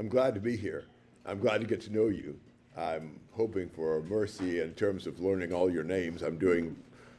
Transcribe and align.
I'm 0.00 0.08
glad 0.08 0.32
to 0.32 0.40
be 0.40 0.56
here. 0.56 0.84
I'm 1.26 1.40
glad 1.40 1.60
to 1.60 1.66
get 1.66 1.82
to 1.82 1.92
know 1.92 2.06
you. 2.06 2.40
I'm 2.74 3.20
hoping 3.32 3.68
for 3.68 4.00
mercy 4.04 4.60
in 4.60 4.72
terms 4.72 5.06
of 5.06 5.20
learning 5.20 5.52
all 5.52 5.70
your 5.70 5.84
names. 5.84 6.22
I'm 6.22 6.38
doing 6.38 6.74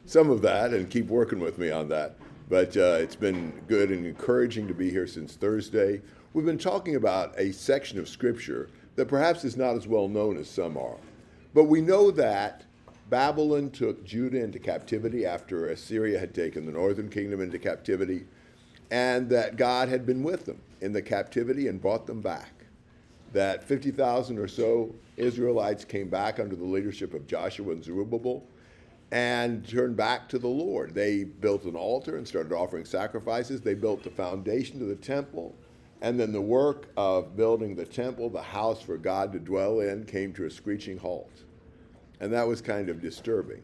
some 0.08 0.32
of 0.32 0.42
that 0.42 0.74
and 0.74 0.90
keep 0.90 1.06
working 1.06 1.40
with 1.40 1.60
me 1.60 1.70
on 1.70 1.90
that. 1.90 2.16
But 2.50 2.76
uh, 2.76 2.98
it's 3.00 3.16
been 3.16 3.52
good 3.68 3.92
and 3.92 4.04
encouraging 4.04 4.68
to 4.68 4.74
be 4.74 4.90
here 4.90 5.06
since 5.06 5.36
Thursday. 5.36 6.02
We've 6.34 6.44
been 6.44 6.58
talking 6.58 6.96
about 6.96 7.38
a 7.38 7.52
section 7.52 8.00
of 8.00 8.10
Scripture 8.10 8.68
that 8.96 9.08
perhaps 9.08 9.46
is 9.46 9.56
not 9.56 9.76
as 9.76 9.86
well 9.86 10.08
known 10.08 10.36
as 10.36 10.50
some 10.50 10.76
are. 10.76 10.98
But 11.54 11.66
we 11.66 11.82
know 11.82 12.10
that 12.10 12.64
Babylon 13.12 13.70
took 13.70 14.04
Judah 14.04 14.44
into 14.44 14.58
captivity 14.58 15.24
after 15.24 15.68
Assyria 15.68 16.18
had 16.18 16.34
taken 16.34 16.66
the 16.66 16.72
northern 16.72 17.12
kingdom 17.12 17.42
into 17.42 17.60
captivity, 17.60 18.26
and 18.90 19.30
that 19.30 19.56
God 19.56 19.88
had 19.88 20.04
been 20.04 20.24
with 20.24 20.46
them 20.46 20.60
in 20.82 20.94
the 20.94 21.02
captivity 21.04 21.68
and 21.68 21.80
brought 21.80 22.08
them 22.08 22.22
back. 22.22 22.61
That 23.34 23.64
50,000 23.64 24.38
or 24.38 24.48
so 24.48 24.94
Israelites 25.18 25.86
came 25.86 26.10
back 26.10 26.40
under 26.40 26.56
the 26.56 26.66
leadership 26.66 27.14
of 27.14 27.28
Joshua 27.28 27.72
and 27.72 27.84
Zerubbabel 27.84 28.44
and 29.12 29.68
turned 29.68 29.98
back 29.98 30.30
to 30.30 30.40
the 30.40 30.48
Lord. 30.48 30.94
They 30.94 31.26
built 31.26 31.66
an 31.66 31.76
altar 31.76 32.18
and 32.18 32.28
started 32.28 32.54
offering 32.54 32.86
sacrifices. 32.86 33.62
They 33.62 33.74
built 33.74 34.04
the 34.04 34.10
foundation 34.10 34.80
to 34.80 34.86
the 34.86 34.96
temple. 34.96 35.56
And 36.02 36.20
then 36.20 36.32
the 36.32 36.42
work 36.42 36.88
of 36.98 37.36
building 37.36 37.76
the 37.76 37.86
temple, 37.86 38.30
the 38.30 38.42
house 38.42 38.82
for 38.82 38.98
God 38.98 39.32
to 39.34 39.40
dwell 39.40 39.82
in, 39.82 40.06
came 40.06 40.34
to 40.34 40.46
a 40.46 40.50
screeching 40.50 40.98
halt. 40.98 41.32
And 42.20 42.32
that 42.34 42.48
was 42.48 42.62
kind 42.62 42.90
of 42.90 43.02
disturbing. 43.02 43.62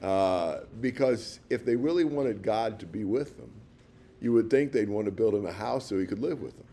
Uh, 0.00 0.60
because 0.80 1.40
if 1.50 1.64
they 1.64 1.74
really 1.74 2.04
wanted 2.04 2.42
God 2.42 2.78
to 2.80 2.86
be 2.86 3.04
with 3.04 3.36
them, 3.36 3.50
you 4.20 4.32
would 4.32 4.48
think 4.48 4.72
they'd 4.72 4.88
want 4.88 5.06
to 5.06 5.12
build 5.12 5.34
him 5.34 5.44
a 5.46 5.52
house 5.52 5.86
so 5.86 5.98
he 5.98 6.06
could 6.06 6.20
live 6.20 6.40
with 6.40 6.56
them. 6.56 6.66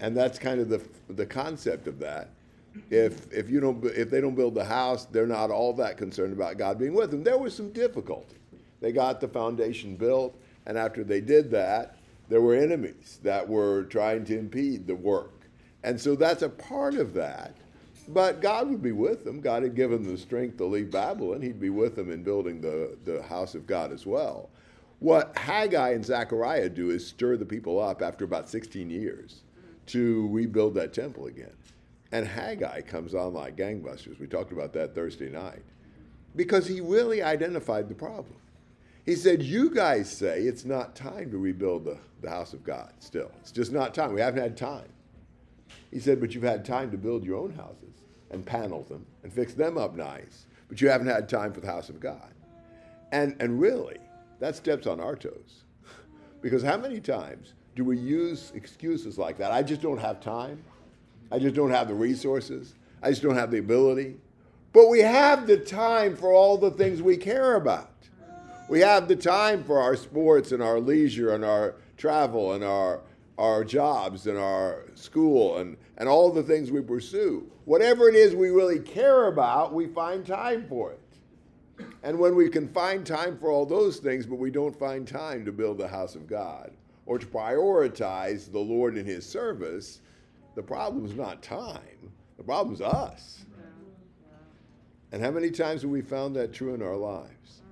And 0.00 0.16
that's 0.16 0.38
kind 0.38 0.60
of 0.60 0.68
the, 0.68 0.82
the 1.08 1.26
concept 1.26 1.86
of 1.86 1.98
that. 2.00 2.30
If, 2.90 3.32
if, 3.32 3.48
you 3.48 3.60
don't, 3.60 3.82
if 3.84 4.10
they 4.10 4.20
don't 4.20 4.34
build 4.34 4.54
the 4.54 4.64
house, 4.64 5.06
they're 5.06 5.26
not 5.26 5.50
all 5.50 5.72
that 5.74 5.96
concerned 5.96 6.32
about 6.32 6.58
God 6.58 6.78
being 6.78 6.94
with 6.94 7.10
them. 7.10 7.24
There 7.24 7.38
was 7.38 7.54
some 7.54 7.70
difficulty. 7.72 8.36
They 8.80 8.92
got 8.92 9.20
the 9.20 9.28
foundation 9.28 9.96
built, 9.96 10.38
and 10.66 10.76
after 10.76 11.02
they 11.02 11.20
did 11.20 11.50
that, 11.52 11.96
there 12.28 12.42
were 12.42 12.54
enemies 12.54 13.18
that 13.22 13.48
were 13.48 13.84
trying 13.84 14.24
to 14.26 14.38
impede 14.38 14.86
the 14.86 14.94
work. 14.94 15.48
And 15.84 15.98
so 15.98 16.14
that's 16.16 16.42
a 16.42 16.48
part 16.48 16.94
of 16.94 17.14
that. 17.14 17.56
But 18.08 18.40
God 18.40 18.68
would 18.68 18.82
be 18.82 18.92
with 18.92 19.24
them. 19.24 19.40
God 19.40 19.62
had 19.62 19.74
given 19.74 20.02
them 20.02 20.12
the 20.12 20.20
strength 20.20 20.58
to 20.58 20.64
leave 20.64 20.90
Babylon. 20.90 21.40
He'd 21.40 21.60
be 21.60 21.70
with 21.70 21.96
them 21.96 22.10
in 22.10 22.22
building 22.22 22.60
the, 22.60 22.96
the 23.04 23.22
house 23.22 23.54
of 23.54 23.66
God 23.66 23.92
as 23.92 24.04
well. 24.04 24.50
What 24.98 25.36
Haggai 25.36 25.90
and 25.90 26.04
Zechariah 26.04 26.68
do 26.68 26.90
is 26.90 27.06
stir 27.06 27.36
the 27.36 27.44
people 27.44 27.80
up 27.80 28.02
after 28.02 28.24
about 28.24 28.48
16 28.48 28.90
years 28.90 29.42
to 29.86 30.28
rebuild 30.28 30.74
that 30.74 30.92
temple 30.92 31.26
again. 31.26 31.52
And 32.12 32.26
Haggai 32.26 32.82
comes 32.82 33.14
on 33.14 33.34
like 33.34 33.56
gangbusters. 33.56 34.18
We 34.18 34.26
talked 34.26 34.52
about 34.52 34.72
that 34.74 34.94
Thursday 34.94 35.28
night. 35.28 35.62
Because 36.34 36.66
he 36.66 36.80
really 36.80 37.22
identified 37.22 37.88
the 37.88 37.94
problem. 37.94 38.36
He 39.04 39.14
said, 39.14 39.42
You 39.42 39.70
guys 39.70 40.10
say 40.10 40.42
it's 40.42 40.64
not 40.64 40.94
time 40.94 41.30
to 41.30 41.38
rebuild 41.38 41.84
the, 41.84 41.98
the 42.20 42.28
house 42.28 42.52
of 42.52 42.64
God 42.64 42.92
still. 42.98 43.30
It's 43.40 43.52
just 43.52 43.72
not 43.72 43.94
time. 43.94 44.12
We 44.12 44.20
haven't 44.20 44.42
had 44.42 44.56
time. 44.56 44.88
He 45.90 46.00
said, 46.00 46.20
But 46.20 46.34
you've 46.34 46.42
had 46.42 46.64
time 46.64 46.90
to 46.90 46.98
build 46.98 47.24
your 47.24 47.38
own 47.38 47.52
houses 47.52 48.02
and 48.30 48.44
panel 48.44 48.82
them 48.82 49.06
and 49.22 49.32
fix 49.32 49.54
them 49.54 49.78
up 49.78 49.94
nice. 49.94 50.46
But 50.68 50.80
you 50.80 50.88
haven't 50.88 51.06
had 51.06 51.28
time 51.28 51.52
for 51.52 51.60
the 51.60 51.68
house 51.68 51.88
of 51.88 52.00
God. 52.00 52.34
And, 53.12 53.36
and 53.40 53.60
really, 53.60 53.98
that 54.40 54.56
steps 54.56 54.86
on 54.86 55.00
our 55.00 55.14
toes. 55.14 55.62
because 56.42 56.62
how 56.62 56.76
many 56.76 57.00
times 57.00 57.54
do 57.76 57.84
we 57.84 57.98
use 57.98 58.52
excuses 58.54 59.18
like 59.18 59.36
that? 59.36 59.52
I 59.52 59.62
just 59.62 59.82
don't 59.82 59.98
have 59.98 60.18
time. 60.20 60.64
I 61.30 61.38
just 61.38 61.54
don't 61.54 61.70
have 61.70 61.88
the 61.88 61.94
resources. 61.94 62.74
I 63.02 63.10
just 63.10 63.22
don't 63.22 63.36
have 63.36 63.50
the 63.50 63.58
ability. 63.58 64.16
But 64.72 64.88
we 64.88 65.00
have 65.00 65.46
the 65.46 65.58
time 65.58 66.16
for 66.16 66.32
all 66.32 66.56
the 66.56 66.70
things 66.70 67.02
we 67.02 67.18
care 67.18 67.56
about. 67.56 67.92
We 68.70 68.80
have 68.80 69.08
the 69.08 69.16
time 69.16 69.62
for 69.62 69.78
our 69.78 69.94
sports 69.94 70.52
and 70.52 70.62
our 70.62 70.80
leisure 70.80 71.34
and 71.34 71.44
our 71.44 71.74
travel 71.98 72.54
and 72.54 72.64
our, 72.64 73.02
our 73.36 73.62
jobs 73.62 74.26
and 74.26 74.38
our 74.38 74.84
school 74.94 75.58
and, 75.58 75.76
and 75.98 76.08
all 76.08 76.32
the 76.32 76.42
things 76.42 76.72
we 76.72 76.80
pursue. 76.80 77.46
Whatever 77.66 78.08
it 78.08 78.14
is 78.14 78.34
we 78.34 78.48
really 78.48 78.80
care 78.80 79.26
about, 79.26 79.74
we 79.74 79.86
find 79.86 80.26
time 80.26 80.66
for 80.66 80.92
it. 80.92 81.86
And 82.02 82.18
when 82.18 82.34
we 82.34 82.48
can 82.48 82.68
find 82.68 83.04
time 83.04 83.36
for 83.38 83.50
all 83.50 83.66
those 83.66 83.98
things, 83.98 84.24
but 84.24 84.38
we 84.38 84.50
don't 84.50 84.76
find 84.78 85.06
time 85.06 85.44
to 85.44 85.52
build 85.52 85.76
the 85.76 85.88
house 85.88 86.14
of 86.14 86.26
God 86.26 86.70
or 87.06 87.18
to 87.18 87.26
prioritize 87.26 88.50
the 88.50 88.58
Lord 88.58 88.96
in 88.96 89.06
his 89.06 89.24
service, 89.24 90.00
the 90.54 90.62
problem 90.62 91.06
is 91.06 91.14
not 91.14 91.42
time. 91.42 92.12
The 92.36 92.42
problem 92.42 92.74
is 92.74 92.80
us. 92.80 93.44
And 95.12 95.22
how 95.22 95.30
many 95.30 95.50
times 95.50 95.82
have 95.82 95.90
we 95.90 96.02
found 96.02 96.34
that 96.36 96.52
true 96.52 96.74
in 96.74 96.82
our 96.82 96.96
lives? 96.96 97.62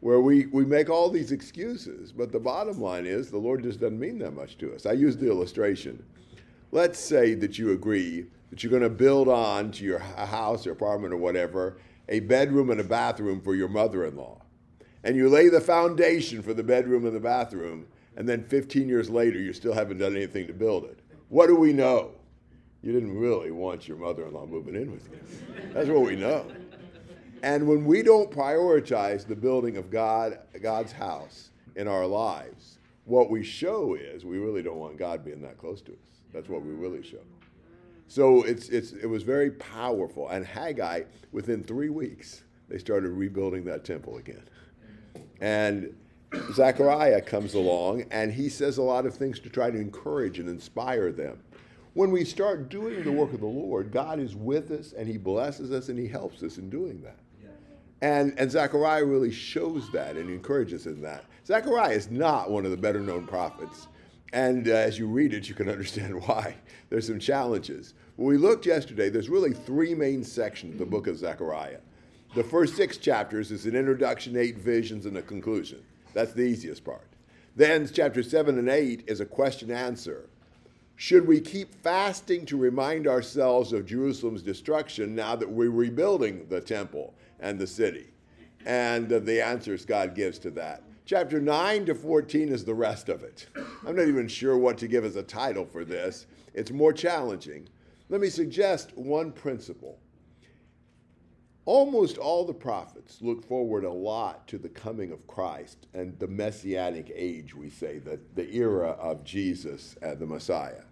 Where 0.00 0.20
we, 0.20 0.46
we 0.46 0.64
make 0.64 0.90
all 0.90 1.10
these 1.10 1.32
excuses, 1.32 2.12
but 2.12 2.32
the 2.32 2.40
bottom 2.40 2.80
line 2.80 3.06
is 3.06 3.30
the 3.30 3.38
Lord 3.38 3.62
just 3.62 3.80
doesn't 3.80 3.98
mean 3.98 4.18
that 4.20 4.32
much 4.32 4.58
to 4.58 4.74
us. 4.74 4.86
I 4.86 4.92
use 4.92 5.16
the 5.16 5.28
illustration. 5.28 6.04
Let's 6.72 6.98
say 6.98 7.34
that 7.34 7.58
you 7.58 7.72
agree 7.72 8.26
that 8.50 8.62
you're 8.62 8.70
going 8.70 8.82
to 8.82 8.90
build 8.90 9.28
on 9.28 9.70
to 9.72 9.84
your 9.84 9.98
house 9.98 10.66
or 10.66 10.72
apartment 10.72 11.12
or 11.12 11.18
whatever 11.18 11.78
a 12.08 12.20
bedroom 12.20 12.70
and 12.70 12.80
a 12.80 12.84
bathroom 12.84 13.40
for 13.40 13.54
your 13.54 13.68
mother 13.68 14.04
in 14.04 14.16
law. 14.16 14.40
And 15.02 15.16
you 15.16 15.28
lay 15.28 15.48
the 15.48 15.60
foundation 15.60 16.42
for 16.42 16.54
the 16.54 16.62
bedroom 16.62 17.04
and 17.04 17.14
the 17.14 17.20
bathroom, 17.20 17.86
and 18.16 18.28
then 18.28 18.44
15 18.44 18.88
years 18.88 19.10
later, 19.10 19.38
you 19.38 19.52
still 19.52 19.72
haven't 19.72 19.98
done 19.98 20.16
anything 20.16 20.46
to 20.46 20.52
build 20.52 20.84
it. 20.84 21.00
What 21.28 21.48
do 21.48 21.56
we 21.56 21.72
know? 21.72 22.12
You 22.82 22.92
didn't 22.92 23.18
really 23.18 23.50
want 23.50 23.88
your 23.88 23.96
mother 23.96 24.26
in 24.26 24.32
law 24.32 24.46
moving 24.46 24.74
in 24.74 24.92
with 24.92 25.08
you. 25.10 25.18
That's 25.72 25.88
what 25.88 26.02
we 26.02 26.16
know. 26.16 26.46
And 27.42 27.66
when 27.66 27.84
we 27.84 28.02
don't 28.02 28.30
prioritize 28.30 29.26
the 29.26 29.36
building 29.36 29.76
of 29.76 29.90
God, 29.90 30.38
God's 30.62 30.92
house 30.92 31.50
in 31.74 31.88
our 31.88 32.06
lives, 32.06 32.78
what 33.04 33.30
we 33.30 33.42
show 33.42 33.94
is 33.94 34.24
we 34.24 34.38
really 34.38 34.62
don't 34.62 34.78
want 34.78 34.96
God 34.96 35.24
being 35.24 35.42
that 35.42 35.58
close 35.58 35.82
to 35.82 35.92
us. 35.92 35.98
That's 36.32 36.48
what 36.48 36.62
we 36.62 36.72
really 36.72 37.02
show. 37.02 37.22
So 38.08 38.42
it's, 38.42 38.68
it's, 38.68 38.92
it 38.92 39.06
was 39.06 39.22
very 39.22 39.50
powerful. 39.50 40.28
And 40.28 40.44
Haggai, 40.46 41.02
within 41.32 41.62
three 41.62 41.90
weeks, 41.90 42.44
they 42.68 42.78
started 42.78 43.10
rebuilding 43.10 43.64
that 43.64 43.84
temple 43.84 44.16
again. 44.18 44.42
And 45.40 45.94
Zechariah 46.52 47.20
comes 47.20 47.54
along 47.54 48.04
and 48.10 48.32
he 48.32 48.48
says 48.48 48.78
a 48.78 48.82
lot 48.82 49.06
of 49.06 49.14
things 49.14 49.38
to 49.40 49.48
try 49.48 49.70
to 49.70 49.78
encourage 49.78 50.38
and 50.38 50.48
inspire 50.48 51.12
them. 51.12 51.38
When 51.94 52.10
we 52.10 52.24
start 52.24 52.68
doing 52.68 53.02
the 53.04 53.12
work 53.12 53.32
of 53.32 53.40
the 53.40 53.46
Lord, 53.46 53.90
God 53.90 54.18
is 54.20 54.34
with 54.34 54.70
us 54.70 54.92
and 54.92 55.08
he 55.08 55.16
blesses 55.16 55.70
us 55.70 55.88
and 55.88 55.98
he 55.98 56.06
helps 56.06 56.42
us 56.42 56.58
in 56.58 56.68
doing 56.68 57.00
that. 57.02 57.16
And, 58.02 58.38
and 58.38 58.50
Zechariah 58.50 59.04
really 59.04 59.32
shows 59.32 59.90
that 59.92 60.16
and 60.16 60.28
encourages 60.28 60.86
in 60.86 61.00
that. 61.02 61.24
Zechariah 61.46 61.94
is 61.94 62.10
not 62.10 62.50
one 62.50 62.64
of 62.64 62.70
the 62.70 62.76
better 62.76 63.00
known 63.00 63.26
prophets. 63.26 63.88
And 64.32 64.68
uh, 64.68 64.72
as 64.72 64.98
you 64.98 65.06
read 65.06 65.32
it, 65.32 65.48
you 65.48 65.54
can 65.54 65.68
understand 65.70 66.20
why. 66.26 66.56
There's 66.90 67.06
some 67.06 67.18
challenges. 67.18 67.94
When 68.16 68.28
we 68.28 68.36
looked 68.36 68.66
yesterday, 68.66 69.08
there's 69.08 69.28
really 69.28 69.52
three 69.52 69.94
main 69.94 70.24
sections 70.24 70.74
of 70.74 70.78
the 70.78 70.86
book 70.86 71.06
of 71.06 71.16
Zechariah. 71.16 71.78
The 72.34 72.44
first 72.44 72.76
six 72.76 72.98
chapters 72.98 73.50
is 73.50 73.64
an 73.64 73.74
introduction, 73.74 74.36
eight 74.36 74.58
visions, 74.58 75.06
and 75.06 75.16
a 75.16 75.22
conclusion. 75.22 75.82
That's 76.16 76.32
the 76.32 76.44
easiest 76.44 76.82
part. 76.82 77.10
Then 77.56 77.86
chapter 77.92 78.22
7 78.22 78.58
and 78.58 78.70
8 78.70 79.04
is 79.06 79.20
a 79.20 79.26
question 79.26 79.70
answer. 79.70 80.30
Should 80.96 81.26
we 81.26 81.42
keep 81.42 81.74
fasting 81.82 82.46
to 82.46 82.56
remind 82.56 83.06
ourselves 83.06 83.74
of 83.74 83.84
Jerusalem's 83.84 84.40
destruction 84.40 85.14
now 85.14 85.36
that 85.36 85.50
we're 85.50 85.68
rebuilding 85.68 86.46
the 86.48 86.62
temple 86.62 87.12
and 87.38 87.58
the 87.58 87.66
city? 87.66 88.06
And 88.64 89.12
uh, 89.12 89.18
the 89.18 89.44
answers 89.44 89.84
God 89.84 90.14
gives 90.14 90.38
to 90.38 90.50
that. 90.52 90.82
Chapter 91.04 91.38
9 91.38 91.84
to 91.84 91.94
14 91.94 92.48
is 92.48 92.64
the 92.64 92.72
rest 92.72 93.10
of 93.10 93.22
it. 93.22 93.48
I'm 93.86 93.94
not 93.94 94.08
even 94.08 94.26
sure 94.26 94.56
what 94.56 94.78
to 94.78 94.88
give 94.88 95.04
as 95.04 95.16
a 95.16 95.22
title 95.22 95.66
for 95.66 95.84
this. 95.84 96.24
It's 96.54 96.70
more 96.70 96.94
challenging. 96.94 97.68
Let 98.08 98.22
me 98.22 98.30
suggest 98.30 98.96
one 98.96 99.32
principle 99.32 99.98
almost 101.66 102.16
all 102.16 102.44
the 102.44 102.54
prophets 102.54 103.18
look 103.20 103.44
forward 103.44 103.84
a 103.84 103.90
lot 103.90 104.46
to 104.48 104.56
the 104.56 104.68
coming 104.68 105.12
of 105.12 105.26
Christ 105.26 105.88
and 105.92 106.18
the 106.18 106.28
messianic 106.28 107.12
age, 107.14 107.54
we 107.54 107.68
say, 107.68 107.98
the, 107.98 108.18
the 108.34 108.48
era 108.54 108.90
of 108.92 109.24
Jesus 109.24 109.96
and 110.00 110.18
the 110.18 110.26
Messiah. 110.26 110.82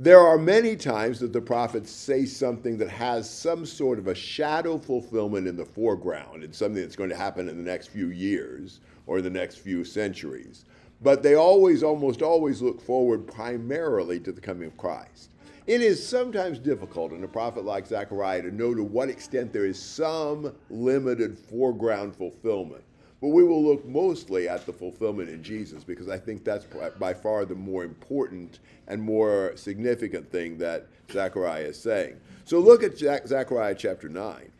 There 0.00 0.20
are 0.20 0.38
many 0.38 0.76
times 0.76 1.18
that 1.20 1.32
the 1.32 1.40
prophets 1.40 1.90
say 1.90 2.24
something 2.24 2.78
that 2.78 2.88
has 2.88 3.28
some 3.28 3.66
sort 3.66 3.98
of 3.98 4.06
a 4.06 4.14
shadow 4.14 4.78
fulfillment 4.78 5.46
in 5.48 5.56
the 5.56 5.64
foreground. 5.64 6.44
It's 6.44 6.56
something 6.56 6.80
that's 6.80 6.96
going 6.96 7.10
to 7.10 7.16
happen 7.16 7.48
in 7.48 7.56
the 7.56 7.70
next 7.70 7.88
few 7.88 8.08
years 8.08 8.80
or 9.06 9.20
the 9.20 9.28
next 9.28 9.56
few 9.56 9.84
centuries. 9.84 10.64
But 11.02 11.22
they 11.22 11.34
always, 11.34 11.82
almost 11.82 12.22
always 12.22 12.62
look 12.62 12.80
forward 12.80 13.26
primarily 13.26 14.20
to 14.20 14.32
the 14.32 14.40
coming 14.40 14.68
of 14.68 14.76
Christ. 14.76 15.30
It 15.68 15.82
is 15.82 16.04
sometimes 16.04 16.58
difficult 16.58 17.12
in 17.12 17.22
a 17.24 17.28
prophet 17.28 17.62
like 17.62 17.86
Zechariah 17.86 18.40
to 18.40 18.50
know 18.50 18.74
to 18.74 18.82
what 18.82 19.10
extent 19.10 19.52
there 19.52 19.66
is 19.66 19.78
some 19.78 20.54
limited 20.70 21.38
foreground 21.38 22.16
fulfillment. 22.16 22.82
But 23.20 23.28
we 23.28 23.44
will 23.44 23.62
look 23.62 23.84
mostly 23.84 24.48
at 24.48 24.64
the 24.64 24.72
fulfillment 24.72 25.28
in 25.28 25.42
Jesus 25.42 25.84
because 25.84 26.08
I 26.08 26.16
think 26.16 26.42
that's 26.42 26.64
by 26.98 27.12
far 27.12 27.44
the 27.44 27.54
more 27.54 27.84
important 27.84 28.60
and 28.86 29.02
more 29.02 29.52
significant 29.56 30.32
thing 30.32 30.56
that 30.56 30.86
Zechariah 31.12 31.64
is 31.64 31.78
saying. 31.78 32.16
So 32.46 32.60
look 32.60 32.82
at 32.82 32.96
Zechariah 32.96 33.74
chapter 33.74 34.08
9 34.08 34.50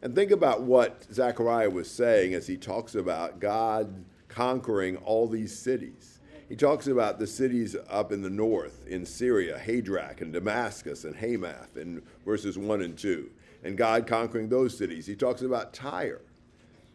and 0.00 0.14
think 0.14 0.30
about 0.30 0.62
what 0.62 1.06
Zechariah 1.12 1.68
was 1.68 1.90
saying 1.90 2.32
as 2.32 2.46
he 2.46 2.56
talks 2.56 2.94
about 2.94 3.40
God 3.40 4.06
conquering 4.28 4.96
all 4.96 5.28
these 5.28 5.54
cities. 5.54 6.15
He 6.48 6.56
talks 6.56 6.86
about 6.86 7.18
the 7.18 7.26
cities 7.26 7.74
up 7.88 8.12
in 8.12 8.22
the 8.22 8.30
north 8.30 8.86
in 8.86 9.04
Syria, 9.04 9.60
Hadrach 9.64 10.20
and 10.20 10.32
Damascus 10.32 11.04
and 11.04 11.16
Hamath 11.16 11.76
in 11.76 12.02
verses 12.24 12.56
1 12.56 12.82
and 12.82 12.96
2, 12.96 13.30
and 13.64 13.76
God 13.76 14.06
conquering 14.06 14.48
those 14.48 14.76
cities. 14.76 15.06
He 15.06 15.16
talks 15.16 15.42
about 15.42 15.74
Tyre 15.74 16.22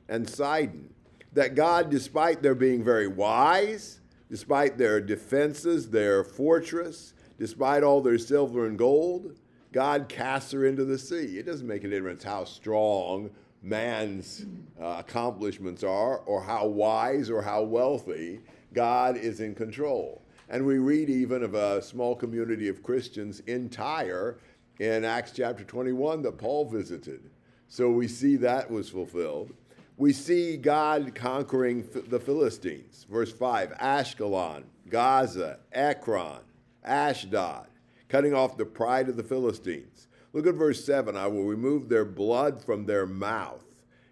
and 0.07 0.29
Sidon 0.29 0.93
that 1.33 1.55
God, 1.55 1.89
despite 1.89 2.41
their 2.41 2.55
being 2.55 2.83
very 2.83 3.07
wise, 3.07 3.99
despite 4.29 4.77
their 4.77 4.99
defenses, 5.01 5.89
their 5.89 6.23
fortress, 6.23 7.13
despite 7.37 7.83
all 7.83 8.01
their 8.01 8.17
silver 8.17 8.65
and 8.65 8.77
gold, 8.77 9.37
God 9.71 10.09
casts 10.09 10.51
her 10.51 10.65
into 10.65 10.83
the 10.83 10.97
sea. 10.97 11.37
It 11.37 11.45
doesn't 11.45 11.67
make 11.67 11.83
a 11.83 11.89
difference 11.89 12.23
how 12.23 12.43
strong 12.43 13.29
man's 13.61 14.45
uh, 14.81 14.95
accomplishments 14.99 15.83
are, 15.83 16.17
or 16.19 16.41
how 16.41 16.65
wise 16.65 17.29
or 17.29 17.41
how 17.41 17.61
wealthy. 17.61 18.41
God 18.73 19.17
is 19.17 19.39
in 19.39 19.55
control. 19.55 20.21
And 20.49 20.65
we 20.65 20.77
read 20.77 21.09
even 21.09 21.43
of 21.43 21.53
a 21.53 21.81
small 21.81 22.15
community 22.15 22.67
of 22.67 22.83
Christians 22.83 23.39
in 23.41 23.69
Tyre 23.69 24.37
in 24.79 25.05
Acts 25.05 25.31
chapter 25.31 25.63
21 25.63 26.21
that 26.23 26.37
Paul 26.37 26.65
visited. 26.65 27.29
So 27.67 27.89
we 27.89 28.07
see 28.07 28.35
that 28.37 28.69
was 28.69 28.89
fulfilled 28.89 29.53
we 30.01 30.13
see 30.13 30.57
God 30.57 31.13
conquering 31.13 31.87
the 32.07 32.19
Philistines. 32.19 33.05
Verse 33.07 33.31
5 33.31 33.77
Ashkelon, 33.77 34.63
Gaza, 34.89 35.59
Ekron, 35.71 36.39
Ashdod, 36.83 37.67
cutting 38.09 38.33
off 38.33 38.57
the 38.57 38.65
pride 38.65 39.09
of 39.09 39.15
the 39.15 39.23
Philistines. 39.23 40.07
Look 40.33 40.47
at 40.47 40.55
verse 40.55 40.83
7 40.83 41.15
I 41.15 41.27
will 41.27 41.43
remove 41.43 41.87
their 41.87 42.03
blood 42.03 42.63
from 42.63 42.85
their 42.85 43.05
mouth 43.05 43.63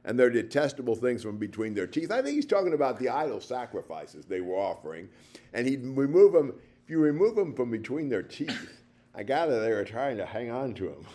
and 0.09 0.17
their 0.17 0.31
detestable 0.31 0.95
things 0.95 1.21
from 1.21 1.37
between 1.37 1.75
their 1.75 1.85
teeth. 1.85 2.11
I 2.11 2.23
think 2.23 2.33
he's 2.33 2.47
talking 2.47 2.73
about 2.73 2.97
the 2.97 3.09
idol 3.09 3.39
sacrifices 3.39 4.25
they 4.25 4.41
were 4.41 4.55
offering. 4.55 5.07
And 5.53 5.67
he'd 5.67 5.85
remove 5.85 6.33
them, 6.33 6.51
if 6.83 6.89
you 6.89 6.97
remove 6.97 7.35
them 7.35 7.53
from 7.53 7.69
between 7.69 8.09
their 8.09 8.23
teeth, 8.23 8.71
I 9.13 9.21
gather 9.21 9.61
they 9.61 9.69
were 9.69 9.85
trying 9.85 10.17
to 10.17 10.25
hang 10.25 10.49
on 10.49 10.73
to 10.73 10.85
them. 10.85 11.05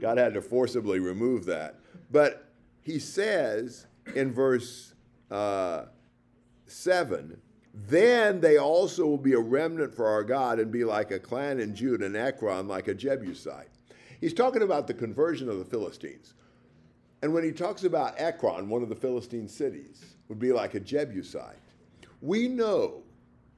God 0.00 0.18
had 0.18 0.34
to 0.34 0.42
forcibly 0.42 0.98
remove 0.98 1.44
that. 1.44 1.78
But 2.10 2.48
he 2.82 2.98
says, 2.98 3.86
in 4.16 4.32
verse 4.32 4.94
uh, 5.30 5.84
7 6.66 7.40
then 7.74 8.40
they 8.40 8.58
also 8.58 9.06
will 9.06 9.16
be 9.16 9.32
a 9.32 9.38
remnant 9.38 9.94
for 9.94 10.06
our 10.06 10.22
God 10.24 10.58
and 10.58 10.70
be 10.70 10.84
like 10.84 11.10
a 11.10 11.18
clan 11.18 11.58
in 11.58 11.74
Judah 11.74 12.04
and 12.04 12.14
Ekron, 12.14 12.68
like 12.68 12.86
a 12.86 12.94
Jebusite. 12.94 13.70
He's 14.20 14.34
talking 14.34 14.60
about 14.60 14.86
the 14.86 14.92
conversion 14.92 15.48
of 15.48 15.58
the 15.58 15.64
Philistines. 15.64 16.34
And 17.22 17.32
when 17.32 17.44
he 17.44 17.52
talks 17.52 17.84
about 17.84 18.14
Ekron, 18.18 18.68
one 18.68 18.82
of 18.82 18.88
the 18.88 18.96
Philistine 18.96 19.48
cities, 19.48 20.16
would 20.28 20.40
be 20.40 20.52
like 20.52 20.74
a 20.74 20.80
Jebusite, 20.80 21.56
we 22.20 22.48
know 22.48 23.02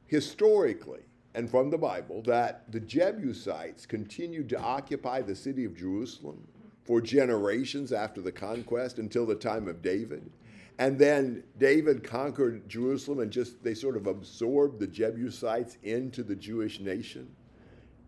historically 0.06 1.00
and 1.34 1.50
from 1.50 1.70
the 1.70 1.78
Bible 1.78 2.22
that 2.22 2.70
the 2.70 2.81
Jebusites 2.81 3.87
continued 3.87 4.49
to 4.50 4.61
occupy 4.61 5.22
the 5.22 5.34
city 5.34 5.64
of 5.64 5.76
Jerusalem 5.76 6.46
for 6.84 7.00
generations 7.00 7.93
after 7.93 8.20
the 8.20 8.32
conquest 8.32 8.99
until 8.99 9.26
the 9.26 9.34
time 9.34 9.67
of 9.69 9.82
David. 9.82 10.31
And 10.78 10.99
then 10.99 11.43
David 11.58 12.05
conquered 12.05 12.69
Jerusalem 12.69 13.20
and 13.20 13.31
just 13.31 13.62
they 13.62 13.75
sort 13.75 13.96
of 13.96 14.06
absorbed 14.06 14.81
the 14.81 14.87
Jebusites 14.87 15.78
into 15.82 16.22
the 16.22 16.34
Jewish 16.34 16.81
nation. 16.81 17.28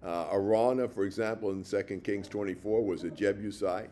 Uh, 0.02 0.26
Araunah, 0.32 0.88
for 0.88 1.04
example, 1.04 1.50
in 1.50 1.64
2 1.64 1.82
Kings 2.04 2.28
24, 2.28 2.84
was 2.84 3.04
a 3.04 3.10
Jebusite. 3.10 3.90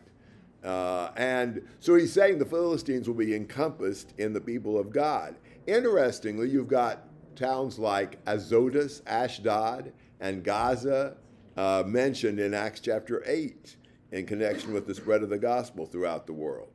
Uh, 0.65 1.11
and 1.15 1.61
so 1.79 1.93
he's 1.95 2.11
saying 2.11 2.39
the 2.39 2.45
Philistines 2.45 3.07
will 3.07 3.15
be 3.15 3.35
encompassed 3.35 4.13
in 4.17 4.33
the 4.33 4.41
people 4.41 4.79
of 4.79 4.91
God. 4.91 5.35
Interestingly, 5.67 6.49
you've 6.49 6.67
got 6.67 7.03
towns 7.35 7.77
like 7.77 8.17
Azotus, 8.25 9.03
Ashdod, 9.05 9.93
and 10.19 10.43
Gaza 10.43 11.17
uh, 11.55 11.83
mentioned 11.85 12.39
in 12.39 12.53
Acts 12.53 12.79
chapter 12.79 13.23
8 13.27 13.75
in 14.11 14.25
connection 14.25 14.73
with 14.73 14.87
the 14.87 14.95
spread 14.95 15.21
of 15.21 15.29
the 15.29 15.37
gospel 15.37 15.85
throughout 15.85 16.25
the 16.25 16.33
world. 16.33 16.69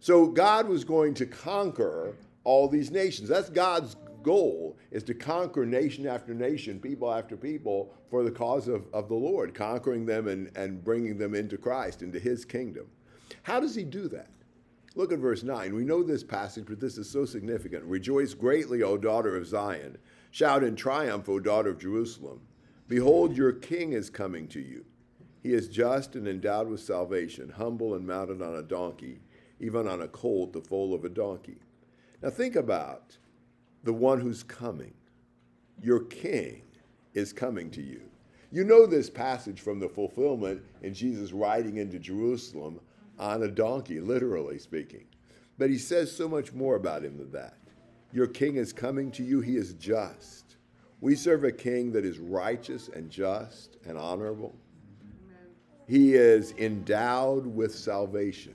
So 0.00 0.26
God 0.26 0.68
was 0.68 0.84
going 0.84 1.14
to 1.14 1.26
conquer 1.26 2.16
all 2.44 2.68
these 2.68 2.90
nations. 2.90 3.28
That's 3.28 3.50
God's 3.50 3.96
goal 4.22 4.76
is 4.90 5.04
to 5.04 5.14
conquer 5.14 5.64
nation 5.64 6.06
after 6.06 6.34
nation, 6.34 6.80
people 6.80 7.12
after 7.12 7.36
people 7.36 7.94
for 8.10 8.24
the 8.24 8.30
cause 8.30 8.68
of, 8.68 8.86
of 8.92 9.08
the 9.08 9.14
Lord, 9.14 9.54
conquering 9.54 10.06
them 10.06 10.28
and, 10.28 10.50
and 10.56 10.82
bringing 10.82 11.18
them 11.18 11.34
into 11.34 11.56
Christ, 11.56 12.02
into 12.02 12.18
his 12.18 12.44
kingdom. 12.44 12.86
How 13.42 13.60
does 13.60 13.74
he 13.74 13.84
do 13.84 14.08
that? 14.08 14.30
Look 14.94 15.12
at 15.12 15.18
verse 15.18 15.42
9. 15.42 15.74
We 15.74 15.84
know 15.84 16.02
this 16.02 16.24
passage, 16.24 16.64
but 16.66 16.80
this 16.80 16.98
is 16.98 17.08
so 17.08 17.24
significant. 17.24 17.84
Rejoice 17.84 18.34
greatly, 18.34 18.82
O 18.82 18.96
daughter 18.96 19.36
of 19.36 19.46
Zion. 19.46 19.96
Shout 20.30 20.64
in 20.64 20.76
triumph, 20.76 21.28
O 21.28 21.38
daughter 21.38 21.70
of 21.70 21.78
Jerusalem. 21.78 22.40
Behold, 22.88 23.36
your 23.36 23.52
king 23.52 23.92
is 23.92 24.10
coming 24.10 24.48
to 24.48 24.60
you. 24.60 24.84
He 25.42 25.52
is 25.52 25.68
just 25.68 26.16
and 26.16 26.26
endowed 26.26 26.68
with 26.68 26.80
salvation, 26.80 27.50
humble 27.50 27.94
and 27.94 28.06
mounted 28.06 28.42
on 28.42 28.56
a 28.56 28.62
donkey, 28.62 29.20
even 29.60 29.86
on 29.86 30.02
a 30.02 30.08
colt, 30.08 30.52
the 30.52 30.60
foal 30.60 30.94
of 30.94 31.04
a 31.04 31.08
donkey. 31.08 31.58
Now 32.22 32.30
think 32.30 32.56
about 32.56 33.16
the 33.84 33.92
one 33.92 34.20
who's 34.20 34.42
coming. 34.42 34.94
Your 35.80 36.00
king 36.00 36.62
is 37.14 37.32
coming 37.32 37.70
to 37.70 37.82
you. 37.82 38.02
You 38.50 38.64
know 38.64 38.86
this 38.86 39.10
passage 39.10 39.60
from 39.60 39.78
the 39.78 39.88
fulfillment 39.88 40.62
in 40.82 40.94
Jesus 40.94 41.32
riding 41.32 41.76
into 41.76 41.98
Jerusalem 41.98 42.80
on 43.18 43.42
a 43.42 43.48
donkey, 43.48 44.00
literally 44.00 44.58
speaking. 44.58 45.04
But 45.58 45.70
he 45.70 45.78
says 45.78 46.14
so 46.14 46.28
much 46.28 46.52
more 46.52 46.76
about 46.76 47.04
him 47.04 47.18
than 47.18 47.32
that. 47.32 47.58
Your 48.12 48.26
king 48.26 48.56
is 48.56 48.72
coming 48.72 49.10
to 49.12 49.22
you, 49.22 49.40
he 49.40 49.56
is 49.56 49.74
just. 49.74 50.56
We 51.00 51.14
serve 51.14 51.44
a 51.44 51.52
king 51.52 51.92
that 51.92 52.04
is 52.04 52.18
righteous 52.18 52.88
and 52.88 53.10
just 53.10 53.76
and 53.86 53.98
honorable. 53.98 54.56
He 55.86 56.14
is 56.14 56.52
endowed 56.58 57.46
with 57.46 57.74
salvation. 57.74 58.54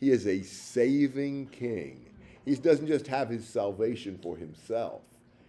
He 0.00 0.10
is 0.10 0.26
a 0.26 0.42
saving 0.42 1.46
king. 1.48 2.10
He 2.44 2.54
doesn't 2.56 2.86
just 2.86 3.06
have 3.06 3.28
his 3.28 3.46
salvation 3.46 4.18
for 4.22 4.36
himself, 4.36 5.02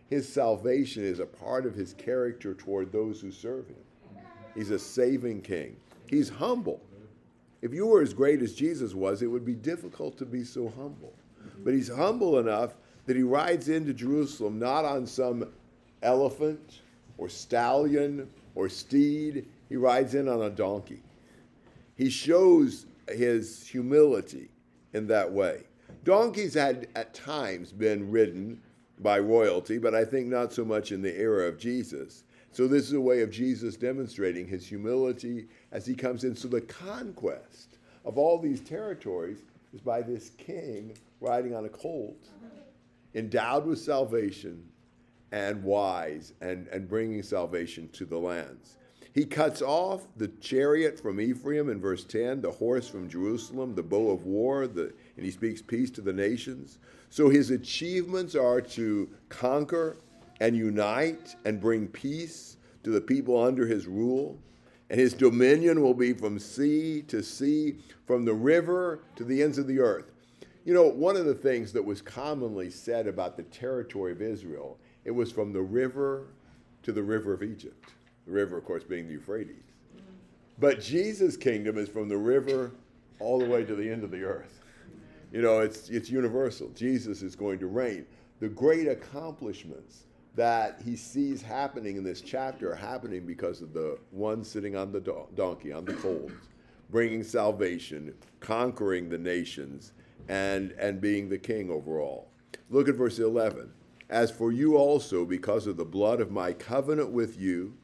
his 0.07 0.31
salvation 0.31 1.03
is 1.03 1.19
a 1.19 1.25
part 1.25 1.65
of 1.65 1.73
his 1.73 1.94
character 1.94 2.53
toward 2.53 2.91
those 2.91 3.19
who 3.19 3.31
serve 3.31 3.67
him. 3.67 3.75
He's 4.53 4.69
a 4.69 4.79
saving 4.79 5.41
king. 5.41 5.77
He's 6.07 6.29
humble. 6.29 6.81
If 7.65 7.74
you 7.74 7.88
were 7.88 8.03
as 8.03 8.13
great 8.13 8.43
as 8.43 8.53
Jesus 8.53 8.93
was, 8.93 9.24
it 9.24 9.25
would 9.25 9.43
be 9.43 9.55
difficult 9.55 10.19
to 10.19 10.25
be 10.25 10.43
so 10.43 10.69
humble. 10.77 11.15
Mm-hmm. 11.43 11.63
But 11.63 11.74
he's 11.74 11.89
humble 11.89 12.38
enough 12.38 12.75
that 13.07 13.15
he 13.15 13.24
rides 13.24 13.69
into 13.69 13.91
Jerusalem 13.91 14.60
not 14.60 14.86
on 14.86 15.07
some 15.07 15.48
elephant 16.03 16.81
or 17.17 17.27
stallion 17.27 18.29
or 18.53 18.69
steed, 18.69 19.48
he 19.67 19.77
rides 19.77 20.13
in 20.13 20.29
on 20.29 20.43
a 20.43 20.50
donkey. 20.51 21.01
He 21.95 22.12
shows 22.12 22.86
his 23.10 23.67
humility 23.67 24.50
in 24.93 25.07
that 25.07 25.31
way. 25.31 25.63
Donkeys 26.03 26.53
had 26.53 26.88
at 26.95 27.15
times 27.15 27.72
been 27.72 28.12
ridden 28.12 28.62
by 29.00 29.17
royalty, 29.17 29.79
but 29.79 29.95
I 29.95 30.05
think 30.05 30.27
not 30.27 30.53
so 30.53 30.65
much 30.65 30.91
in 30.91 31.01
the 31.01 31.19
era 31.19 31.48
of 31.48 31.57
Jesus. 31.57 32.25
So, 32.55 32.69
this 32.69 32.85
is 32.85 32.93
a 32.93 33.01
way 33.01 33.21
of 33.21 33.31
Jesus 33.31 33.75
demonstrating 33.75 34.47
his 34.47 34.65
humility 34.65 35.50
as 35.74 35.85
he 35.85 35.93
comes 35.93 36.24
in. 36.24 36.38
So, 36.38 36.47
the 36.47 36.62
conquest 36.62 37.79
of 38.05 38.17
all 38.17 38.39
these 38.39 38.62
territories 38.62 39.39
is 39.74 39.81
by 39.81 40.01
this 40.01 40.29
king 40.38 40.95
riding 41.19 41.53
on 41.53 41.65
a 41.65 41.69
colt, 41.69 42.29
endowed 43.13 43.65
with 43.65 43.79
salvation 43.79 44.63
and 45.33 45.62
wise 45.63 46.31
and, 46.39 46.69
and 46.69 46.88
bringing 46.88 47.21
salvation 47.24 47.89
to 47.89 48.05
the 48.05 48.17
lands. 48.17 48.77
He 49.13 49.25
cuts 49.25 49.62
off 49.62 50.07
the 50.15 50.29
chariot 50.29 50.97
from 50.97 51.19
Ephraim 51.19 51.69
in 51.69 51.81
verse 51.81 52.05
10, 52.05 52.39
the 52.39 52.51
horse 52.51 52.88
from 52.88 53.09
Jerusalem, 53.09 53.75
the 53.75 53.83
bow 53.83 54.12
of 54.12 54.24
war, 54.24 54.65
the, 54.65 54.93
and 55.17 55.25
he 55.25 55.31
speaks 55.31 55.62
peace 55.62 55.91
to 55.91 56.01
the 56.01 56.13
nations. 56.13 56.79
So 57.09 57.27
his 57.27 57.50
achievements 57.50 58.33
are 58.33 58.62
to 58.62 59.09
conquer 59.27 59.97
and 60.39 60.56
unite 60.56 61.36
and 61.46 61.62
bring 61.62 61.88
peace 61.88 62.58
to 62.84 62.92
the 62.92 63.01
people 63.01 63.42
under 63.42 63.65
his 63.65 63.88
rule. 63.88 64.38
And 64.89 65.00
his 65.00 65.13
dominion 65.13 65.82
will 65.82 65.94
be 65.94 66.13
from 66.13 66.38
sea 66.38 67.01
to 67.08 67.24
sea, 67.24 67.77
from 68.06 68.25
the 68.25 68.34
river 68.34 69.00
to 69.15 69.24
the 69.24 69.42
ends 69.42 69.58
of 69.58 69.68
the 69.68 69.80
earth. 69.80 70.12
You 70.63 70.74
know, 70.74 70.88
one 70.88 71.15
of 71.15 71.25
the 71.25 71.34
things 71.34 71.74
that 71.74 71.84
was 71.84 72.01
commonly 72.01 72.70
said 72.70 73.08
about 73.08 73.38
the 73.38 73.44
territory 73.44 74.12
of 74.12 74.22
Israel, 74.22 74.77
it 75.04 75.12
was 75.12 75.32
from 75.32 75.54
the 75.54 75.62
river 75.62 76.27
to 76.84 76.92
the 76.92 77.04
river 77.04 77.34
of 77.34 77.44
Egypt. 77.44 77.94
The 78.25 78.32
river, 78.32 78.58
of 78.58 78.65
course, 78.65 78.84
being 78.84 79.08
the 79.08 79.13
Euphrates. 79.13 79.63
But 80.60 80.82
Jesus' 80.82 81.38
kingdom 81.38 81.77
is 81.77 81.89
from 81.89 82.10
the 82.10 82.18
river 82.18 82.72
all 83.20 83.39
the 83.39 83.46
way 83.46 83.63
to 83.63 83.75
the 83.75 83.89
end 83.89 84.04
of 84.04 84.12
the 84.12 84.24
earth. 84.24 84.62
You 85.32 85.42
know, 85.42 85.60
it's, 85.60 85.89
it's 85.89 86.10
universal. 86.10 86.70
Jesus 86.70 87.22
is 87.22 87.36
going 87.36 87.60
to 87.60 87.68
reign. 87.68 88.06
The 88.39 88.50
great 88.50 88.88
accomplishments 88.88 90.04
that 90.36 90.82
he 90.84 90.96
sees 90.96 91.42
happening 91.42 91.96
in 91.98 92.04
this 92.04 92.22
chapter 92.22 92.72
are 92.72 92.75
happening 92.75 93.25
because 93.25 93.62
of 93.62 93.74
the 93.74 93.98
one 94.12 94.44
sitting 94.44 94.75
on 94.75 94.92
the 94.92 95.00
do- 95.00 95.27
donkey, 95.36 95.72
on 95.72 95.86
the 95.86 95.94
colt, 95.94 96.32
bringing 96.89 97.24
salvation, 97.24 98.13
conquering 98.42 99.10
the 99.10 99.18
nations, 99.18 99.94
and, 100.27 100.72
and 100.74 101.00
being 101.00 101.30
the 101.30 101.38
king 101.38 101.70
over 101.70 102.00
all. 102.00 102.27
Look 102.70 102.89
at 102.89 102.96
verse 102.96 103.20
11. 103.20 103.72
As 104.10 104.30
for 104.30 104.51
you 104.51 104.75
also, 104.75 105.25
because 105.25 105.68
of 105.68 105.77
the 105.77 105.86
blood 105.86 106.20
of 106.20 106.32
my 106.32 106.54
covenant 106.54 107.12
with 107.12 107.39
you, 107.39 107.75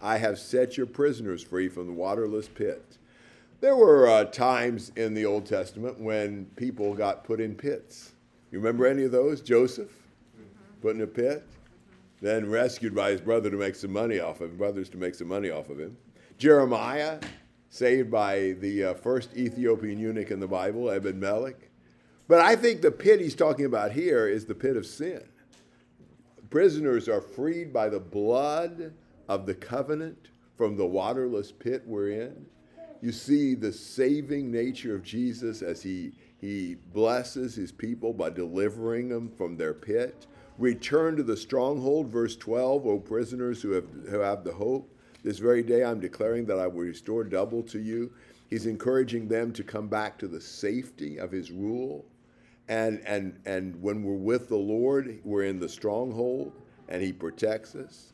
I 0.00 0.18
have 0.18 0.38
set 0.38 0.76
your 0.76 0.86
prisoners 0.86 1.42
free 1.42 1.68
from 1.68 1.86
the 1.86 1.92
waterless 1.92 2.48
pit. 2.48 2.98
There 3.60 3.76
were 3.76 4.08
uh, 4.08 4.24
times 4.24 4.92
in 4.96 5.14
the 5.14 5.24
Old 5.24 5.46
Testament 5.46 6.00
when 6.00 6.46
people 6.56 6.94
got 6.94 7.24
put 7.24 7.40
in 7.40 7.54
pits. 7.54 8.12
You 8.50 8.58
remember 8.58 8.86
any 8.86 9.04
of 9.04 9.12
those? 9.12 9.40
Joseph, 9.40 9.92
put 10.82 10.96
in 10.96 11.02
a 11.02 11.06
pit, 11.06 11.46
then 12.24 12.48
rescued 12.48 12.94
by 12.94 13.10
his 13.10 13.20
brother 13.20 13.50
to 13.50 13.56
make 13.56 13.74
some 13.74 13.92
money 13.92 14.18
off 14.18 14.40
of 14.40 14.50
him, 14.50 14.56
brothers 14.56 14.88
to 14.88 14.96
make 14.96 15.14
some 15.14 15.28
money 15.28 15.50
off 15.50 15.68
of 15.68 15.78
him. 15.78 15.94
Jeremiah, 16.38 17.20
saved 17.68 18.10
by 18.10 18.54
the 18.60 18.84
uh, 18.84 18.94
first 18.94 19.36
Ethiopian 19.36 19.98
eunuch 19.98 20.30
in 20.30 20.40
the 20.40 20.48
Bible, 20.48 20.90
Ebed 20.90 21.16
Melech. 21.16 21.68
But 22.26 22.40
I 22.40 22.56
think 22.56 22.80
the 22.80 22.90
pit 22.90 23.20
he's 23.20 23.34
talking 23.34 23.66
about 23.66 23.92
here 23.92 24.26
is 24.26 24.46
the 24.46 24.54
pit 24.54 24.76
of 24.76 24.86
sin. 24.86 25.22
Prisoners 26.48 27.08
are 27.08 27.20
freed 27.20 27.72
by 27.72 27.90
the 27.90 28.00
blood 28.00 28.94
of 29.28 29.44
the 29.44 29.54
covenant 29.54 30.28
from 30.56 30.76
the 30.76 30.86
waterless 30.86 31.52
pit 31.52 31.82
we're 31.84 32.10
in. 32.10 32.46
You 33.02 33.12
see 33.12 33.54
the 33.54 33.72
saving 33.72 34.50
nature 34.50 34.94
of 34.94 35.02
Jesus 35.02 35.60
as 35.60 35.82
he, 35.82 36.12
he 36.40 36.76
blesses 36.94 37.54
his 37.54 37.70
people 37.70 38.14
by 38.14 38.30
delivering 38.30 39.10
them 39.10 39.30
from 39.36 39.58
their 39.58 39.74
pit. 39.74 40.26
Return 40.58 41.16
to 41.16 41.22
the 41.22 41.36
stronghold, 41.36 42.08
verse 42.08 42.36
12, 42.36 42.86
O 42.86 42.98
prisoners 42.98 43.60
who 43.60 43.72
have, 43.72 43.86
who 44.08 44.20
have 44.20 44.44
the 44.44 44.52
hope. 44.52 44.88
This 45.24 45.38
very 45.38 45.62
day 45.62 45.82
I'm 45.82 46.00
declaring 46.00 46.46
that 46.46 46.58
I 46.58 46.66
will 46.66 46.82
restore 46.82 47.24
double 47.24 47.62
to 47.64 47.80
you. 47.80 48.12
He's 48.50 48.66
encouraging 48.66 49.26
them 49.26 49.52
to 49.52 49.64
come 49.64 49.88
back 49.88 50.18
to 50.18 50.28
the 50.28 50.40
safety 50.40 51.18
of 51.18 51.32
his 51.32 51.50
rule. 51.50 52.04
And, 52.68 53.02
and, 53.04 53.38
and 53.46 53.80
when 53.82 54.04
we're 54.04 54.14
with 54.14 54.48
the 54.48 54.56
Lord, 54.56 55.18
we're 55.24 55.44
in 55.44 55.58
the 55.58 55.68
stronghold 55.68 56.52
and 56.88 57.02
he 57.02 57.12
protects 57.12 57.74
us. 57.74 58.12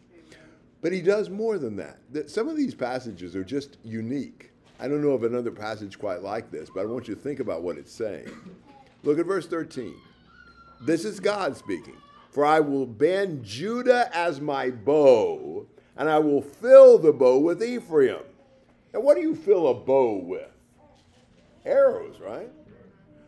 But 0.81 0.93
he 0.93 1.03
does 1.03 1.29
more 1.29 1.59
than 1.59 1.77
that. 1.77 2.31
Some 2.31 2.49
of 2.49 2.57
these 2.57 2.75
passages 2.75 3.37
are 3.37 3.45
just 3.45 3.77
unique. 3.85 4.51
I 4.79 4.89
don't 4.89 5.03
know 5.03 5.11
of 5.11 5.25
another 5.25 5.51
passage 5.51 5.99
quite 5.99 6.23
like 6.23 6.51
this, 6.51 6.71
but 6.75 6.81
I 6.81 6.85
want 6.87 7.07
you 7.07 7.15
to 7.15 7.21
think 7.21 7.41
about 7.41 7.63
what 7.63 7.77
it's 7.77 7.93
saying. 7.93 8.31
Look 9.03 9.19
at 9.19 9.27
verse 9.27 9.47
13. 9.47 9.95
This 10.81 11.05
is 11.05 11.21
God 11.21 11.55
speaking. 11.57 11.97
For 12.31 12.45
I 12.45 12.61
will 12.61 12.87
bend 12.87 13.45
Judah 13.45 14.09
as 14.15 14.41
my 14.41 14.71
bow, 14.71 15.67
and 15.97 16.09
I 16.09 16.21
will 16.21 16.43
fill 16.43 16.97
the 16.99 17.13
bow 17.13 17.39
with 17.39 17.63
Ephraim. 17.63 18.23
Now, 18.95 19.01
what 19.01 19.17
do 19.17 19.23
you 19.23 19.35
fill 19.35 19.69
a 19.69 19.75
bow 19.75 20.15
with? 20.25 20.49
Arrows, 21.65 22.21
right? 22.21 22.51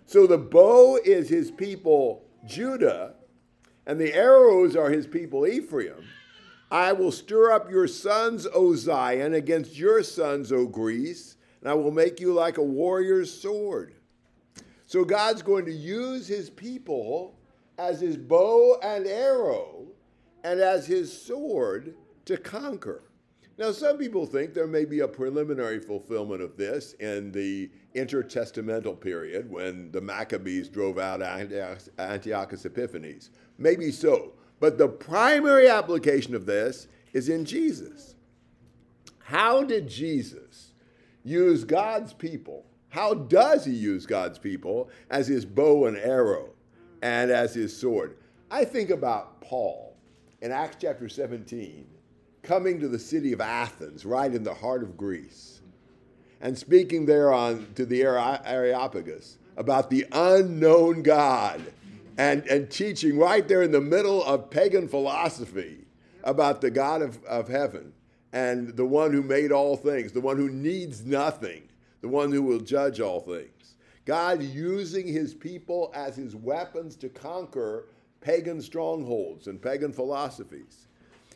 So 0.07 0.27
the 0.27 0.39
bow 0.39 0.99
is 1.05 1.29
his 1.29 1.51
people, 1.51 2.25
Judah, 2.47 3.15
and 3.87 4.01
the 4.01 4.15
arrows 4.15 4.77
are 4.77 4.91
his 4.91 5.07
people, 5.07 5.47
Ephraim. 5.47 6.05
I 6.71 6.93
will 6.93 7.13
stir 7.13 7.51
up 7.51 7.71
your 7.71 7.89
sons, 7.89 8.47
O 8.55 8.75
Zion, 8.75 9.35
against 9.35 9.77
your 9.77 10.03
sons, 10.03 10.53
O 10.53 10.67
Greece, 10.67 11.37
and 11.61 11.69
I 11.69 11.75
will 11.75 11.91
make 11.91 12.21
you 12.21 12.33
like 12.33 12.57
a 12.57 12.63
warrior's 12.63 13.33
sword. 13.33 13.95
So 14.87 15.05
God's 15.05 15.43
going 15.43 15.65
to 15.67 15.73
use 15.73 16.27
his 16.27 16.51
people 16.51 17.35
as 17.79 18.01
his 18.01 18.17
bow 18.17 18.79
and 18.83 19.07
arrow 19.07 19.87
and 20.45 20.61
as 20.61 20.87
his 20.87 21.13
sword 21.13 21.95
to 22.25 22.37
conquer. 22.37 23.05
Now, 23.59 23.71
some 23.71 23.99
people 23.99 24.27
think 24.27 24.55
there 24.55 24.67
may 24.67 24.85
be 24.85 25.01
a 25.01 25.09
preliminary 25.09 25.79
fulfillment 25.79 26.41
of 26.41 26.57
this 26.57 26.95
in 26.95 27.31
the 27.33 27.71
intertestamental 27.95 28.99
period 28.99 29.51
when 29.51 29.93
the 29.93 30.01
Maccabees 30.01 30.69
drove 30.69 30.99
out 30.99 31.23
Antiochus 31.23 32.65
Epiphanes. 32.65 33.31
Maybe 33.59 33.93
so. 33.93 34.33
But 34.59 34.79
the 34.79 34.89
primary 34.89 35.69
application 35.69 36.35
of 36.35 36.47
this 36.47 36.89
is 37.13 37.29
in 37.29 37.45
Jesus. 37.45 38.15
How 39.19 39.63
did 39.63 39.89
Jesus 39.89 40.73
use 41.23 41.65
God's 41.65 42.13
people? 42.13 42.65
How 42.89 43.15
does 43.15 43.65
he 43.65 43.73
use 43.73 44.07
God's 44.07 44.39
people 44.39 44.91
as 45.11 45.29
his 45.29 45.45
bow 45.45 45.87
and 45.87 45.97
arrow 45.97 46.51
and 47.03 47.31
as 47.31 47.55
his 47.55 47.77
sword? 47.77 48.17
I 48.51 48.65
think 48.65 48.91
about 48.91 49.41
Paul 49.41 49.97
in 50.41 50.53
Acts 50.53 50.77
chapter 50.81 51.09
17 51.09 51.87
coming 52.43 52.81
to 52.81 52.89
the 52.89 52.99
city 52.99 53.33
of 53.33 53.41
Athens, 53.41 54.05
right 54.05 54.33
in 54.33 54.43
the 54.43 54.55
heart 54.55 54.83
of 54.83 54.97
Greece, 54.97 55.61
and 56.41 56.59
speaking 56.59 57.07
there 57.07 57.33
on 57.33 57.67
to 57.77 57.87
the 57.87 58.03
Areopagus 58.03 59.39
about 59.57 59.91
the 59.91 60.07
unknown 60.13 61.03
God 61.03 61.63
and, 62.19 62.45
and 62.47 62.71
teaching 62.71 63.19
right 63.19 63.47
there 63.47 63.63
in 63.63 63.73
the 63.73 63.81
middle 63.81 64.23
of 64.25 64.51
pagan 64.51 64.89
philosophy 64.89 65.87
about 66.25 66.61
the 66.61 66.71
God 66.71 67.03
of, 67.03 67.23
of 67.25 67.49
heaven 67.49 67.93
and 68.33 68.77
the 68.77 68.85
one 68.85 69.13
who 69.13 69.23
made 69.23 69.53
all 69.53 69.77
things, 69.77 70.13
the 70.13 70.21
one 70.21 70.37
who 70.37 70.49
needs 70.49 71.05
nothing, 71.05 71.63
the 72.01 72.09
one 72.09 72.33
who 72.33 72.43
will 72.43 72.61
judge 72.61 73.01
all 73.01 73.21
things. 73.21 73.75
God 74.05 74.43
using 74.43 75.07
his 75.07 75.35
people 75.35 75.93
as 75.95 76.17
his 76.17 76.35
weapons 76.35 76.97
to 76.97 77.09
conquer 77.09 77.87
pagan 78.21 78.61
strongholds 78.61 79.47
and 79.47 79.61
pagan 79.61 79.93
philosophies. 79.93 80.89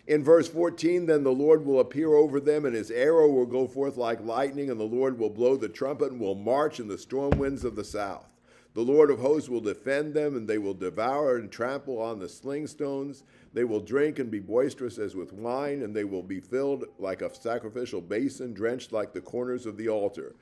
In 0.06 0.22
verse 0.22 0.48
14, 0.48 1.06
then 1.06 1.24
the 1.24 1.30
Lord 1.30 1.64
will 1.64 1.80
appear 1.80 2.14
over 2.14 2.38
them, 2.38 2.64
and 2.64 2.74
his 2.74 2.92
arrow 2.92 3.28
will 3.28 3.46
go 3.46 3.66
forth 3.66 3.96
like 3.96 4.20
lightning, 4.20 4.70
and 4.70 4.78
the 4.78 4.84
Lord 4.84 5.18
will 5.18 5.30
blow 5.30 5.56
the 5.56 5.68
trumpet 5.68 6.12
and 6.12 6.20
will 6.20 6.36
march 6.36 6.78
in 6.78 6.86
the 6.86 6.98
storm 6.98 7.38
winds 7.38 7.64
of 7.64 7.74
the 7.74 7.84
south. 7.84 8.28
The 8.74 8.82
Lord 8.82 9.10
of 9.10 9.18
hosts 9.18 9.48
will 9.48 9.60
defend 9.60 10.14
them, 10.14 10.36
and 10.36 10.46
they 10.46 10.58
will 10.58 10.74
devour 10.74 11.38
and 11.38 11.50
trample 11.50 12.00
on 12.00 12.18
the 12.18 12.28
sling 12.28 12.66
stones. 12.68 13.24
They 13.52 13.64
will 13.64 13.80
drink 13.80 14.18
and 14.18 14.30
be 14.30 14.38
boisterous 14.38 14.98
as 14.98 15.16
with 15.16 15.32
wine, 15.32 15.82
and 15.82 15.96
they 15.96 16.04
will 16.04 16.22
be 16.22 16.40
filled 16.40 16.84
like 16.98 17.22
a 17.22 17.34
sacrificial 17.34 18.00
basin, 18.00 18.52
drenched 18.52 18.92
like 18.92 19.12
the 19.12 19.20
corners 19.20 19.66
of 19.66 19.76
the 19.76 19.88
altar. 19.88 20.36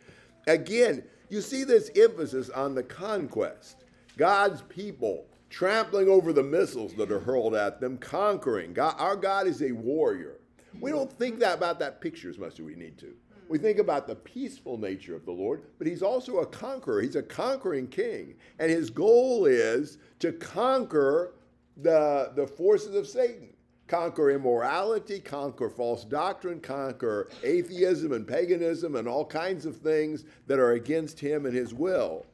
Again, 0.47 1.05
you 1.35 1.41
see 1.41 1.65
this 1.65 1.91
emphasis 1.97 2.49
on 2.49 2.77
the 2.77 2.83
conquest. 2.85 3.85
God's 4.17 4.63
people 4.63 5.27
trampling 5.51 6.09
over 6.09 6.33
the 6.33 6.45
missiles 6.45 6.95
that 6.95 7.11
are 7.11 7.19
hurled 7.19 7.57
at 7.57 7.81
them, 7.81 7.99
conquering. 7.99 8.73
God, 8.73 8.95
our 8.99 9.17
God 9.17 9.49
is 9.49 9.61
a 9.61 9.73
warrior. 9.73 10.39
We 10.81 10.93
don't 10.93 11.13
think 11.13 11.41
that 11.41 11.59
about 11.59 11.81
that 11.81 12.01
picture 12.01 12.31
as 12.31 12.39
much 12.39 12.55
as 12.55 12.63
we 12.63 12.77
need 12.77 12.99
to. 12.99 13.15
We 13.49 13.59
think 13.59 13.79
about 13.79 14.07
the 14.07 14.15
peaceful 14.15 14.79
nature 14.79 15.17
of 15.17 15.25
the 15.25 15.33
Lord, 15.33 15.63
but 15.79 15.89
he's 15.89 16.03
also 16.03 16.39
a 16.39 16.47
conqueror. 16.47 17.03
He's 17.03 17.17
a 17.17 17.23
conquering 17.23 17.89
king. 17.89 18.35
And 18.61 18.71
his 18.71 18.89
goal 18.89 19.47
is 19.47 19.99
to 20.21 20.33
conquer 20.33 21.35
the, 21.77 22.31
the 22.37 22.47
forces 22.47 22.95
of 22.95 23.09
Satan, 23.09 23.49
conquer 23.87 24.31
immorality, 24.31 25.21
conquer 25.21 25.69
false 25.69 26.05
doctrine, 26.05 26.61
conquer 26.61 27.29
atheism 27.43 28.13
and 28.13 28.27
paganism 28.27 28.97
and 28.97 29.07
all 29.07 29.25
kinds 29.25 29.67
of 29.67 29.77
things 29.77 30.25
that 30.47 30.59
are 30.59 30.73
against 30.73 31.21
him 31.21 31.47
and 31.47 31.55
his 31.55 31.75
will. 31.75 32.27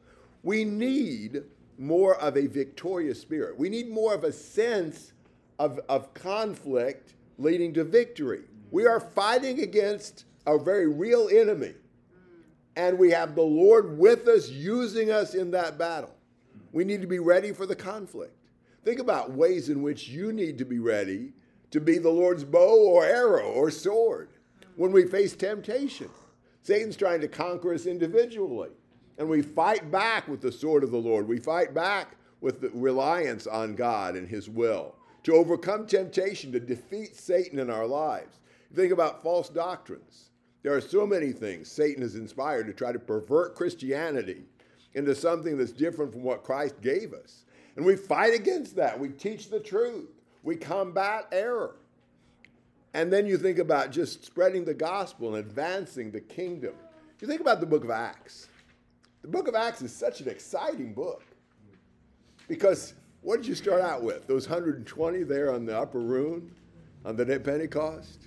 We 0.42 0.64
need 0.64 1.42
more 1.78 2.16
of 2.16 2.37
a 2.37 2.47
victorious 2.47 3.21
spirit. 3.21 3.59
We 3.59 3.69
need 3.69 3.88
more 3.88 4.14
of 4.14 4.25
a 4.25 4.33
sense 4.33 5.12
of, 5.59 5.80
of 5.88 6.14
conflict 6.14 7.14
leading 7.38 7.75
to 7.75 7.85
victory. 7.85 8.42
We 8.71 8.87
are 8.87 9.00
fighting 9.00 9.61
against 9.61 10.25
a 10.47 10.59
very 10.59 10.87
real 10.87 11.28
enemy. 11.28 11.75
And 12.76 12.99
we 12.99 13.11
have 13.11 13.35
the 13.35 13.42
Lord 13.42 13.99
with 13.99 14.28
us, 14.28 14.49
using 14.49 15.11
us 15.11 15.35
in 15.35 15.50
that 15.50 15.76
battle. 15.76 16.14
We 16.73 16.85
need 16.85 17.00
to 17.00 17.07
be 17.07 17.19
ready 17.19 17.52
for 17.52 17.66
the 17.66 17.75
conflict. 17.75 18.37
Think 18.85 19.00
about 19.00 19.33
ways 19.33 19.69
in 19.69 19.83
which 19.83 20.09
you 20.09 20.33
need 20.33 20.57
to 20.59 20.64
be 20.64 20.78
ready 20.78 21.33
to 21.71 21.81
be 21.81 21.99
the 21.99 22.11
Lord's 22.11 22.45
bow 22.45 22.89
or 22.89 23.05
arrow 23.05 23.50
or 23.50 23.71
sword 23.71 24.31
when 24.77 24.93
we 24.93 25.07
face 25.07 25.35
temptation. 25.35 26.09
Satan's 26.62 26.97
trying 26.97 27.21
to 27.21 27.29
conquer 27.29 27.75
us 27.75 27.87
individually. 27.87 28.71
And 29.19 29.29
we 29.29 29.43
fight 29.43 29.91
back 29.91 30.29
with 30.29 30.41
the 30.41 30.53
sword 30.53 30.83
of 30.83 30.91
the 30.91 30.99
Lord. 30.99 31.29
We 31.29 31.39
fight 31.39 31.75
back 31.75 32.17
with 32.41 32.61
the 32.61 32.71
reliance 32.71 33.47
on 33.47 33.75
God 33.75 34.17
and 34.17 34.27
His 34.27 34.49
will 34.49 34.95
to 35.25 35.35
overcome 35.35 35.87
temptation, 35.87 36.53
to 36.53 36.61
defeat 36.61 37.17
Satan 37.17 37.59
in 37.59 37.69
our 37.69 37.87
lives. 37.87 38.39
Think 38.75 38.93
about 38.93 39.23
false 39.23 39.49
doctrines. 39.49 40.31
There 40.62 40.75
are 40.75 40.81
so 40.81 41.07
many 41.07 41.33
things 41.33 41.71
Satan 41.71 42.03
has 42.03 42.15
inspired 42.15 42.67
to 42.67 42.73
try 42.73 42.93
to 42.93 42.99
pervert 42.99 43.55
Christianity 43.55 44.45
into 44.95 45.15
something 45.15 45.57
that's 45.57 45.73
different 45.73 46.12
from 46.12 46.23
what 46.23 46.45
Christ 46.45 46.81
gave 46.81 47.12
us. 47.12 47.45
And 47.77 47.85
we 47.85 47.97
fight 47.97 48.35
against 48.35 48.77
that. 48.77 48.99
We 48.99 49.11
teach 49.11 49.49
the 49.49 49.61
truth, 49.61 50.20
we 50.42 50.56
combat 50.56 51.26
error. 51.32 51.76
And 52.94 53.12
then 53.12 53.26
you 53.26 53.38
think 53.38 53.59
about 53.59 53.92
just 53.92 54.25
spreading 54.25 54.64
the 54.64 54.75
gospel 54.75 55.35
and 55.35 55.37
advancing 55.37 56.11
the 56.11 56.20
kingdom. 56.20 56.75
You 57.20 57.28
think 57.28 57.40
about 57.40 57.61
the 57.61 57.66
book 57.66 57.85
of 57.85 57.90
Acts. 57.90 58.49
The 59.23 59.28
book 59.28 59.47
of 59.47 59.54
Acts 59.54 59.82
is 59.82 59.94
such 59.94 60.20
an 60.20 60.28
exciting 60.28 60.94
book 60.94 61.23
because 62.49 62.94
what 63.20 63.37
did 63.37 63.47
you 63.47 63.54
start 63.54 63.82
out 63.82 64.02
with? 64.02 64.26
Those 64.26 64.49
120 64.49 65.23
there 65.25 65.52
on 65.52 65.66
the 65.66 65.78
upper 65.78 66.00
room 66.00 66.50
on 67.04 67.16
the 67.16 67.25
day 67.25 67.35
of 67.35 67.44
Pentecost? 67.44 68.26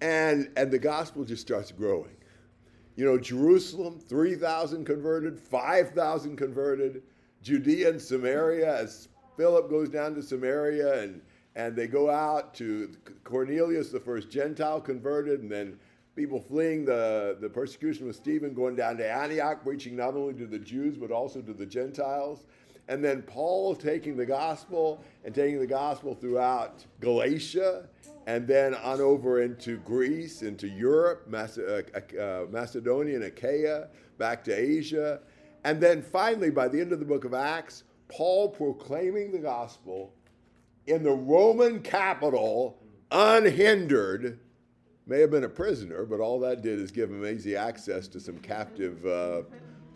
And, 0.00 0.50
and 0.56 0.70
the 0.70 0.78
gospel 0.78 1.24
just 1.24 1.42
starts 1.42 1.70
growing. 1.70 2.16
You 2.96 3.04
know, 3.04 3.18
Jerusalem, 3.18 3.98
3,000 3.98 4.84
converted, 4.84 5.38
5,000 5.38 6.36
converted. 6.36 7.02
Judea 7.42 7.90
and 7.90 8.00
Samaria, 8.00 8.76
as 8.76 9.08
Philip 9.36 9.68
goes 9.68 9.88
down 9.88 10.14
to 10.14 10.22
Samaria 10.22 11.02
and, 11.02 11.20
and 11.56 11.76
they 11.76 11.86
go 11.86 12.10
out 12.10 12.54
to 12.54 12.90
Cornelius, 13.24 13.90
the 13.90 14.00
first 14.00 14.30
Gentile 14.30 14.80
converted, 14.80 15.40
and 15.40 15.50
then 15.50 15.78
people 16.16 16.40
fleeing 16.40 16.84
the, 16.84 17.36
the 17.40 17.48
persecution 17.48 18.06
with 18.06 18.16
Stephen, 18.16 18.54
going 18.54 18.76
down 18.76 18.96
to 18.98 19.10
Antioch, 19.10 19.62
preaching 19.62 19.96
not 19.96 20.14
only 20.14 20.34
to 20.34 20.46
the 20.46 20.58
Jews, 20.58 20.96
but 20.96 21.10
also 21.10 21.40
to 21.40 21.52
the 21.52 21.66
Gentiles. 21.66 22.46
And 22.88 23.02
then 23.02 23.22
Paul 23.22 23.74
taking 23.74 24.16
the 24.16 24.26
gospel 24.26 25.02
and 25.24 25.34
taking 25.34 25.58
the 25.58 25.66
gospel 25.66 26.14
throughout 26.14 26.84
Galatia 27.00 27.88
and 28.26 28.46
then 28.46 28.74
on 28.74 29.00
over 29.00 29.42
into 29.42 29.78
Greece, 29.78 30.42
into 30.42 30.68
Europe, 30.68 31.26
uh, 31.32 32.18
uh, 32.18 32.46
Macedonia 32.50 33.16
and 33.16 33.24
Achaia, 33.24 33.88
back 34.18 34.44
to 34.44 34.52
Asia. 34.52 35.20
And 35.64 35.80
then 35.80 36.02
finally, 36.02 36.50
by 36.50 36.68
the 36.68 36.80
end 36.80 36.92
of 36.92 37.00
the 37.00 37.04
book 37.04 37.24
of 37.24 37.34
Acts, 37.34 37.84
Paul 38.08 38.50
proclaiming 38.50 39.32
the 39.32 39.38
gospel 39.38 40.14
in 40.86 41.02
the 41.02 41.12
Roman 41.12 41.80
capital, 41.80 42.78
unhindered, 43.10 44.38
may 45.06 45.20
have 45.20 45.30
been 45.30 45.44
a 45.44 45.48
prisoner, 45.48 46.04
but 46.04 46.20
all 46.20 46.38
that 46.40 46.62
did 46.62 46.78
is 46.78 46.90
give 46.90 47.10
him 47.10 47.24
easy 47.26 47.56
access 47.56 48.08
to 48.08 48.20
some 48.20 48.38
captive 48.38 49.04
uh, 49.04 49.42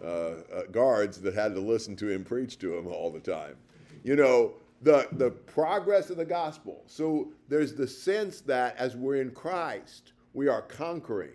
uh, 0.03 0.07
uh, 0.07 0.63
guards 0.71 1.21
that 1.21 1.35
had 1.35 1.55
to 1.55 1.61
listen 1.61 1.97
to 1.97 2.09
him 2.09 2.25
preach 2.25 2.59
to 2.59 2.77
him 2.77 2.87
all 2.87 3.11
the 3.11 3.21
time. 3.21 3.57
You 4.05 4.17
know, 4.17 4.55
the, 4.83 5.09
the 5.13 5.31
progress 5.31 6.11
of 6.11 6.17
the 6.19 6.25
gospel. 6.25 6.85
So 6.87 7.33
there's 7.49 7.75
the 7.75 7.87
sense 7.87 8.41
that 8.43 8.77
as 8.77 8.97
we're 8.97 9.21
in 9.21 9.33
Christ, 9.33 10.13
we 10.35 10.49
are 10.49 10.63
conquering. 10.63 11.33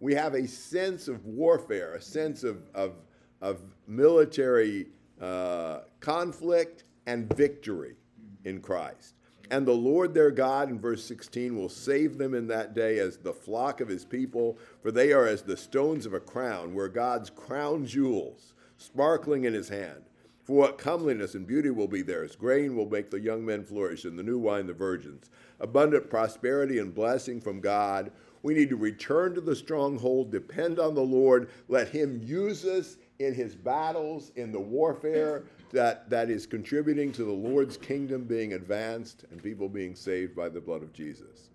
We 0.00 0.14
have 0.14 0.34
a 0.34 0.46
sense 0.46 1.08
of 1.08 1.24
warfare, 1.24 1.94
a 1.94 2.00
sense 2.00 2.44
of, 2.44 2.62
of, 2.74 2.94
of 3.40 3.60
military 3.88 4.86
uh, 5.20 5.80
conflict 6.04 6.84
and 7.06 7.32
victory 7.34 7.96
in 8.44 8.60
Christ. 8.60 9.14
And 9.50 9.66
the 9.66 9.72
Lord 9.72 10.12
their 10.12 10.30
God, 10.30 10.68
in 10.68 10.78
verse 10.78 11.02
16, 11.04 11.56
will 11.56 11.70
save 11.70 12.18
them 12.18 12.34
in 12.34 12.46
that 12.48 12.74
day 12.74 12.98
as 12.98 13.16
the 13.16 13.32
flock 13.32 13.80
of 13.80 13.88
his 13.88 14.04
people, 14.04 14.58
for 14.82 14.90
they 14.90 15.12
are 15.12 15.26
as 15.26 15.42
the 15.42 15.56
stones 15.56 16.04
of 16.04 16.12
a 16.12 16.20
crown, 16.20 16.74
where 16.74 16.88
God's 16.88 17.30
crown 17.30 17.86
jewels, 17.86 18.52
sparkling 18.76 19.44
in 19.44 19.54
his 19.54 19.70
hand. 19.70 20.02
For 20.42 20.56
what 20.56 20.76
comeliness 20.76 21.34
and 21.34 21.46
beauty 21.46 21.70
will 21.70 21.88
be 21.88 22.02
theirs. 22.02 22.36
Grain 22.36 22.76
will 22.76 22.88
make 22.88 23.10
the 23.10 23.20
young 23.20 23.44
men 23.46 23.64
flourish, 23.64 24.04
and 24.04 24.18
the 24.18 24.22
new 24.22 24.38
wine 24.38 24.66
the 24.66 24.74
virgins. 24.74 25.30
Abundant 25.58 26.10
prosperity 26.10 26.78
and 26.78 26.94
blessing 26.94 27.40
from 27.40 27.60
God. 27.60 28.12
We 28.42 28.52
need 28.52 28.68
to 28.68 28.76
return 28.76 29.34
to 29.34 29.40
the 29.40 29.56
stronghold, 29.56 30.30
depend 30.30 30.78
on 30.78 30.94
the 30.94 31.00
Lord, 31.00 31.48
let 31.66 31.88
Him 31.88 32.20
use 32.22 32.66
us 32.66 32.98
in 33.18 33.34
His 33.34 33.54
battles, 33.54 34.32
in 34.36 34.52
the 34.52 34.60
warfare 34.60 35.44
that, 35.72 36.08
that 36.10 36.30
is 36.30 36.46
contributing 36.46 37.12
to 37.12 37.24
the 37.24 37.32
Lord's 37.32 37.76
kingdom 37.76 38.24
being 38.24 38.54
advanced 38.54 39.24
and 39.30 39.42
people 39.42 39.68
being 39.68 39.94
saved 39.94 40.34
by 40.34 40.48
the 40.48 40.60
blood 40.60 40.82
of 40.82 40.92
Jesus. 40.92 41.50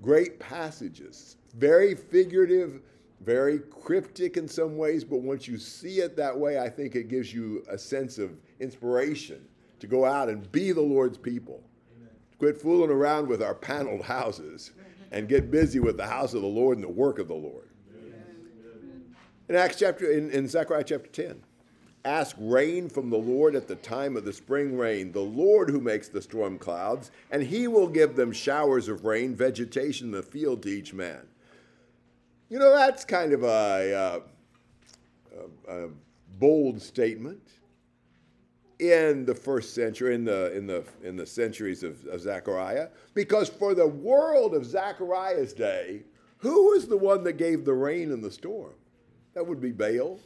Great 0.00 0.38
passages, 0.40 1.36
very 1.54 1.94
figurative 1.94 2.80
very 3.24 3.58
cryptic 3.58 4.36
in 4.36 4.48
some 4.48 4.76
ways, 4.76 5.04
but 5.04 5.18
once 5.18 5.46
you 5.46 5.56
see 5.56 6.00
it 6.00 6.16
that 6.16 6.36
way, 6.36 6.58
I 6.58 6.68
think 6.68 6.96
it 6.96 7.08
gives 7.08 7.32
you 7.32 7.64
a 7.68 7.78
sense 7.78 8.18
of 8.18 8.32
inspiration 8.60 9.46
to 9.78 9.86
go 9.86 10.04
out 10.04 10.28
and 10.28 10.50
be 10.50 10.72
the 10.72 10.80
Lord's 10.80 11.18
people. 11.18 11.62
Amen. 11.96 12.10
Quit 12.38 12.60
fooling 12.60 12.90
around 12.90 13.28
with 13.28 13.42
our 13.42 13.54
paneled 13.54 14.02
houses 14.02 14.72
and 15.12 15.28
get 15.28 15.50
busy 15.50 15.78
with 15.78 15.96
the 15.96 16.06
house 16.06 16.34
of 16.34 16.42
the 16.42 16.48
Lord 16.48 16.78
and 16.78 16.84
the 16.84 16.92
work 16.92 17.18
of 17.18 17.28
the 17.28 17.34
Lord. 17.34 17.68
In 19.52 19.58
Acts 19.58 19.78
chapter, 19.78 20.10
in, 20.10 20.30
in 20.30 20.48
Zechariah 20.48 20.82
chapter 20.82 21.10
10, 21.10 21.42
ask 22.06 22.34
rain 22.38 22.88
from 22.88 23.10
the 23.10 23.18
Lord 23.18 23.54
at 23.54 23.68
the 23.68 23.74
time 23.74 24.16
of 24.16 24.24
the 24.24 24.32
spring 24.32 24.78
rain, 24.78 25.12
the 25.12 25.20
Lord 25.20 25.68
who 25.68 25.78
makes 25.78 26.08
the 26.08 26.22
storm 26.22 26.56
clouds, 26.56 27.10
and 27.30 27.42
he 27.42 27.68
will 27.68 27.86
give 27.86 28.16
them 28.16 28.32
showers 28.32 28.88
of 28.88 29.04
rain, 29.04 29.36
vegetation 29.36 30.06
in 30.06 30.12
the 30.12 30.22
field 30.22 30.62
to 30.62 30.70
each 30.70 30.94
man. 30.94 31.26
You 32.48 32.60
know, 32.60 32.74
that's 32.74 33.04
kind 33.04 33.34
of 33.34 33.42
a, 33.42 33.94
uh, 33.94 34.20
a, 35.68 35.84
a 35.84 35.88
bold 36.38 36.80
statement 36.80 37.46
in 38.78 39.26
the 39.26 39.34
first 39.34 39.74
century, 39.74 40.14
in 40.14 40.24
the, 40.24 40.56
in 40.56 40.66
the, 40.66 40.82
in 41.02 41.14
the 41.14 41.26
centuries 41.26 41.82
of, 41.82 42.06
of 42.06 42.22
Zechariah, 42.22 42.88
because 43.12 43.50
for 43.50 43.74
the 43.74 43.86
world 43.86 44.54
of 44.54 44.64
Zechariah's 44.64 45.52
day, 45.52 46.04
who 46.38 46.70
was 46.70 46.88
the 46.88 46.96
one 46.96 47.22
that 47.24 47.34
gave 47.34 47.66
the 47.66 47.74
rain 47.74 48.12
and 48.12 48.24
the 48.24 48.30
storm? 48.30 48.72
That 49.34 49.46
would 49.46 49.60
be 49.60 49.72
Baal 49.72 50.20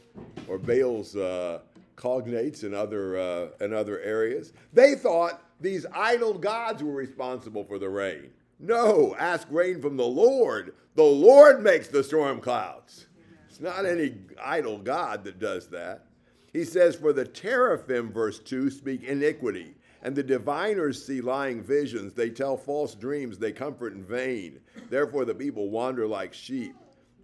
or 0.47 0.57
Baal's 0.57 1.15
uh, 1.15 1.59
cognates 1.95 2.63
in 2.63 2.73
other, 2.73 3.17
uh, 3.17 3.47
other 3.61 3.99
areas. 4.01 4.53
They 4.73 4.95
thought 4.95 5.41
these 5.59 5.85
idol 5.93 6.33
gods 6.33 6.83
were 6.83 6.93
responsible 6.93 7.63
for 7.63 7.79
the 7.79 7.89
rain. 7.89 8.29
No, 8.59 9.15
ask 9.17 9.47
rain 9.51 9.81
from 9.81 9.97
the 9.97 10.05
Lord. 10.05 10.73
The 10.95 11.03
Lord 11.03 11.61
makes 11.61 11.87
the 11.87 12.03
storm 12.03 12.41
clouds. 12.41 13.07
It's 13.47 13.59
not 13.59 13.85
any 13.85 14.15
idol 14.43 14.77
God 14.79 15.23
that 15.23 15.39
does 15.39 15.67
that. 15.69 16.05
He 16.53 16.63
says, 16.63 16.95
For 16.95 17.13
the 17.13 17.25
teraphim, 17.25 18.11
verse 18.11 18.39
2, 18.39 18.69
speak 18.69 19.03
iniquity, 19.03 19.75
and 20.01 20.15
the 20.15 20.23
diviners 20.23 21.03
see 21.05 21.21
lying 21.21 21.61
visions. 21.61 22.13
They 22.13 22.29
tell 22.29 22.57
false 22.57 22.95
dreams, 22.95 23.37
they 23.37 23.51
comfort 23.51 23.93
in 23.93 24.03
vain. 24.03 24.59
Therefore, 24.89 25.25
the 25.25 25.35
people 25.35 25.69
wander 25.69 26.07
like 26.07 26.33
sheep. 26.33 26.75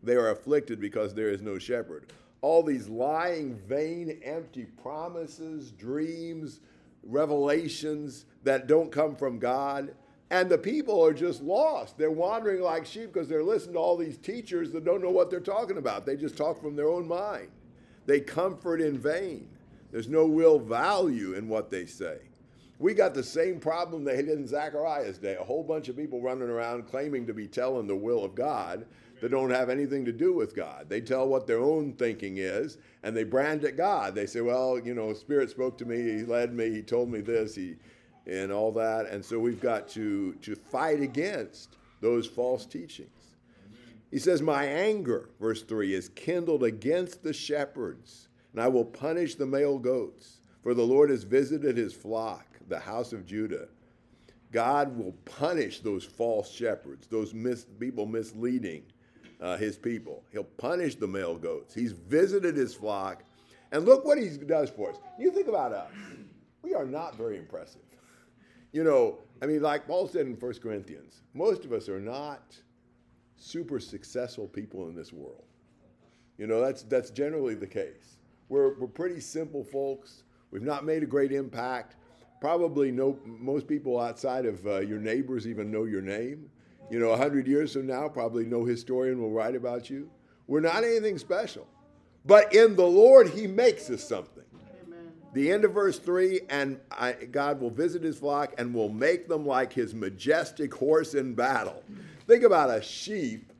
They 0.03 0.15
are 0.15 0.31
afflicted 0.31 0.79
because 0.79 1.13
there 1.13 1.29
is 1.29 1.41
no 1.41 1.57
shepherd. 1.57 2.11
All 2.41 2.61
these 2.61 2.89
lying, 2.89 3.55
vain, 3.67 4.19
empty 4.23 4.65
promises, 4.65 5.71
dreams, 5.71 6.59
revelations 7.03 8.25
that 8.43 8.67
don't 8.67 8.91
come 8.91 9.15
from 9.15 9.39
God 9.39 9.93
and 10.33 10.49
the 10.49 10.57
people 10.57 10.99
are 11.05 11.13
just 11.13 11.43
lost. 11.43 11.95
They're 11.95 12.09
wandering 12.09 12.59
like 12.59 12.87
sheep 12.87 13.13
because 13.13 13.29
they're 13.29 13.43
listening 13.43 13.73
to 13.73 13.79
all 13.79 13.95
these 13.95 14.17
teachers 14.17 14.71
that 14.71 14.83
don't 14.83 15.03
know 15.03 15.11
what 15.11 15.29
they're 15.29 15.39
talking 15.39 15.77
about. 15.77 16.07
They 16.07 16.15
just 16.15 16.35
talk 16.35 16.59
from 16.59 16.75
their 16.75 16.87
own 16.87 17.07
mind. 17.07 17.49
They 18.07 18.19
comfort 18.19 18.81
in 18.81 18.97
vain. 18.97 19.47
There's 19.91 20.09
no 20.09 20.25
real 20.25 20.57
value 20.57 21.33
in 21.33 21.47
what 21.47 21.69
they 21.69 21.85
say. 21.85 22.17
We 22.79 22.95
got 22.95 23.13
the 23.13 23.21
same 23.21 23.59
problem 23.59 24.03
they 24.03 24.15
had 24.15 24.25
in 24.25 24.47
Zechariah's 24.47 25.19
day 25.19 25.37
a 25.39 25.43
whole 25.43 25.63
bunch 25.63 25.87
of 25.87 25.95
people 25.95 26.19
running 26.19 26.49
around 26.49 26.87
claiming 26.87 27.27
to 27.27 27.33
be 27.35 27.47
telling 27.47 27.85
the 27.85 27.95
will 27.95 28.25
of 28.25 28.33
God 28.33 28.87
that 29.23 29.31
don't 29.31 29.51
have 29.51 29.69
anything 29.69 30.03
to 30.03 30.11
do 30.11 30.33
with 30.33 30.53
God. 30.53 30.87
They 30.89 30.99
tell 30.99 31.25
what 31.29 31.47
their 31.47 31.61
own 31.61 31.93
thinking 31.93 32.39
is 32.39 32.77
and 33.03 33.15
they 33.15 33.23
brand 33.23 33.63
it 33.63 33.77
God. 33.77 34.15
They 34.15 34.25
say, 34.25 34.41
well, 34.41 34.77
you 34.77 34.93
know, 34.93 35.13
Spirit 35.13 35.49
spoke 35.49 35.77
to 35.77 35.85
me, 35.85 35.95
He 35.95 36.25
led 36.25 36.53
me, 36.53 36.69
He 36.69 36.81
told 36.81 37.09
me 37.09 37.21
this, 37.21 37.55
He 37.55 37.77
and 38.27 38.51
all 38.51 38.73
that. 38.73 39.05
And 39.05 39.23
so 39.23 39.39
we've 39.39 39.61
got 39.61 39.87
to, 39.91 40.33
to 40.33 40.55
fight 40.55 40.99
against 40.99 41.77
those 42.01 42.27
false 42.27 42.65
teachings. 42.65 43.37
He 44.11 44.19
says, 44.19 44.41
My 44.41 44.65
anger, 44.65 45.29
verse 45.39 45.63
3, 45.63 45.93
is 45.93 46.09
kindled 46.09 46.65
against 46.65 47.23
the 47.23 47.31
shepherds, 47.31 48.27
and 48.51 48.61
I 48.61 48.67
will 48.67 48.83
punish 48.83 49.35
the 49.35 49.45
male 49.45 49.79
goats, 49.79 50.41
for 50.63 50.73
the 50.73 50.85
Lord 50.85 51.09
has 51.09 51.23
visited 51.23 51.77
his 51.77 51.93
flock, 51.93 52.45
the 52.67 52.79
house 52.79 53.13
of 53.13 53.25
Judah. 53.25 53.69
God 54.51 54.97
will 54.97 55.13
punish 55.23 55.79
those 55.79 56.03
false 56.03 56.51
shepherds, 56.51 57.07
those 57.07 57.33
mis- 57.33 57.65
people 57.79 58.05
misleading 58.05 58.83
uh, 59.43 59.57
his 59.57 59.77
people. 59.77 60.23
He'll 60.31 60.45
punish 60.45 60.95
the 60.95 61.07
male 61.07 61.35
goats. 61.35 61.75
He's 61.75 61.91
visited 61.91 62.55
his 62.55 62.73
flock. 62.73 63.23
And 63.71 63.85
look 63.85 64.05
what 64.05 64.17
he 64.17 64.29
does 64.29 64.69
for 64.69 64.91
us. 64.91 64.97
You 65.19 65.31
think 65.31 65.47
about 65.47 65.73
us. 65.73 65.91
We 66.61 66.73
are 66.73 66.85
not 66.85 67.17
very 67.17 67.37
impressive. 67.37 67.81
You 68.71 68.83
know, 68.83 69.19
I 69.41 69.45
mean, 69.45 69.61
like 69.61 69.85
Paul 69.85 70.07
said 70.07 70.25
in 70.25 70.35
1 70.35 70.53
Corinthians, 70.61 71.21
most 71.33 71.65
of 71.65 71.73
us 71.73 71.89
are 71.89 71.99
not 71.99 72.55
super 73.35 73.79
successful 73.79 74.47
people 74.47 74.87
in 74.87 74.95
this 74.95 75.11
world. 75.11 75.43
You 76.37 76.47
know, 76.47 76.61
that's, 76.61 76.83
that's 76.83 77.09
generally 77.09 77.53
the 77.53 77.67
case. 77.67 78.19
We're, 78.47 78.79
we're 78.79 78.87
pretty 78.87 79.19
simple 79.19 79.63
folks. 79.63 80.23
We've 80.51 80.61
not 80.61 80.85
made 80.85 81.03
a 81.03 81.07
great 81.07 81.31
impact. 81.31 81.95
Probably 82.39 82.91
no, 82.91 83.19
most 83.25 83.67
people 83.67 83.99
outside 83.99 84.45
of 84.45 84.65
uh, 84.65 84.79
your 84.79 84.99
neighbors 84.99 85.47
even 85.47 85.69
know 85.69 85.83
your 85.83 86.01
name. 86.01 86.49
You 86.89 86.99
know, 86.99 87.09
100 87.09 87.47
years 87.47 87.73
from 87.73 87.87
now, 87.87 88.07
probably 88.07 88.45
no 88.45 88.65
historian 88.65 89.21
will 89.21 89.31
write 89.31 89.55
about 89.55 89.89
you. 89.89 90.09
We're 90.47 90.59
not 90.59 90.83
anything 90.83 91.17
special. 91.17 91.67
But 92.25 92.53
in 92.53 92.75
the 92.75 92.85
Lord, 92.85 93.29
He 93.29 93.47
makes 93.47 93.89
us 93.89 94.07
something 94.07 94.43
the 95.33 95.51
end 95.51 95.65
of 95.65 95.73
verse 95.73 95.99
3 95.99 96.41
and 96.49 96.79
I, 96.91 97.13
God 97.13 97.59
will 97.59 97.71
visit 97.71 98.03
his 98.03 98.19
flock 98.19 98.53
and 98.57 98.73
will 98.73 98.89
make 98.89 99.27
them 99.27 99.45
like 99.45 99.73
his 99.73 99.93
majestic 99.93 100.73
horse 100.73 101.15
in 101.15 101.33
battle. 101.33 101.83
Think 102.27 102.43
about 102.43 102.69
a 102.69 102.81
sheep 102.81 103.51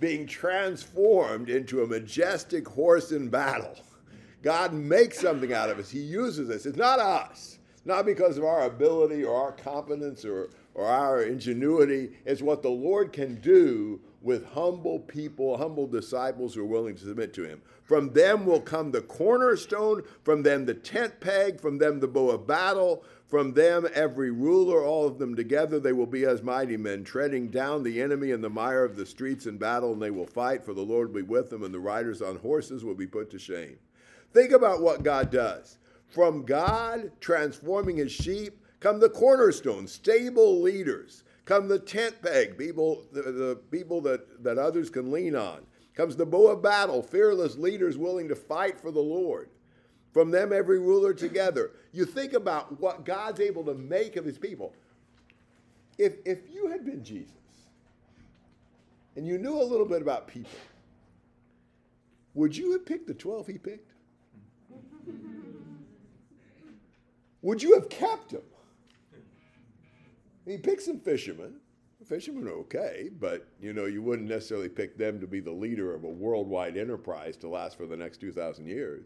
being 0.00 0.26
transformed 0.26 1.48
into 1.48 1.82
a 1.82 1.86
majestic 1.86 2.66
horse 2.66 3.12
in 3.12 3.28
battle. 3.28 3.76
God 4.42 4.72
makes 4.72 5.20
something 5.20 5.52
out 5.52 5.70
of 5.70 5.78
us. 5.78 5.90
He 5.90 6.00
uses 6.00 6.50
us. 6.50 6.66
It's 6.66 6.76
not 6.76 6.98
us. 6.98 7.58
Not 7.84 8.06
because 8.06 8.36
of 8.36 8.44
our 8.44 8.64
ability 8.64 9.24
or 9.24 9.34
our 9.34 9.52
competence 9.52 10.24
or, 10.24 10.50
or 10.74 10.86
our 10.86 11.22
ingenuity. 11.22 12.10
It's 12.24 12.42
what 12.42 12.62
the 12.62 12.70
Lord 12.70 13.12
can 13.12 13.40
do 13.40 14.00
with 14.22 14.46
humble 14.48 15.00
people, 15.00 15.56
humble 15.56 15.86
disciples 15.86 16.54
who 16.54 16.62
are 16.62 16.66
willing 16.66 16.94
to 16.94 17.04
submit 17.04 17.32
to 17.34 17.44
Him. 17.44 17.62
From 17.82 18.12
them 18.12 18.44
will 18.46 18.60
come 18.60 18.90
the 18.90 19.00
cornerstone, 19.00 20.02
from 20.22 20.42
them 20.42 20.66
the 20.66 20.74
tent 20.74 21.20
peg, 21.20 21.60
from 21.60 21.78
them 21.78 22.00
the 22.00 22.08
bow 22.08 22.30
of 22.30 22.46
battle, 22.46 23.02
from 23.26 23.52
them 23.52 23.86
every 23.94 24.30
ruler, 24.30 24.84
all 24.84 25.06
of 25.06 25.18
them 25.18 25.36
together, 25.36 25.78
they 25.78 25.92
will 25.92 26.06
be 26.06 26.24
as 26.24 26.42
mighty 26.42 26.76
men, 26.76 27.04
treading 27.04 27.48
down 27.48 27.84
the 27.84 28.02
enemy 28.02 28.32
in 28.32 28.40
the 28.40 28.50
mire 28.50 28.84
of 28.84 28.96
the 28.96 29.06
streets 29.06 29.46
in 29.46 29.56
battle, 29.56 29.92
and 29.92 30.02
they 30.02 30.10
will 30.10 30.26
fight, 30.26 30.64
for 30.64 30.74
the 30.74 30.82
Lord 30.82 31.08
will 31.08 31.22
be 31.22 31.28
with 31.28 31.48
them, 31.48 31.62
and 31.62 31.72
the 31.72 31.78
riders 31.78 32.20
on 32.20 32.36
horses 32.36 32.84
will 32.84 32.94
be 32.94 33.06
put 33.06 33.30
to 33.30 33.38
shame. 33.38 33.78
Think 34.32 34.50
about 34.50 34.82
what 34.82 35.04
God 35.04 35.30
does. 35.30 35.78
From 36.08 36.44
God 36.44 37.12
transforming 37.20 37.98
his 37.98 38.10
sheep 38.10 38.60
come 38.80 38.98
the 38.98 39.10
cornerstone, 39.10 39.86
stable 39.86 40.60
leaders. 40.60 41.22
Come 41.44 41.68
the 41.68 41.78
tent 41.78 42.22
peg, 42.22 42.56
people, 42.56 43.04
the, 43.12 43.22
the 43.22 43.60
people 43.70 44.00
that, 44.02 44.42
that 44.44 44.58
others 44.58 44.88
can 44.88 45.10
lean 45.10 45.34
on. 45.34 45.60
Comes 45.94 46.16
the 46.16 46.26
bow 46.26 46.48
of 46.48 46.62
battle, 46.62 47.02
fearless 47.02 47.56
leaders 47.56 47.98
willing 47.98 48.28
to 48.28 48.36
fight 48.36 48.80
for 48.80 48.90
the 48.90 49.00
Lord. 49.00 49.50
From 50.12 50.30
them, 50.30 50.52
every 50.52 50.78
ruler 50.78 51.12
together. 51.12 51.72
You 51.92 52.04
think 52.04 52.32
about 52.32 52.80
what 52.80 53.04
God's 53.04 53.40
able 53.40 53.64
to 53.64 53.74
make 53.74 54.16
of 54.16 54.24
his 54.24 54.38
people. 54.38 54.72
If, 55.98 56.14
if 56.24 56.38
you 56.52 56.68
had 56.68 56.84
been 56.84 57.04
Jesus 57.04 57.32
and 59.16 59.26
you 59.26 59.38
knew 59.38 59.60
a 59.60 59.62
little 59.62 59.86
bit 59.86 60.02
about 60.02 60.26
people, 60.26 60.50
would 62.34 62.56
you 62.56 62.72
have 62.72 62.86
picked 62.86 63.06
the 63.06 63.14
12 63.14 63.46
he 63.46 63.58
picked? 63.58 63.92
Would 67.42 67.62
you 67.62 67.74
have 67.74 67.88
kept 67.88 68.30
him? 68.30 68.42
He 70.46 70.56
picked 70.56 70.82
some 70.82 70.98
fishermen. 70.98 71.56
Fishermen 72.08 72.48
are 72.48 72.52
okay, 72.52 73.10
but 73.20 73.46
you 73.60 73.74
know 73.74 73.84
you 73.84 74.02
wouldn't 74.02 74.28
necessarily 74.28 74.70
pick 74.70 74.96
them 74.96 75.20
to 75.20 75.26
be 75.26 75.38
the 75.38 75.52
leader 75.52 75.94
of 75.94 76.04
a 76.04 76.08
worldwide 76.08 76.76
enterprise 76.78 77.36
to 77.36 77.48
last 77.48 77.76
for 77.76 77.86
the 77.86 77.96
next 77.96 78.18
two 78.18 78.32
thousand 78.32 78.66
years. 78.66 79.04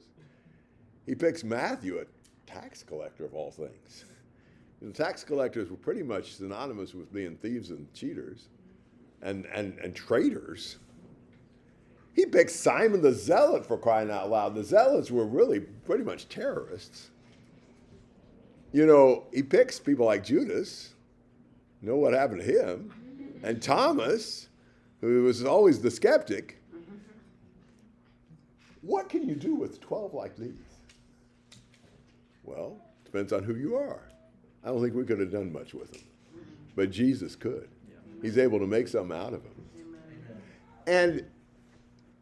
He 1.05 1.15
picks 1.15 1.43
Matthew, 1.43 1.99
a 1.99 2.05
tax 2.49 2.83
collector 2.83 3.25
of 3.25 3.35
all 3.35 3.51
things. 3.51 4.05
The 4.81 4.93
tax 4.93 5.25
collectors 5.25 5.71
were 5.71 5.77
pretty 5.77 6.03
much 6.03 6.37
synonymous 6.37 6.95
with 6.95 7.13
being 7.13 7.37
thieves 7.37 7.71
and 7.71 7.93
cheaters, 7.95 8.49
and 9.23 9.45
and 9.47 9.77
and 9.81 9.95
traitors. 9.95 10.77
He 12.15 12.27
picks 12.27 12.55
Simon 12.55 13.03
the 13.03 13.13
Zealot 13.13 13.67
for 13.67 13.77
crying 13.77 14.11
out 14.11 14.31
loud. 14.31 14.55
The 14.55 14.63
Zealots 14.63 15.11
were 15.11 15.27
really 15.27 15.59
pretty 15.59 16.05
much 16.05 16.29
terrorists. 16.29 17.11
You 18.73 18.87
know, 18.87 19.25
he 19.33 19.43
picks 19.43 19.81
people 19.81 20.07
like 20.07 20.23
Judas. 20.23 20.94
Know 21.85 21.97
what 21.97 22.15
happened 22.15 22.41
to 22.41 22.47
him? 22.47 22.91
And 23.43 23.63
Thomas, 23.63 24.49
who 25.03 25.25
was 25.25 25.45
always 25.45 25.83
the 25.83 25.91
skeptic. 25.91 26.63
What 28.81 29.11
can 29.11 29.29
you 29.29 29.35
do 29.35 29.55
with 29.55 29.81
12 29.83 30.15
like 30.15 30.35
these? 30.35 30.55
Well, 32.43 32.79
depends 33.05 33.35
on 33.35 33.45
who 33.45 33.55
you 33.55 33.77
are. 33.77 34.01
I 34.65 34.69
don't 34.69 34.81
think 34.81 34.95
we 34.95 35.05
could 35.05 35.21
have 35.21 35.31
done 35.31 35.53
much 35.53 35.75
with 35.75 35.93
them. 35.93 36.03
But 36.75 36.91
Jesus 36.91 37.37
could. 37.37 37.69
He's 38.23 38.39
able 38.39 38.59
to 38.61 38.67
make 38.67 38.89
something 38.89 39.17
out 39.17 39.35
of 39.35 39.43
them. 39.43 39.65
And 40.87 41.27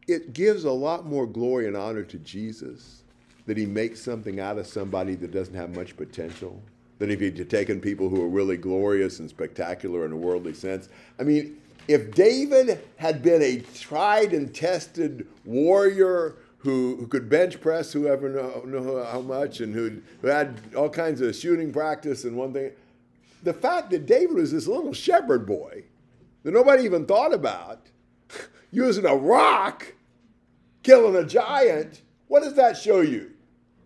it 0.09 0.33
gives 0.33 0.65
a 0.65 0.71
lot 0.71 1.05
more 1.05 1.25
glory 1.25 1.67
and 1.67 1.77
honor 1.77 2.03
to 2.03 2.19
Jesus 2.19 3.03
that 3.45 3.55
he 3.55 3.65
makes 3.65 4.01
something 4.01 4.41
out 4.41 4.57
of 4.57 4.67
somebody 4.67 5.15
that 5.15 5.31
doesn't 5.31 5.55
have 5.55 5.73
much 5.73 5.95
potential, 5.95 6.61
than 7.03 7.11
if 7.11 7.19
he'd 7.19 7.49
taken 7.49 7.81
people 7.81 8.07
who 8.07 8.21
were 8.21 8.29
really 8.29 8.55
glorious 8.55 9.19
and 9.19 9.29
spectacular 9.29 10.05
in 10.05 10.13
a 10.13 10.15
worldly 10.15 10.53
sense. 10.53 10.87
I 11.19 11.23
mean, 11.23 11.59
if 11.89 12.11
David 12.11 12.79
had 12.95 13.21
been 13.21 13.41
a 13.41 13.59
tried 13.59 14.33
and 14.33 14.55
tested 14.55 15.27
warrior 15.43 16.37
who, 16.59 16.95
who 16.95 17.07
could 17.07 17.27
bench 17.27 17.59
press 17.59 17.91
whoever 17.91 18.29
know, 18.29 18.63
know 18.65 19.03
how 19.03 19.19
much 19.19 19.59
and 19.59 19.73
who 19.73 20.01
who 20.21 20.29
had 20.29 20.61
all 20.77 20.87
kinds 20.87 21.19
of 21.19 21.35
shooting 21.35 21.73
practice 21.73 22.23
and 22.23 22.37
one 22.37 22.53
thing, 22.53 22.71
the 23.43 23.53
fact 23.53 23.89
that 23.89 24.05
David 24.05 24.37
was 24.37 24.53
this 24.53 24.65
little 24.65 24.93
shepherd 24.93 25.45
boy 25.45 25.83
that 26.43 26.53
nobody 26.53 26.83
even 26.83 27.05
thought 27.05 27.33
about, 27.33 27.81
using 28.71 29.05
a 29.05 29.13
rock, 29.13 29.93
killing 30.83 31.17
a 31.17 31.25
giant, 31.25 32.01
what 32.29 32.43
does 32.43 32.53
that 32.53 32.77
show 32.77 33.01
you? 33.01 33.33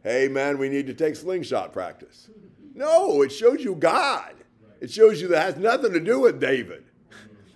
hey 0.08 0.30
man, 0.30 0.58
we 0.58 0.70
need 0.70 0.88
to 0.88 0.94
take 0.94 1.16
slingshot 1.16 1.74
practice. 1.74 2.30
No, 2.78 3.24
it 3.24 3.32
shows 3.32 3.64
you 3.64 3.74
God. 3.74 4.36
It 4.80 4.92
shows 4.92 5.20
you 5.20 5.28
that 5.30 5.44
has 5.44 5.58
nothing 5.58 5.94
to 5.94 6.00
do 6.00 6.20
with 6.20 6.40
David. 6.40 6.84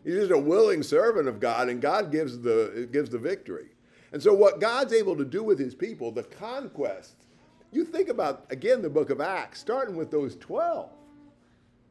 He's 0.03 0.15
just 0.15 0.31
a 0.31 0.37
willing 0.37 0.81
servant 0.81 1.27
of 1.27 1.39
God, 1.39 1.69
and 1.69 1.79
God 1.79 2.11
gives 2.11 2.39
the 2.39 2.89
gives 2.91 3.11
the 3.11 3.19
victory. 3.19 3.67
And 4.11 4.21
so, 4.21 4.33
what 4.33 4.59
God's 4.59 4.93
able 4.93 5.15
to 5.15 5.23
do 5.23 5.43
with 5.43 5.59
His 5.59 5.75
people, 5.75 6.11
the 6.11 6.23
conquest. 6.23 7.15
You 7.71 7.85
think 7.85 8.09
about 8.09 8.47
again 8.49 8.81
the 8.81 8.89
book 8.89 9.11
of 9.11 9.21
Acts, 9.21 9.59
starting 9.59 9.95
with 9.95 10.09
those 10.09 10.35
twelve. 10.37 10.89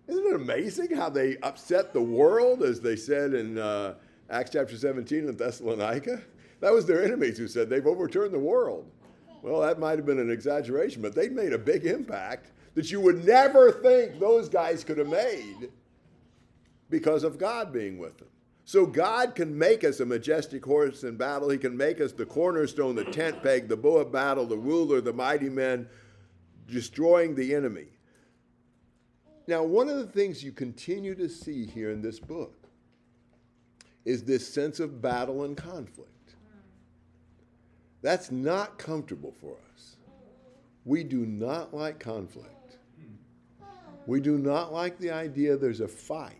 Isn't 0.09 0.27
it 0.27 0.35
amazing 0.35 0.97
how 0.97 1.09
they 1.09 1.37
upset 1.45 1.93
the 1.93 2.03
world, 2.03 2.64
as 2.64 2.81
they 2.81 2.97
said 2.97 3.33
in 3.33 3.59
uh, 3.59 3.95
Acts 4.29 4.51
chapter 4.51 4.77
17 4.77 5.29
in 5.29 5.37
Thessalonica? 5.37 6.21
That 6.59 6.73
was 6.73 6.85
their 6.85 7.05
enemies 7.05 7.38
who 7.38 7.47
said 7.47 7.71
they've 7.71 7.87
overturned 7.87 8.35
the 8.35 8.40
world. 8.40 8.90
Well, 9.42 9.61
that 9.61 9.79
might 9.79 9.98
have 9.98 10.07
been 10.07 10.18
an 10.18 10.31
exaggeration, 10.31 11.03
but 11.03 11.14
they 11.14 11.29
made 11.29 11.53
a 11.53 11.59
big 11.59 11.87
impact 11.87 12.53
that 12.74 12.90
you 12.90 13.00
would 13.00 13.24
never 13.24 13.72
think 13.72 14.18
those 14.18 14.48
guys 14.48 14.85
could 14.85 14.98
have 14.98 15.09
made 15.09 15.70
because 16.88 17.24
of 17.24 17.38
God 17.38 17.72
being 17.72 17.98
with 17.98 18.18
them. 18.18 18.29
So 18.64 18.87
God 18.87 19.35
can 19.35 19.57
make 19.57 19.83
us 19.83 19.98
a 20.00 20.07
majestic 20.07 20.64
horse 20.64 21.03
in 21.03 21.16
battle. 21.16 21.48
He 21.48 21.59
can 21.59 21.76
make 21.76 22.00
us 22.00 22.12
the 22.12 22.26
cornerstone, 22.26 22.94
the 22.94 23.05
tent 23.05 23.42
peg, 23.42 23.68
the 23.68 23.76
bow 23.76 23.96
of 23.96 24.12
battle, 24.12 24.46
the 24.46 24.57
ruler, 24.57 25.00
the 25.00 25.12
mighty 25.12 25.48
men, 25.48 25.88
destroying 26.68 27.35
the 27.35 27.55
enemy. 27.55 27.87
Now, 29.48 29.64
one 29.64 29.88
of 29.88 29.96
the 29.96 30.07
things 30.07 30.44
you 30.44 30.53
continue 30.53 31.16
to 31.16 31.29
see 31.29 31.66
here 31.66 31.90
in 31.90 32.03
this 32.03 32.20
book 32.20 32.68
is 34.05 34.22
this 34.22 34.46
sense 34.46 34.79
of 34.79 35.03
battle 35.03 35.42
and 35.42 35.57
conflict. 35.57 36.11
That's 38.03 38.31
not 38.31 38.79
comfortable 38.79 39.35
for 39.41 39.57
us. 39.75 39.97
We 40.85 41.05
do 41.05 41.27
not 41.27 41.75
like 41.75 41.99
conflict. 41.99 42.79
We 44.07 44.21
do 44.21 44.39
not 44.39 44.73
like 44.73 44.99
the 44.99 45.11
idea 45.11 45.57
there's 45.57 45.81
a 45.81 45.89
fight. 45.89 46.37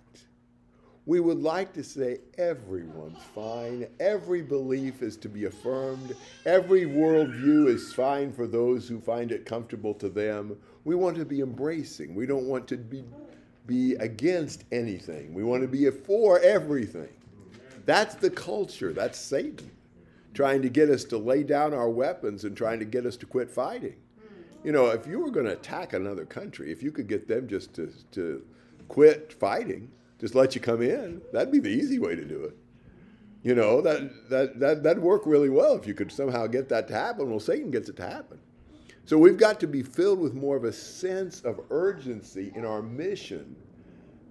We 1.07 1.20
would 1.20 1.40
like 1.42 1.73
to 1.75 1.85
say 1.85 2.18
everyone's 2.38 3.23
fine, 3.35 3.87
every 3.99 4.42
belief 4.42 5.03
is 5.03 5.16
to 5.18 5.29
be 5.29 5.46
affirmed, 5.46 6.14
every 6.46 6.83
worldview 6.83 7.68
is 7.68 7.92
fine 7.92 8.33
for 8.33 8.46
those 8.46 8.88
who 8.88 9.01
find 9.01 9.33
it 9.33 9.44
comfortable 9.44 9.94
to 9.94 10.09
them. 10.09 10.57
We 10.85 10.94
want 10.94 11.16
to 11.16 11.25
be 11.25 11.40
embracing. 11.40 12.14
We 12.14 12.27
don't 12.27 12.46
want 12.46 12.68
to 12.68 12.77
be, 12.77 13.05
be 13.66 13.94
against 13.94 14.64
anything. 14.73 15.35
We 15.35 15.42
want 15.42 15.62
to 15.62 15.68
be 15.68 15.90
for 15.90 16.38
everything. 16.40 17.09
That's 17.87 18.14
the 18.14 18.31
culture, 18.31 18.92
that's 18.92 19.18
Satan 19.18 19.70
trying 20.35 20.62
to 20.62 20.69
get 20.69 20.90
us 20.90 21.05
to 21.05 21.19
lay 21.19 21.43
down 21.43 21.75
our 21.75 21.90
weapons 21.90 22.45
and 22.45 22.57
trying 22.57 22.79
to 22.79 22.85
get 22.85 23.07
us 23.07 23.16
to 23.19 23.27
quit 23.27 23.51
fighting. 23.51 23.97
Hmm. 24.19 24.66
You 24.66 24.73
know, 24.73 24.87
if 24.87 25.07
you 25.07 25.21
were 25.21 25.31
going 25.31 25.47
to 25.47 25.53
attack 25.53 25.93
another 25.93 26.25
country, 26.25 26.71
if 26.71 26.83
you 26.83 26.93
could 26.93 27.09
get 27.09 27.27
them 27.29 27.49
just 27.49 27.75
to, 27.75 27.93
to 28.12 28.43
quit 28.88 29.33
fighting, 29.33 29.90
just 30.19 30.35
let 30.35 30.55
you 30.55 30.61
come 30.61 30.83
in, 30.83 31.21
that'd 31.33 31.53
be 31.53 31.61
the 31.61 31.69
easy 31.69 31.99
way 31.99 32.14
to 32.14 32.25
do 32.25 32.45
it. 32.45 32.57
You 33.43 33.55
know, 33.55 33.81
that, 33.81 34.29
that, 34.29 34.61
that, 34.61 34.83
that'd 34.83 35.03
work 35.03 35.23
really 35.25 35.49
well 35.49 35.75
if 35.75 35.87
you 35.87 35.95
could 35.95 36.12
somehow 36.12 36.47
get 36.47 36.69
that 36.69 36.88
to 36.88 36.95
happen. 36.95 37.31
Well, 37.31 37.40
Satan 37.40 37.71
gets 37.71 37.88
it 37.88 37.97
to 37.97 38.07
happen. 38.07 38.38
So 39.07 39.16
we've 39.16 39.38
got 39.38 39.59
to 39.61 39.66
be 39.66 39.83
filled 39.83 40.21
with 40.21 40.35
more 40.35 40.57
of 40.57 40.64
a 40.64 40.73
sense 40.73 41.40
of 41.40 41.61
urgency 41.71 42.53
in 42.55 42.66
our 42.66 42.83
mission 42.83 43.57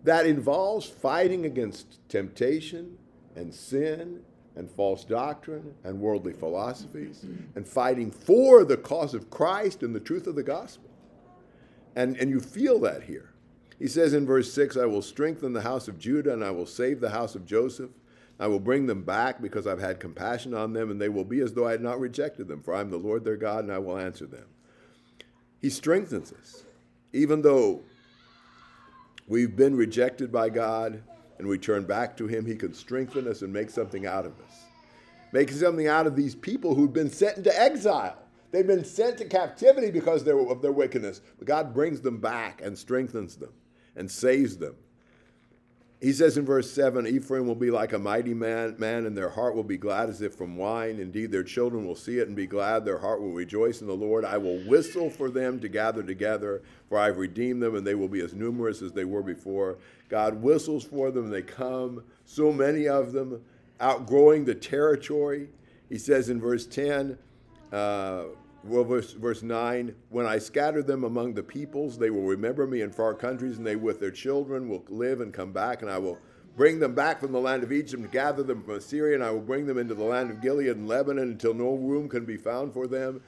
that 0.04 0.26
involves 0.26 0.86
fighting 0.86 1.46
against 1.46 2.08
temptation 2.08 2.98
and 3.36 3.54
sin 3.54 4.22
and 4.60 4.70
false 4.70 5.06
doctrine 5.06 5.74
and 5.86 6.02
worldly 6.02 6.34
philosophies 6.34 7.26
and 7.56 7.66
fighting 7.66 8.12
for 8.12 8.66
the 8.66 8.76
cause 8.76 9.14
of 9.14 9.30
Christ 9.30 9.84
and 9.84 9.96
the 9.96 10.02
truth 10.02 10.28
of 10.28 10.36
the 10.36 10.44
gospel. 10.44 10.90
And, 11.96 12.18
and 12.18 12.30
you 12.30 12.42
feel 12.42 12.78
that 12.82 13.04
here. 13.04 13.34
He 13.80 13.88
says 13.88 14.14
in 14.14 14.26
verse 14.26 14.52
6 14.52 14.76
I 14.76 14.86
will 14.86 15.02
strengthen 15.02 15.54
the 15.54 15.62
house 15.62 15.88
of 15.88 15.98
Judah 15.98 16.34
and 16.34 16.44
I 16.44 16.52
will 16.52 16.66
save 16.66 17.00
the 17.00 17.12
house 17.12 17.36
of 17.36 17.46
Joseph. 17.46 17.92
I 18.38 18.48
will 18.48 18.60
bring 18.60 18.86
them 18.86 19.04
back 19.04 19.42
because 19.42 19.66
I've 19.66 19.80
had 19.80 20.00
compassion 20.00 20.54
on 20.54 20.72
them, 20.72 20.92
and 20.92 21.02
they 21.02 21.10
will 21.10 21.26
be 21.26 21.42
as 21.42 21.54
though 21.54 21.68
I 21.68 21.72
had 21.72 21.82
not 21.82 22.00
rejected 22.00 22.48
them, 22.48 22.62
for 22.62 22.74
I 22.74 22.80
am 22.80 22.90
the 22.90 22.98
Lord 22.98 23.26
their 23.26 23.36
God 23.36 23.66
and 23.66 23.74
I 23.74 23.80
will 23.80 23.98
answer 23.98 24.26
them. 24.26 24.46
He 25.62 25.70
strengthens 25.70 26.34
us. 26.34 26.64
Even 27.12 27.42
though 27.42 27.82
we've 29.28 29.56
been 29.56 29.76
rejected 29.76 30.32
by 30.32 30.50
God, 30.50 31.02
and 31.40 31.48
we 31.48 31.58
turn 31.58 31.86
back 31.86 32.16
to 32.18 32.28
Him, 32.28 32.46
He 32.46 32.56
can 32.56 32.74
strengthen 32.74 33.28
us 33.28 33.42
and 33.42 33.52
make 33.52 33.70
something 33.70 34.06
out 34.06 34.26
of 34.26 34.34
us. 34.42 34.66
Make 35.32 35.50
something 35.52 35.88
out 35.88 36.06
of 36.06 36.16
these 36.16 36.36
people 36.36 36.76
who've 36.76 36.94
been 36.94 37.10
sent 37.10 37.38
into 37.38 37.60
exile. 37.60 38.18
They've 38.52 38.68
been 38.68 38.86
sent 38.86 39.18
to 39.20 39.26
captivity 39.26 39.92
because 39.92 40.28
of 40.28 40.62
their 40.62 40.72
wickedness. 40.72 41.22
But 41.38 41.48
God 41.48 41.74
brings 41.74 42.02
them 42.02 42.18
back 42.18 42.62
and 42.64 42.78
strengthens 42.78 43.36
them 43.36 43.54
and 43.96 44.10
saves 44.10 44.58
them. 44.58 44.76
He 46.02 46.14
says 46.14 46.38
in 46.38 46.46
verse 46.46 46.72
7 46.72 47.06
Ephraim 47.08 47.46
will 47.46 47.56
be 47.56 47.72
like 47.72 47.92
a 47.92 48.00
mighty 48.00 48.34
man, 48.34 48.76
man, 48.78 49.06
and 49.06 49.18
their 49.18 49.30
heart 49.30 49.54
will 49.54 49.66
be 49.66 49.78
glad 49.78 50.10
as 50.10 50.22
if 50.22 50.34
from 50.34 50.56
wine. 50.56 50.98
Indeed, 50.98 51.32
their 51.32 51.44
children 51.44 51.86
will 51.86 51.96
see 51.96 52.20
it 52.20 52.28
and 52.28 52.38
be 52.38 52.48
glad. 52.48 52.86
Their 52.86 53.00
heart 53.00 53.20
will 53.20 53.34
rejoice 53.34 53.82
in 53.82 53.88
the 53.88 53.96
Lord. 53.96 54.24
I 54.24 54.38
will 54.38 54.60
whistle 54.60 55.10
for 55.10 55.30
them 55.30 55.60
to 55.60 55.68
gather 55.68 56.02
together, 56.02 56.62
for 56.88 56.98
I 56.98 57.08
have 57.08 57.18
redeemed 57.18 57.62
them, 57.62 57.76
and 57.76 57.86
they 57.86 57.96
will 57.96 58.08
be 58.08 58.22
as 58.22 58.34
numerous 58.34 58.82
as 58.82 58.94
they 58.94 59.04
were 59.04 59.24
before. 59.24 59.78
God 60.08 60.42
whistles 60.42 60.86
for 60.86 61.12
them, 61.12 61.26
and 61.26 61.34
they 61.34 61.42
come, 61.42 62.04
so 62.26 62.54
many 62.54 62.88
of 62.88 63.12
them, 63.12 63.42
outgrowing 63.82 64.46
the 64.46 64.56
territory. 64.56 65.50
He 65.90 65.98
says 65.98 66.30
in 66.30 66.40
verse 66.40 66.66
10, 66.66 67.18
uh, 67.74 68.24
well, 68.64 68.84
verse, 68.84 69.14
verse 69.14 69.42
9 69.42 69.96
When 70.10 70.26
I 70.26 70.38
scatter 70.40 70.84
them 70.84 71.04
among 71.04 71.34
the 71.34 71.44
peoples, 71.44 71.98
they 71.98 72.10
will 72.10 72.24
remember 72.24 72.68
me 72.68 72.82
in 72.82 72.92
far 72.92 73.14
countries, 73.14 73.58
and 73.58 73.66
they 73.66 73.76
with 73.76 74.00
their 74.00 74.12
children 74.12 74.68
will 74.68 74.84
live 74.90 75.22
and 75.22 75.34
come 75.34 75.52
back, 75.52 75.82
and 75.82 75.90
I 75.90 75.98
will 75.98 76.18
bring 76.56 76.80
them 76.80 76.94
back 76.94 77.22
from 77.22 77.32
the 77.32 77.40
land 77.40 77.64
of 77.64 77.72
Egypt 77.72 78.04
and 78.04 78.12
gather 78.12 78.44
them 78.44 78.64
from 78.64 78.76
Assyria, 78.76 79.16
and 79.16 79.24
I 79.24 79.32
will 79.32 79.40
bring 79.40 79.66
them 79.66 79.78
into 79.78 79.96
the 79.96 80.04
land 80.04 80.30
of 80.30 80.42
Gilead 80.42 80.68
and 80.68 80.88
Lebanon 80.88 81.32
until 81.32 81.54
no 81.54 81.76
room 81.76 82.10
can 82.10 82.26
be 82.26 82.38
found 82.38 82.74
for 82.74 82.86
them. 82.86 83.22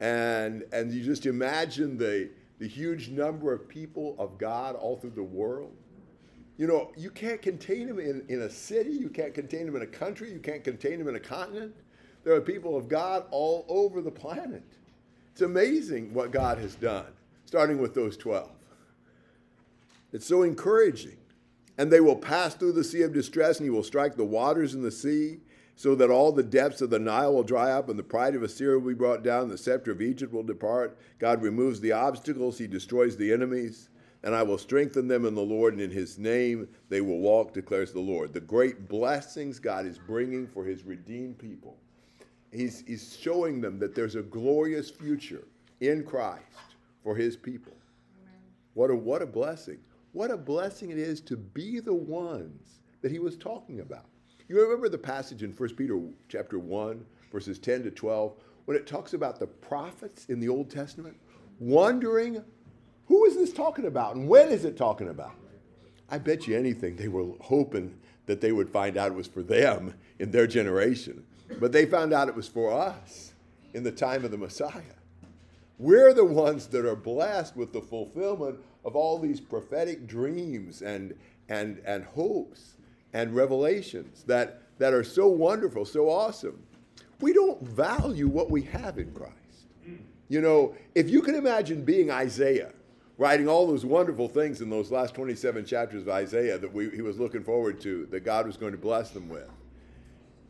And, 0.00 0.64
and 0.72 0.90
you 0.90 1.04
just 1.04 1.26
imagine 1.26 1.98
the, 1.98 2.30
the 2.58 2.66
huge 2.66 3.10
number 3.10 3.52
of 3.52 3.68
people 3.68 4.16
of 4.18 4.38
God 4.38 4.76
all 4.76 4.96
through 4.96 5.10
the 5.10 5.22
world. 5.22 5.76
You 6.56 6.66
know, 6.66 6.92
you 6.96 7.10
can't 7.10 7.40
contain 7.40 7.86
them 7.86 7.98
in, 7.98 8.24
in 8.28 8.42
a 8.42 8.50
city, 8.50 8.92
you 8.92 9.08
can't 9.10 9.34
contain 9.34 9.66
them 9.66 9.76
in 9.76 9.82
a 9.82 9.86
country, 9.86 10.30
you 10.30 10.38
can't 10.38 10.64
contain 10.64 10.98
them 10.98 11.08
in 11.08 11.16
a 11.16 11.20
continent. 11.20 11.74
There 12.24 12.34
are 12.34 12.40
people 12.40 12.76
of 12.76 12.88
God 12.88 13.24
all 13.30 13.64
over 13.68 14.02
the 14.02 14.10
planet. 14.10 14.62
It's 15.32 15.42
amazing 15.42 16.12
what 16.12 16.32
God 16.32 16.58
has 16.58 16.74
done, 16.74 17.06
starting 17.46 17.78
with 17.78 17.94
those 17.94 18.16
12. 18.16 18.50
It's 20.12 20.26
so 20.26 20.42
encouraging. 20.42 21.16
And 21.78 21.90
they 21.90 22.00
will 22.00 22.16
pass 22.16 22.54
through 22.54 22.72
the 22.72 22.84
sea 22.84 23.02
of 23.02 23.14
distress, 23.14 23.58
and 23.58 23.64
he 23.64 23.70
will 23.70 23.82
strike 23.82 24.16
the 24.16 24.24
waters 24.24 24.74
in 24.74 24.82
the 24.82 24.90
sea, 24.90 25.38
so 25.76 25.94
that 25.94 26.10
all 26.10 26.30
the 26.30 26.42
depths 26.42 26.82
of 26.82 26.90
the 26.90 26.98
Nile 26.98 27.32
will 27.32 27.42
dry 27.42 27.70
up, 27.70 27.88
and 27.88 27.98
the 27.98 28.02
pride 28.02 28.34
of 28.34 28.42
Assyria 28.42 28.78
will 28.78 28.88
be 28.88 28.94
brought 28.94 29.22
down, 29.22 29.44
and 29.44 29.50
the 29.50 29.56
scepter 29.56 29.90
of 29.90 30.02
Egypt 30.02 30.30
will 30.30 30.42
depart. 30.42 30.98
God 31.18 31.40
removes 31.40 31.80
the 31.80 31.92
obstacles, 31.92 32.58
he 32.58 32.66
destroys 32.66 33.16
the 33.16 33.32
enemies, 33.32 33.88
and 34.22 34.34
I 34.34 34.42
will 34.42 34.58
strengthen 34.58 35.08
them 35.08 35.24
in 35.24 35.34
the 35.34 35.40
Lord, 35.40 35.72
and 35.72 35.80
in 35.80 35.90
his 35.90 36.18
name 36.18 36.68
they 36.90 37.00
will 37.00 37.20
walk, 37.20 37.54
declares 37.54 37.92
the 37.92 38.00
Lord. 38.00 38.34
The 38.34 38.40
great 38.40 38.88
blessings 38.88 39.58
God 39.58 39.86
is 39.86 39.96
bringing 39.96 40.46
for 40.46 40.66
his 40.66 40.84
redeemed 40.84 41.38
people 41.38 41.78
he's, 42.52 42.84
he's 42.86 43.16
showing 43.18 43.60
them 43.60 43.78
that 43.78 43.94
there's 43.94 44.16
a 44.16 44.22
glorious 44.22 44.90
future 44.90 45.44
in 45.80 46.04
Christ 46.04 46.44
for 47.02 47.14
his 47.16 47.36
people. 47.36 47.72
What 48.74 48.90
a, 48.90 48.94
what 48.94 49.22
a 49.22 49.26
blessing. 49.26 49.78
What 50.12 50.30
a 50.30 50.36
blessing 50.36 50.90
it 50.90 50.98
is 50.98 51.20
to 51.22 51.36
be 51.36 51.80
the 51.80 51.94
ones 51.94 52.80
that 53.02 53.10
he 53.10 53.18
was 53.18 53.36
talking 53.36 53.80
about. 53.80 54.06
You 54.48 54.60
remember 54.60 54.88
the 54.88 54.98
passage 54.98 55.42
in 55.42 55.52
1 55.52 55.76
Peter 55.76 56.00
chapter 56.28 56.58
1, 56.58 57.04
verses 57.30 57.58
10 57.58 57.84
to 57.84 57.90
12, 57.90 58.34
when 58.64 58.76
it 58.76 58.86
talks 58.86 59.14
about 59.14 59.38
the 59.38 59.46
prophets 59.46 60.26
in 60.26 60.40
the 60.40 60.48
Old 60.48 60.70
Testament 60.70 61.16
wondering 61.58 62.42
who 63.06 63.24
is 63.26 63.34
this 63.34 63.52
talking 63.52 63.86
about 63.86 64.16
and 64.16 64.28
when 64.28 64.50
is 64.50 64.64
it 64.64 64.76
talking 64.76 65.08
about? 65.08 65.32
I 66.08 66.18
bet 66.18 66.46
you 66.46 66.56
anything 66.56 66.96
they 66.96 67.08
were 67.08 67.32
hoping 67.40 67.96
that 68.26 68.40
they 68.40 68.52
would 68.52 68.68
find 68.68 68.96
out 68.96 69.12
it 69.12 69.14
was 69.14 69.26
for 69.26 69.42
them 69.42 69.94
in 70.18 70.30
their 70.30 70.46
generation. 70.46 71.24
But 71.58 71.72
they 71.72 71.86
found 71.86 72.12
out 72.12 72.28
it 72.28 72.34
was 72.34 72.48
for 72.48 72.72
us 72.72 73.32
in 73.74 73.82
the 73.82 73.92
time 73.92 74.24
of 74.24 74.30
the 74.30 74.38
Messiah. 74.38 74.82
We're 75.78 76.12
the 76.12 76.24
ones 76.24 76.66
that 76.68 76.84
are 76.84 76.96
blessed 76.96 77.56
with 77.56 77.72
the 77.72 77.80
fulfillment 77.80 78.58
of 78.84 78.96
all 78.96 79.18
these 79.18 79.40
prophetic 79.40 80.06
dreams 80.06 80.82
and, 80.82 81.14
and, 81.48 81.80
and 81.86 82.04
hopes 82.04 82.76
and 83.12 83.34
revelations 83.34 84.22
that, 84.24 84.62
that 84.78 84.92
are 84.92 85.04
so 85.04 85.26
wonderful, 85.28 85.84
so 85.84 86.08
awesome. 86.08 86.62
We 87.20 87.32
don't 87.32 87.62
value 87.62 88.28
what 88.28 88.50
we 88.50 88.62
have 88.62 88.98
in 88.98 89.12
Christ. 89.12 89.34
You 90.28 90.40
know, 90.40 90.74
if 90.94 91.10
you 91.10 91.22
can 91.22 91.34
imagine 91.34 91.84
being 91.84 92.10
Isaiah, 92.10 92.72
writing 93.18 93.48
all 93.48 93.66
those 93.66 93.84
wonderful 93.84 94.28
things 94.28 94.60
in 94.60 94.70
those 94.70 94.90
last 94.90 95.14
27 95.14 95.64
chapters 95.66 96.02
of 96.02 96.08
Isaiah 96.08 96.56
that 96.58 96.72
we, 96.72 96.88
he 96.90 97.02
was 97.02 97.18
looking 97.18 97.42
forward 97.42 97.80
to, 97.80 98.06
that 98.06 98.20
God 98.20 98.46
was 98.46 98.56
going 98.56 98.72
to 98.72 98.78
bless 98.78 99.10
them 99.10 99.28
with 99.28 99.48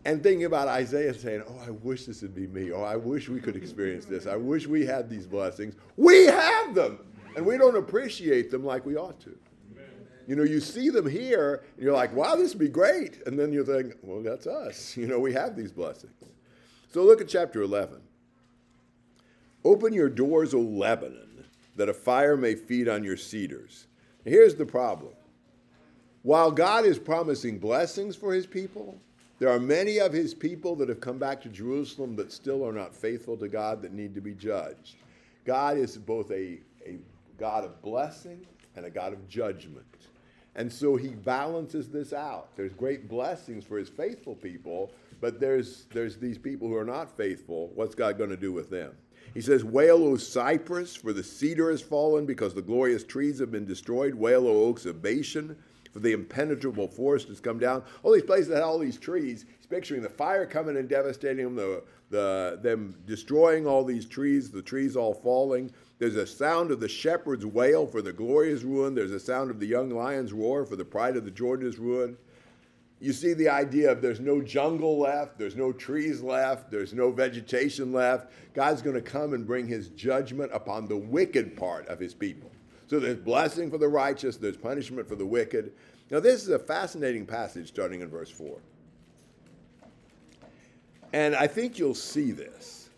and 0.05 0.23
thinking 0.23 0.45
about 0.45 0.69
Isaiah 0.69 1.13
saying, 1.13 1.43
Oh, 1.49 1.61
I 1.67 1.71
wish 1.71 2.07
this 2.07 2.23
would 2.23 2.35
be 2.35 2.47
me. 2.47 2.73
Oh, 2.73 2.83
I 2.83 2.97
wish 2.97 3.29
we 3.29 3.41
could 3.41 3.57
experience 3.57 4.05
this. 4.05 4.27
I 4.27 4.37
wish 4.37 4.67
we 4.67 4.87
had 4.87 5.11
these 5.11 5.27
blessings. 5.27 5.75
We 5.97 6.27
have 6.27 6.75
them, 6.75 7.01
and 7.37 7.45
we 7.45 7.59
don't 7.59 7.77
appreciate 7.77 8.51
them 8.51 8.65
like 8.65 8.87
we 8.87 8.97
ought 8.97 9.21
to. 9.21 9.37
You 10.27 10.37
know, 10.37 10.45
you 10.45 10.61
see 10.61 10.91
them 10.91 11.09
here, 11.09 11.65
and 11.75 11.83
you're 11.83 11.93
like, 11.93 12.15
wow, 12.15 12.37
this 12.37 12.51
would 12.55 12.61
be 12.61 12.69
great. 12.69 13.21
And 13.27 13.39
then 13.39 13.53
you 13.53 13.65
think, 13.65 13.97
well, 14.03 14.23
that's 14.23 14.47
us. 14.47 14.97
You 14.97 15.09
know, 15.09 15.19
we 15.19 15.33
have 15.33 15.57
these 15.57 15.73
blessings. 15.73 16.13
So 16.93 17.03
look 17.03 17.21
at 17.21 17.29
chapter 17.29 17.63
11. 17.63 18.01
Open 19.65 19.93
your 19.93 20.09
doors, 20.09 20.55
O 20.55 20.61
Lebanon, 20.61 21.45
that 21.77 21.89
a 21.89 21.95
fire 21.95 22.37
may 22.37 22.55
feed 22.55 22.89
on 22.89 23.05
your 23.05 23.17
cedars. 23.17 23.87
Here's 24.25 24.55
the 24.55 24.67
problem. 24.67 25.13
While 26.23 26.53
God 26.53 26.85
is 26.85 26.99
promising 26.99 27.59
blessings 27.59 28.15
for 28.15 28.33
his 28.33 28.47
people, 28.47 29.01
there 29.41 29.49
are 29.49 29.59
many 29.59 29.99
of 29.99 30.13
his 30.13 30.35
people 30.35 30.77
that 30.77 30.91
have 30.91 31.01
come 31.01 31.19
back 31.19 31.41
to 31.41 31.49
Jerusalem 31.49 32.15
that 32.17 32.31
still 32.31 32.65
are 32.65 32.75
not 32.75 32.95
faithful 32.95 33.39
to 33.39 33.49
God 33.49 33.81
that 33.81 33.93
need 33.93 34.15
to 34.15 34.21
be 34.21 34.35
judged. 34.35 34.97
God 35.47 35.79
is 35.79 35.97
both 35.97 36.31
a, 36.31 36.61
a 36.87 36.99
God 37.39 37.65
of 37.65 37.81
blessing 37.81 38.47
and 38.77 38.85
a 38.85 38.91
God 38.91 39.15
of 39.15 39.27
judgment. 39.29 39.87
And 40.57 40.71
so 40.71 40.95
he 40.95 41.09
balances 41.09 41.89
this 41.89 42.13
out. 42.13 42.55
There's 42.55 42.75
great 42.75 43.09
blessings 43.09 43.65
for 43.65 43.79
his 43.79 43.89
faithful 43.89 44.35
people, 44.35 44.93
but 45.23 45.41
there's, 45.41 45.87
there's 45.91 46.19
these 46.19 46.37
people 46.37 46.69
who 46.69 46.77
are 46.77 46.85
not 46.85 47.17
faithful. 47.17 47.71
What's 47.75 47.95
God 47.95 48.19
going 48.19 48.31
to 48.31 48.37
do 48.37 48.53
with 48.53 48.69
them? 48.69 48.93
He 49.33 49.41
says, 49.41 49.65
Wail, 49.65 50.05
O 50.05 50.17
cypress, 50.19 50.95
for 50.95 51.15
the 51.15 51.23
cedar 51.23 51.71
has 51.71 51.81
fallen, 51.81 52.27
because 52.27 52.53
the 52.53 52.61
glorious 52.61 53.05
trees 53.05 53.39
have 53.39 53.51
been 53.51 53.65
destroyed. 53.65 54.15
Wail, 54.15 54.47
O 54.47 54.65
oaks 54.65 54.85
of 54.85 55.01
Bashan, 55.01 55.57
for 55.93 55.99
the 56.01 56.13
impenetrable 56.13 56.89
forest 56.89 57.29
has 57.29 57.41
come 57.41 57.59
down. 57.59 57.83
All 58.03 58.13
these 58.13 58.23
places 58.23 58.49
that 58.49 58.57
had 58.57 58.65
all 58.65 58.79
these 58.79 58.99
trees. 58.99 59.45
He's 59.59 59.67
picturing 59.67 60.03
the 60.03 60.09
fire 60.09 60.47
coming 60.47 60.77
and 60.77 60.89
devastating 60.89 61.45
them, 61.45 61.57
the, 61.57 61.83
the, 62.11 62.59
them 62.63 62.95
destroying 63.07 63.67
all 63.67 63.85
these 63.85 64.07
trees, 64.07 64.51
the 64.51 64.63
trees 64.63 64.97
all 64.97 65.15
falling. 65.15 65.71
There's 65.99 66.17
a 66.17 66.27
sound 66.27 66.71
of 66.71 66.81
the 66.81 66.89
shepherd's 66.89 67.45
wail 67.45 67.87
for 67.87 68.03
the 68.03 68.13
glory 68.13 68.51
is 68.51 68.65
ruined. 68.65 68.97
There's 68.97 69.11
a 69.13 69.21
sound 69.21 69.51
of 69.51 69.61
the 69.61 69.67
young 69.67 69.91
lion's 69.91 70.33
roar 70.33 70.65
for 70.65 70.77
the 70.77 70.85
pride 70.85 71.17
of 71.17 71.25
the 71.25 71.31
Jordan 71.31 71.69
is 71.69 71.79
ruined. 71.79 72.17
You 73.03 73.15
see 73.15 73.33
the 73.33 73.49
idea 73.49 73.91
of 73.91 74.03
there's 74.03 74.21
no 74.21 74.43
jungle 74.43 74.99
left, 74.99 75.39
there's 75.39 75.57
no 75.57 75.73
trees 75.73 76.21
left, 76.21 76.71
there's 76.71 76.93
no 76.93 77.11
vegetation 77.11 77.95
left. 77.95 78.31
God's 78.53 78.83
going 78.83 78.95
to 78.95 79.01
come 79.01 79.33
and 79.33 79.47
bring 79.47 79.67
his 79.67 79.89
judgment 79.89 80.51
upon 80.53 80.87
the 80.87 80.99
wicked 80.99 81.57
part 81.57 81.89
of 81.89 81.99
his 81.99 82.13
people. 82.13 82.51
So 82.91 82.99
there's 82.99 83.19
blessing 83.19 83.71
for 83.71 83.79
the 83.79 83.87
righteous, 83.87 84.37
there's 84.37 84.57
punishment 84.57 85.09
for 85.09 85.15
the 85.15 85.25
wicked. 85.25 85.75
Now, 86.11 86.19
this 86.19 86.43
is 86.43 86.49
a 86.49 86.59
fascinating 86.59 87.25
passage 87.25 87.69
starting 87.69 88.01
in 88.01 88.09
verse 88.09 88.33
4. 88.33 88.59
And 91.13 91.37
I 91.37 91.47
think 91.47 91.79
you'll 91.79 91.95
see 91.95 92.33
this. 92.33 92.91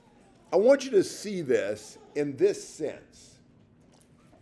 I 0.50 0.56
want 0.56 0.86
you 0.86 0.92
to 0.92 1.04
see 1.04 1.42
this 1.42 1.98
in 2.14 2.38
this 2.38 2.66
sense. 2.66 3.34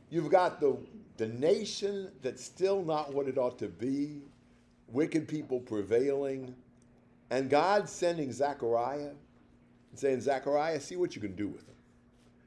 You've 0.09 0.31
got 0.31 0.61
the, 0.61 0.79
the 1.17 1.27
nation 1.27 2.13
that's 2.23 2.45
still 2.45 2.85
not 2.85 3.13
what 3.13 3.27
it 3.27 3.37
ought 3.37 3.59
to 3.59 3.67
be, 3.67 4.23
wicked 4.87 5.27
people 5.27 5.59
prevailing, 5.59 6.55
and 7.31 7.51
God 7.51 7.89
sending 7.89 8.33
Zechariah 8.33 9.11
and 9.91 9.99
saying, 9.99 10.21
Zechariah, 10.21 10.79
see 10.79 10.95
what 10.95 11.17
you 11.17 11.21
can 11.21 11.35
do 11.35 11.49
with 11.49 11.67
them. 11.67 11.77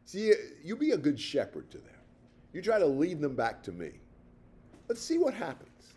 See, 0.05 0.31
you 0.63 0.77
be 0.77 0.91
a 0.91 0.97
good 0.97 1.19
shepherd 1.19 1.69
to 1.71 1.79
them. 1.79 1.92
You 2.53 2.61
try 2.61 2.79
to 2.79 2.85
lead 2.85 3.19
them 3.19 3.35
back 3.35 3.63
to 3.63 3.71
me. 3.71 3.91
Let's 4.87 5.01
see 5.01 5.17
what 5.17 5.33
happens. 5.33 5.93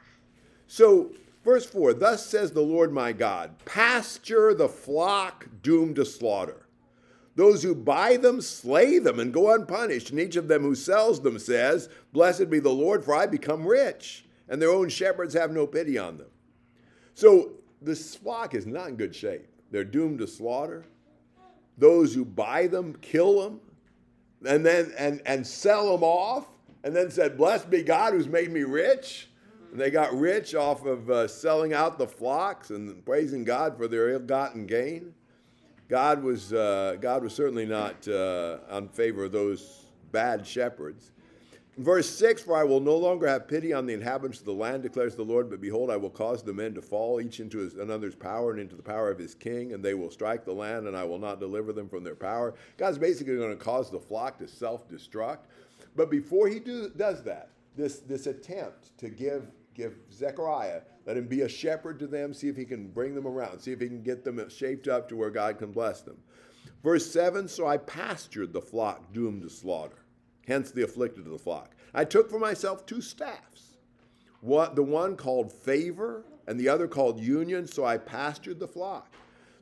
So, 0.66 1.12
verse 1.44 1.66
4 1.66 1.94
Thus 1.94 2.26
says 2.26 2.50
the 2.50 2.62
Lord 2.62 2.92
my 2.92 3.12
God, 3.12 3.64
pasture 3.64 4.54
the 4.54 4.68
flock 4.68 5.46
doomed 5.62 5.96
to 5.96 6.04
slaughter. 6.04 6.66
Those 7.36 7.62
who 7.62 7.74
buy 7.74 8.16
them 8.16 8.40
slay 8.40 8.98
them 8.98 9.20
and 9.20 9.32
go 9.32 9.54
unpunished, 9.54 10.08
and 10.08 10.18
each 10.18 10.36
of 10.36 10.48
them 10.48 10.62
who 10.62 10.74
sells 10.74 11.20
them 11.20 11.38
says, 11.38 11.90
Blessed 12.12 12.48
be 12.48 12.58
the 12.58 12.70
Lord, 12.70 13.04
for 13.04 13.14
I 13.14 13.26
become 13.26 13.66
rich, 13.66 14.24
and 14.48 14.60
their 14.60 14.70
own 14.70 14.88
shepherds 14.88 15.34
have 15.34 15.50
no 15.50 15.66
pity 15.66 15.98
on 15.98 16.16
them. 16.16 16.28
So, 17.14 17.52
this 17.82 18.14
flock 18.14 18.54
is 18.54 18.66
not 18.66 18.88
in 18.88 18.96
good 18.96 19.14
shape. 19.14 19.46
They're 19.70 19.84
doomed 19.84 20.20
to 20.20 20.26
slaughter. 20.26 20.86
Those 21.76 22.14
who 22.14 22.24
buy 22.24 22.68
them 22.68 22.96
kill 23.02 23.42
them 23.42 23.60
and 24.44 24.64
then 24.66 24.92
and 24.98 25.22
and 25.24 25.46
sell 25.46 25.92
them 25.92 26.02
off 26.02 26.46
and 26.84 26.94
then 26.94 27.10
said 27.10 27.36
blessed 27.36 27.70
be 27.70 27.82
god 27.82 28.12
who's 28.12 28.28
made 28.28 28.50
me 28.50 28.62
rich 28.62 29.28
and 29.72 29.80
they 29.80 29.90
got 29.90 30.12
rich 30.12 30.54
off 30.54 30.84
of 30.84 31.10
uh, 31.10 31.26
selling 31.28 31.72
out 31.72 31.98
the 31.98 32.06
flocks 32.06 32.70
and 32.70 33.04
praising 33.04 33.44
god 33.44 33.76
for 33.76 33.88
their 33.88 34.10
ill-gotten 34.10 34.66
gain 34.66 35.14
God 35.88 36.22
was, 36.22 36.52
uh, 36.52 36.96
God 37.00 37.22
was 37.22 37.34
certainly 37.34 37.66
not 37.66 38.08
uh, 38.08 38.58
on 38.70 38.88
favor 38.88 39.24
of 39.24 39.32
those 39.32 39.86
bad 40.10 40.46
shepherds. 40.46 41.12
Verse 41.78 42.08
6 42.08 42.42
For 42.42 42.56
I 42.56 42.64
will 42.64 42.80
no 42.80 42.96
longer 42.96 43.26
have 43.26 43.48
pity 43.48 43.72
on 43.72 43.84
the 43.84 43.92
inhabitants 43.92 44.40
of 44.40 44.46
the 44.46 44.52
land, 44.52 44.82
declares 44.82 45.14
the 45.14 45.22
Lord, 45.22 45.50
but 45.50 45.60
behold, 45.60 45.90
I 45.90 45.96
will 45.96 46.10
cause 46.10 46.42
the 46.42 46.54
men 46.54 46.74
to 46.74 46.82
fall, 46.82 47.20
each 47.20 47.38
into 47.38 47.58
his, 47.58 47.74
another's 47.74 48.14
power 48.14 48.50
and 48.50 48.60
into 48.60 48.76
the 48.76 48.82
power 48.82 49.10
of 49.10 49.18
his 49.18 49.34
king, 49.34 49.74
and 49.74 49.84
they 49.84 49.92
will 49.92 50.10
strike 50.10 50.46
the 50.46 50.54
land, 50.54 50.86
and 50.86 50.96
I 50.96 51.04
will 51.04 51.18
not 51.18 51.38
deliver 51.38 51.74
them 51.74 51.88
from 51.88 52.02
their 52.02 52.14
power. 52.14 52.54
God's 52.78 52.96
basically 52.96 53.36
going 53.36 53.50
to 53.50 53.62
cause 53.62 53.90
the 53.90 54.00
flock 54.00 54.38
to 54.38 54.48
self 54.48 54.88
destruct. 54.88 55.40
But 55.94 56.10
before 56.10 56.48
he 56.48 56.60
do, 56.60 56.90
does 56.96 57.22
that, 57.24 57.50
this, 57.76 57.98
this 57.98 58.26
attempt 58.26 58.96
to 58.98 59.10
give, 59.10 59.46
give 59.74 59.96
Zechariah, 60.10 60.80
let 61.04 61.18
him 61.18 61.26
be 61.26 61.42
a 61.42 61.48
shepherd 61.48 61.98
to 61.98 62.06
them, 62.06 62.32
see 62.32 62.48
if 62.48 62.56
he 62.56 62.64
can 62.64 62.88
bring 62.88 63.14
them 63.14 63.26
around, 63.26 63.60
see 63.60 63.72
if 63.72 63.80
he 63.80 63.88
can 63.88 64.02
get 64.02 64.24
them 64.24 64.48
shaped 64.48 64.88
up 64.88 65.10
to 65.10 65.16
where 65.16 65.30
God 65.30 65.58
can 65.58 65.72
bless 65.72 66.00
them. 66.00 66.16
Verse 66.82 67.10
7 67.10 67.48
So 67.48 67.66
I 67.66 67.76
pastured 67.76 68.54
the 68.54 68.62
flock 68.62 69.12
doomed 69.12 69.42
to 69.42 69.50
slaughter 69.50 70.05
hence 70.46 70.70
the 70.70 70.82
afflicted 70.82 71.26
of 71.26 71.32
the 71.32 71.38
flock. 71.38 71.74
I 71.94 72.04
took 72.04 72.30
for 72.30 72.38
myself 72.38 72.86
two 72.86 73.00
staffs, 73.00 73.76
one, 74.40 74.74
the 74.74 74.82
one 74.82 75.16
called 75.16 75.52
favor 75.52 76.24
and 76.46 76.58
the 76.58 76.68
other 76.68 76.86
called 76.86 77.20
union, 77.20 77.66
so 77.66 77.84
I 77.84 77.98
pastured 77.98 78.60
the 78.60 78.68
flock. 78.68 79.12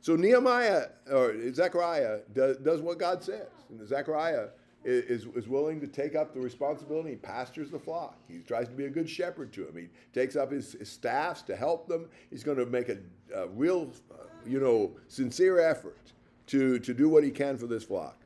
So 0.01 0.15
Nehemiah 0.15 0.87
or 1.11 1.33
Zechariah 1.51 2.19
does, 2.33 2.57
does 2.57 2.81
what 2.81 2.99
God 2.99 3.23
says. 3.23 3.47
And 3.69 3.87
Zechariah 3.87 4.49
is, 4.83 5.25
is 5.25 5.47
willing 5.47 5.81
to 5.81 5.87
take 5.87 6.15
up 6.15 6.33
the 6.33 6.39
responsibility. 6.39 7.11
He 7.11 7.15
pastures 7.15 7.71
the 7.71 7.79
flock. 7.79 8.15
He 8.27 8.39
tries 8.39 8.67
to 8.67 8.75
be 8.75 8.85
a 8.85 8.89
good 8.89 9.09
shepherd 9.09 9.51
to 9.53 9.67
him. 9.67 9.75
He 9.75 9.89
takes 10.13 10.35
up 10.35 10.51
his, 10.51 10.73
his 10.73 10.89
staffs 10.89 11.41
to 11.43 11.55
help 11.55 11.87
them. 11.87 12.07
He's 12.29 12.43
going 12.43 12.57
to 12.59 12.67
make 12.67 12.89
a, 12.89 12.97
a 13.33 13.47
real, 13.47 13.91
uh, 14.11 14.25
you 14.45 14.59
know, 14.59 14.91
sincere 15.07 15.59
effort 15.59 16.13
to, 16.47 16.77
to 16.79 16.93
do 16.93 17.09
what 17.09 17.23
he 17.23 17.31
can 17.31 17.57
for 17.57 17.65
this 17.65 17.83
flock. 17.83 18.19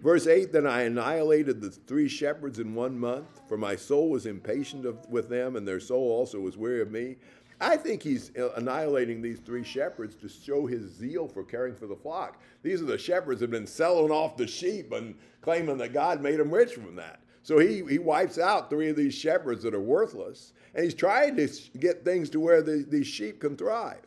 Verse 0.00 0.26
8 0.26 0.52
Then 0.52 0.66
I 0.66 0.82
annihilated 0.82 1.60
the 1.60 1.70
three 1.70 2.08
shepherds 2.08 2.58
in 2.58 2.74
one 2.74 2.98
month, 2.98 3.40
for 3.48 3.56
my 3.56 3.76
soul 3.76 4.10
was 4.10 4.26
impatient 4.26 4.86
of, 4.86 5.08
with 5.08 5.28
them, 5.28 5.56
and 5.56 5.66
their 5.66 5.80
soul 5.80 6.10
also 6.10 6.40
was 6.40 6.56
weary 6.56 6.80
of 6.80 6.90
me. 6.90 7.16
I 7.60 7.76
think 7.76 8.02
he's 8.02 8.34
uh, 8.38 8.52
annihilating 8.56 9.20
these 9.20 9.38
three 9.38 9.64
shepherds 9.64 10.16
to 10.16 10.28
show 10.30 10.66
his 10.66 10.90
zeal 10.92 11.28
for 11.28 11.44
caring 11.44 11.74
for 11.74 11.86
the 11.86 11.96
flock. 11.96 12.40
These 12.62 12.80
are 12.80 12.86
the 12.86 12.96
shepherds 12.96 13.40
that 13.40 13.46
have 13.46 13.50
been 13.50 13.66
selling 13.66 14.10
off 14.10 14.38
the 14.38 14.46
sheep 14.46 14.92
and 14.92 15.14
claiming 15.42 15.76
that 15.78 15.92
God 15.92 16.22
made 16.22 16.38
them 16.38 16.50
rich 16.50 16.72
from 16.72 16.96
that. 16.96 17.20
So 17.42 17.58
he, 17.58 17.84
he 17.86 17.98
wipes 17.98 18.38
out 18.38 18.70
three 18.70 18.88
of 18.88 18.96
these 18.96 19.14
shepherds 19.14 19.62
that 19.64 19.74
are 19.74 19.80
worthless, 19.80 20.52
and 20.74 20.84
he's 20.84 20.94
trying 20.94 21.36
to 21.36 21.48
get 21.78 22.04
things 22.04 22.30
to 22.30 22.40
where 22.40 22.62
the, 22.62 22.84
these 22.88 23.06
sheep 23.06 23.40
can 23.40 23.56
thrive. 23.56 24.06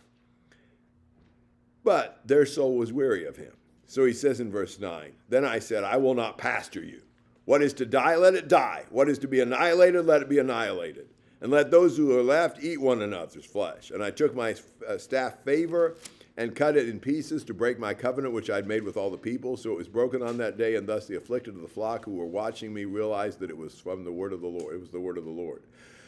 But 1.83 2.21
their 2.25 2.45
soul 2.45 2.77
was 2.77 2.91
weary 2.91 3.25
of 3.25 3.35
him. 3.35 3.53
So 3.93 4.05
he 4.05 4.13
says 4.13 4.39
in 4.39 4.49
verse 4.49 4.79
9, 4.79 5.11
Then 5.29 5.45
I 5.45 5.59
said, 5.59 5.83
I 5.83 5.97
will 5.97 6.15
not 6.15 6.39
pasture 6.39 6.83
you. 6.83 7.03
What 7.45 7.61
is 7.61 7.73
to 7.73 7.85
die, 7.85 8.15
let 8.15 8.33
it 8.33 8.47
die. 8.47 8.85
What 8.89 9.07
is 9.07 9.19
to 9.19 9.27
be 9.27 9.39
annihilated, 9.39 10.07
let 10.07 10.23
it 10.23 10.29
be 10.29 10.39
annihilated. 10.39 11.09
And 11.41 11.51
let 11.51 11.69
those 11.69 11.95
who 11.95 12.17
are 12.17 12.23
left 12.23 12.63
eat 12.63 12.81
one 12.81 13.03
another's 13.03 13.45
flesh. 13.45 13.91
And 13.91 14.03
I 14.03 14.09
took 14.09 14.33
my 14.33 14.55
uh, 14.89 14.97
staff 14.97 15.43
favor 15.43 15.95
and 16.37 16.55
cut 16.55 16.75
it 16.75 16.89
in 16.89 16.99
pieces 16.99 17.43
to 17.43 17.53
break 17.53 17.77
my 17.77 17.93
covenant 17.93 18.33
which 18.33 18.49
I'd 18.49 18.65
made 18.65 18.81
with 18.81 18.97
all 18.97 19.11
the 19.11 19.17
people. 19.17 19.57
So 19.57 19.73
it 19.73 19.77
was 19.77 19.87
broken 19.87 20.23
on 20.23 20.37
that 20.37 20.57
day, 20.57 20.73
and 20.73 20.89
thus 20.89 21.05
the 21.05 21.17
afflicted 21.17 21.53
of 21.53 21.61
the 21.61 21.67
flock 21.67 22.03
who 22.03 22.15
were 22.15 22.25
watching 22.25 22.73
me 22.73 22.85
realized 22.85 23.37
that 23.41 23.51
it 23.51 23.57
was 23.57 23.79
from 23.79 24.03
the 24.03 24.11
word 24.11 24.33
of 24.33 24.41
the 24.41 24.47
Lord. 24.47 24.73
It 24.73 24.79
was 24.79 24.89
the 24.89 24.99
word 24.99 25.19
of 25.19 25.25
the 25.25 25.29
Lord. 25.29 25.61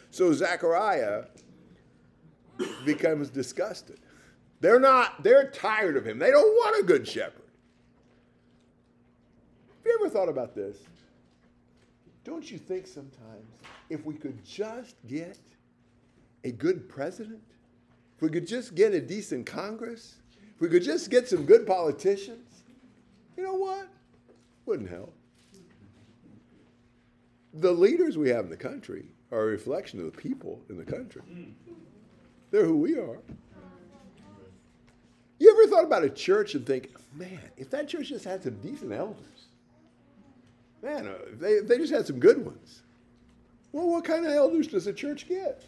So 0.10 0.34
Zechariah 0.34 1.26
becomes 2.84 3.30
disgusted. 3.30 4.00
They're 4.60 4.80
not, 4.80 5.22
they're 5.22 5.52
tired 5.52 5.98
of 5.98 6.08
him. 6.08 6.18
They 6.18 6.32
don't 6.32 6.42
want 6.42 6.84
a 6.84 6.84
good 6.84 7.08
shepherd. 7.08 7.45
You 9.96 10.04
ever 10.04 10.14
thought 10.14 10.28
about 10.28 10.54
this? 10.54 10.76
Don't 12.26 12.52
you 12.52 12.58
think 12.58 12.86
sometimes 12.86 13.46
if 13.90 14.06
we 14.06 14.14
could 14.16 14.44
just 14.44 14.96
get 15.08 15.38
a 16.44 16.52
good 16.52 16.90
president, 16.90 17.42
if 18.18 18.22
we 18.22 18.30
could 18.30 18.46
just 18.46 18.76
get 18.76 18.94
a 18.94 19.00
decent 19.00 19.46
Congress, 19.46 20.16
if 20.54 20.60
we 20.60 20.68
could 20.68 20.84
just 20.84 21.10
get 21.10 21.30
some 21.30 21.46
good 21.46 21.66
politicians, 21.66 22.64
you 23.38 23.44
know 23.44 23.54
what? 23.54 23.88
Wouldn't 24.66 24.90
help. 24.90 25.14
The 27.54 27.72
leaders 27.72 28.18
we 28.18 28.28
have 28.30 28.44
in 28.44 28.52
the 28.52 28.58
country 28.58 29.06
are 29.32 29.44
a 29.44 29.46
reflection 29.46 30.00
of 30.00 30.14
the 30.14 30.22
people 30.22 30.62
in 30.70 30.78
the 30.78 30.84
country. 30.84 31.22
They're 32.52 32.66
who 32.66 32.78
we 32.78 32.98
are. 32.98 33.20
You 35.40 35.52
ever 35.52 35.70
thought 35.70 35.86
about 35.86 36.04
a 36.04 36.10
church 36.10 36.54
and 36.54 36.66
think, 36.66 36.90
man, 37.16 37.40
if 37.56 37.70
that 37.70 37.88
church 37.88 38.10
just 38.10 38.26
had 38.26 38.44
some 38.44 38.56
decent 38.56 38.92
elders, 38.92 39.35
Man, 40.86 41.08
uh, 41.08 41.16
they, 41.40 41.62
they 41.62 41.78
just 41.78 41.92
had 41.92 42.06
some 42.06 42.20
good 42.20 42.46
ones. 42.46 42.84
Well, 43.72 43.90
what 43.90 44.06
kind 44.06 44.24
of 44.24 44.32
elders 44.32 44.68
does 44.68 44.86
a 44.86 44.94
church 44.94 45.28
get? 45.28 45.64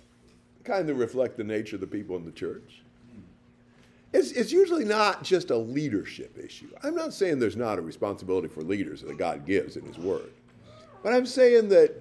Kind 0.63 0.91
of 0.91 0.99
reflect 0.99 1.37
the 1.37 1.43
nature 1.43 1.75
of 1.75 1.81
the 1.81 1.87
people 1.87 2.15
in 2.17 2.23
the 2.23 2.31
church. 2.31 2.83
It's, 4.13 4.31
it's 4.31 4.51
usually 4.51 4.85
not 4.85 5.23
just 5.23 5.49
a 5.49 5.57
leadership 5.57 6.37
issue. 6.37 6.69
I'm 6.83 6.93
not 6.93 7.15
saying 7.15 7.39
there's 7.39 7.57
not 7.57 7.79
a 7.79 7.81
responsibility 7.81 8.47
for 8.47 8.61
leaders 8.61 9.01
that 9.01 9.17
God 9.17 9.43
gives 9.47 9.75
in 9.75 9.85
His 9.85 9.97
Word. 9.97 10.29
But 11.01 11.13
I'm 11.13 11.25
saying 11.25 11.69
that 11.69 11.95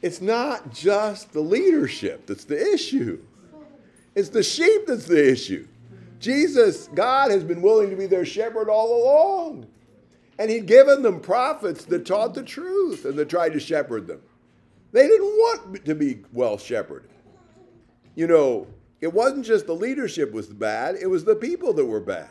it's 0.00 0.22
not 0.22 0.72
just 0.72 1.32
the 1.32 1.40
leadership 1.40 2.26
that's 2.26 2.44
the 2.44 2.72
issue, 2.72 3.20
it's 4.14 4.30
the 4.30 4.42
sheep 4.42 4.86
that's 4.86 5.06
the 5.06 5.30
issue. 5.30 5.68
Jesus, 6.18 6.88
God, 6.94 7.30
has 7.30 7.44
been 7.44 7.60
willing 7.60 7.90
to 7.90 7.96
be 7.96 8.06
their 8.06 8.24
shepherd 8.24 8.70
all 8.70 9.02
along. 9.02 9.66
And 10.42 10.50
he'd 10.50 10.66
given 10.66 11.02
them 11.02 11.20
prophets 11.20 11.84
that 11.84 12.04
taught 12.04 12.34
the 12.34 12.42
truth 12.42 13.04
and 13.04 13.16
that 13.16 13.28
tried 13.28 13.52
to 13.52 13.60
shepherd 13.60 14.08
them. 14.08 14.20
They 14.90 15.06
didn't 15.06 15.24
want 15.24 15.84
to 15.84 15.94
be 15.94 16.24
well 16.32 16.58
shepherded. 16.58 17.10
You 18.16 18.26
know, 18.26 18.66
it 19.00 19.12
wasn't 19.12 19.46
just 19.46 19.68
the 19.68 19.76
leadership 19.76 20.32
was 20.32 20.48
bad, 20.48 20.96
it 20.96 21.06
was 21.06 21.24
the 21.24 21.36
people 21.36 21.72
that 21.74 21.84
were 21.84 22.00
bad. 22.00 22.28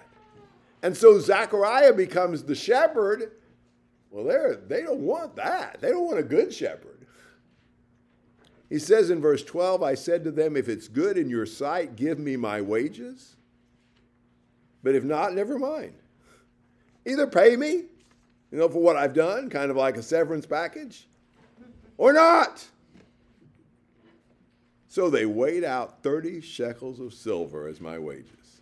And 0.84 0.97
so 0.97 1.21
Zechariah 1.21 1.93
becomes 1.93 2.43
the 2.43 2.54
shepherd. 2.54 3.32
Well, 4.10 4.26
they're, 4.26 4.58
they 4.58 4.82
don't 4.82 5.00
want 5.00 5.38
that. 5.38 5.78
They 5.80 5.91
don't 5.91 6.06
want 6.06 6.19
a 6.19 6.24
good 6.24 6.54
shepherd. 6.54 7.08
He 8.69 8.80
says 8.80 9.10
in 9.10 9.21
verse 9.21 9.41
12, 9.41 9.84
I 9.84 9.95
said 9.95 10.26
to 10.26 10.32
them, 10.32 10.58
If 10.58 10.67
it's 10.67 10.89
good 10.89 11.17
in 11.17 11.30
your 11.30 11.45
sight, 11.45 11.95
give 11.95 12.19
me 12.19 12.36
my 12.36 12.60
wages. 12.60 13.38
But 14.84 14.95
if 14.95 15.06
not, 15.06 15.34
never 15.34 15.58
mind. 15.58 15.93
Either 17.06 17.26
pay 17.26 17.56
me, 17.56 17.86
you 18.52 18.58
know, 18.58 18.68
for 18.68 18.82
what 18.82 18.98
I've 18.98 19.14
done, 19.14 19.50
kind 19.50 19.72
of 19.72 19.78
like 19.78 19.98
a 19.98 20.04
severance 20.04 20.46
package, 20.46 21.08
or 21.98 22.12
not. 22.12 22.66
So 24.88 25.10
they 25.10 25.26
weighed 25.26 25.64
out 25.64 26.04
30 26.04 26.42
shekels 26.42 27.00
of 27.00 27.14
silver 27.14 27.68
as 27.68 27.80
my 27.80 27.98
wages. 27.98 28.62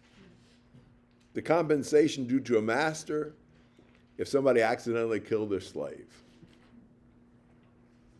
The 1.33 1.41
compensation 1.41 2.27
due 2.27 2.39
to 2.41 2.59
a 2.59 2.61
master 2.61 3.33
if 4.19 4.27
somebody 4.27 4.61
accidentally 4.61 5.21
killed 5.21 5.49
their 5.49 5.61
slave. 5.61 6.07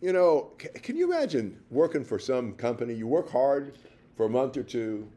You 0.02 0.14
know, 0.14 0.54
can 0.58 0.96
you 0.96 1.12
imagine 1.12 1.60
working 1.70 2.06
for 2.06 2.18
some 2.18 2.54
company? 2.54 2.94
You 2.94 3.06
work 3.06 3.30
hard 3.30 3.78
for 4.16 4.26
a 4.26 4.30
month 4.30 4.56
or 4.56 4.64
two, 4.64 5.08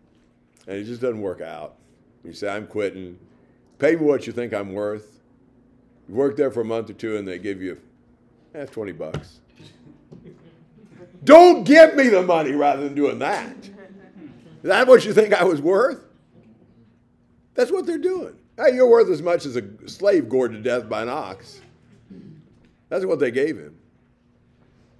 and 0.66 0.76
it 0.76 0.84
just 0.84 1.00
doesn't 1.00 1.20
work 1.20 1.40
out. 1.40 1.76
You 2.24 2.32
say, 2.32 2.48
I'm 2.48 2.66
quitting. 2.66 3.16
Pay 3.78 3.94
me 3.94 4.02
what 4.02 4.26
you 4.26 4.32
think 4.32 4.52
I'm 4.52 4.72
worth. 4.72 5.21
You 6.12 6.18
work 6.18 6.36
there 6.36 6.50
for 6.50 6.60
a 6.60 6.64
month 6.64 6.90
or 6.90 6.92
two 6.92 7.16
and 7.16 7.26
they 7.26 7.38
give 7.38 7.62
you 7.62 7.80
eh, 8.54 8.66
20 8.66 8.92
bucks. 8.92 9.40
Don't 11.24 11.64
give 11.64 11.94
me 11.96 12.08
the 12.08 12.20
money 12.20 12.52
rather 12.52 12.84
than 12.84 12.94
doing 12.94 13.18
that. 13.20 13.56
Is 13.56 13.70
that 14.64 14.86
what 14.86 15.06
you 15.06 15.14
think 15.14 15.32
I 15.32 15.44
was 15.44 15.62
worth? 15.62 16.04
That's 17.54 17.72
what 17.72 17.86
they're 17.86 17.96
doing. 17.96 18.34
Hey, 18.58 18.74
you're 18.74 18.90
worth 18.90 19.08
as 19.08 19.22
much 19.22 19.46
as 19.46 19.56
a 19.56 19.62
slave 19.88 20.28
gored 20.28 20.52
to 20.52 20.60
death 20.60 20.86
by 20.86 21.00
an 21.00 21.08
ox. 21.08 21.62
That's 22.90 23.06
what 23.06 23.18
they 23.18 23.30
gave 23.30 23.56
him. 23.56 23.78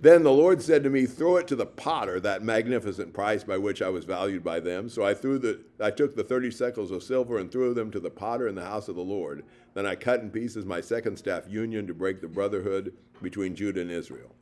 Then 0.03 0.25
the 0.25 0.33
Lord 0.33 0.61
said 0.61 0.83
to 0.83 0.91
me, 0.91 1.07
Throw 1.07 1.37
it 1.37 1.47
to 1.47 1.55
the 1.55 1.65
potter, 1.65 2.19
that 2.19 2.43
magnificent 2.43 3.15
price 3.15 3.45
by 3.45 3.57
which 3.57 3.81
I 3.81 3.89
was 3.89 4.05
valued 4.05 4.43
by 4.43 4.59
them. 4.59 4.89
So 4.89 5.05
I 5.05 5.15
threw 5.15 5.39
the 5.39 5.61
I 5.81 5.93
took 5.93 6.17
the 6.17 6.25
thirty 6.25 6.51
shekels 6.51 6.91
of 6.91 7.05
silver 7.05 7.39
and 7.39 7.51
threw 7.51 7.73
them 7.73 7.93
to 7.93 8.01
the 8.01 8.11
potter 8.11 8.49
in 8.49 8.57
the 8.57 8.65
house 8.65 8.89
of 8.89 8.97
the 8.97 9.01
Lord. 9.01 9.45
Then 9.75 9.87
I 9.87 9.95
cut 9.95 10.21
in 10.21 10.31
pieces 10.31 10.67
my 10.67 10.81
second 10.81 11.17
staff 11.17 11.45
union 11.49 11.87
to 11.87 11.95
break 11.95 12.21
the 12.21 12.27
brotherhood 12.27 12.93
between 13.23 13.55
Judah 13.55 13.81
and 13.81 13.93
Israel. 13.93 14.35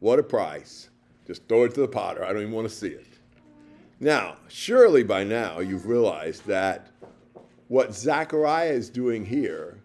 What 0.00 0.18
a 0.18 0.24
price. 0.24 0.90
Just 1.24 1.46
throw 1.48 1.62
it 1.62 1.74
to 1.74 1.80
the 1.80 1.88
potter. 1.88 2.24
I 2.24 2.32
don't 2.32 2.42
even 2.42 2.52
want 2.52 2.68
to 2.68 2.74
see 2.74 2.88
it. 2.88 3.06
Now, 4.00 4.38
surely 4.48 5.04
by 5.04 5.22
now 5.22 5.60
you've 5.60 5.86
realized 5.86 6.44
that 6.46 6.90
what 7.68 7.94
Zechariah 7.94 8.72
is 8.72 8.90
doing 8.90 9.24
here 9.24 9.78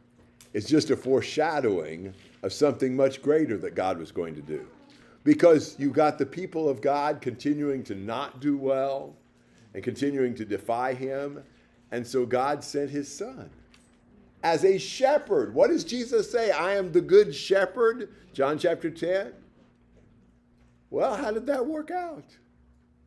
is 0.54 0.66
just 0.66 0.90
a 0.90 0.98
foreshadowing 0.98 2.16
of 2.44 2.54
something 2.54 2.96
much 2.96 3.22
greater 3.22 3.58
that 3.58 3.76
God 3.76 3.98
was 4.00 4.12
going 4.12 4.36
to 4.36 4.42
do. 4.42 4.66
Because 5.24 5.76
you 5.78 5.92
got 5.92 6.18
the 6.18 6.26
people 6.26 6.68
of 6.68 6.82
God 6.82 7.22
continuing 7.22 7.84
to 7.84 7.96
not 7.96 8.40
do 8.42 8.58
well 8.58 9.16
and 9.74 9.84
continuing 9.84 10.34
to 10.36 10.46
defy 10.46 10.94
him. 10.94 11.44
And 11.92 12.06
so 12.06 12.26
God 12.26 12.64
sent 12.64 12.90
his 12.90 13.14
son. 13.14 13.50
as 14.44 14.64
a 14.66 14.78
shepherd. 14.78 15.54
What 15.54 15.70
does 15.70 15.84
Jesus 15.84 16.32
say? 16.32 16.52
I 16.52 16.76
am 16.76 16.92
the 16.92 17.02
good 17.02 17.34
shepherd, 17.34 18.10
John 18.34 18.58
chapter 18.58 18.90
10. 18.90 19.34
Well, 20.90 21.16
how 21.16 21.32
did 21.32 21.46
that 21.46 21.66
work 21.66 21.92
out? 21.92 22.26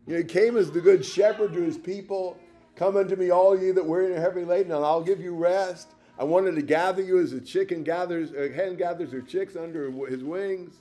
You 0.06 0.14
know, 0.14 0.18
he 0.18 0.24
came 0.24 0.56
as 0.56 0.70
the 0.70 0.80
good 0.80 1.04
shepherd 1.04 1.52
to 1.54 1.60
his 1.60 1.78
people. 1.78 2.38
Come 2.76 2.96
unto 2.96 3.16
me, 3.16 3.30
all 3.30 3.58
ye 3.58 3.70
that 3.72 3.84
weary 3.84 4.14
and 4.14 4.22
heavy 4.22 4.44
laden, 4.44 4.72
and 4.72 4.84
I'll 4.84 5.02
give 5.02 5.20
you 5.20 5.34
rest. 5.34 5.88
I 6.18 6.24
wanted 6.24 6.54
to 6.54 6.62
gather 6.62 7.02
you 7.02 7.18
as 7.18 7.32
a 7.32 7.40
chicken 7.40 7.82
gathers, 7.82 8.32
a 8.32 8.52
hen 8.52 8.76
gathers 8.76 9.10
her 9.12 9.20
chicks 9.20 9.56
under 9.56 9.90
his 10.06 10.22
wings, 10.22 10.74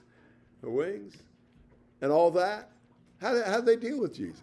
her 0.61 0.69
wings, 0.69 1.15
and 2.01 2.11
all 2.11 2.29
that. 2.31 2.69
How 3.19 3.34
did, 3.34 3.45
how 3.45 3.61
did 3.61 3.65
they 3.65 3.75
deal 3.75 3.99
with 3.99 4.15
Jesus? 4.15 4.41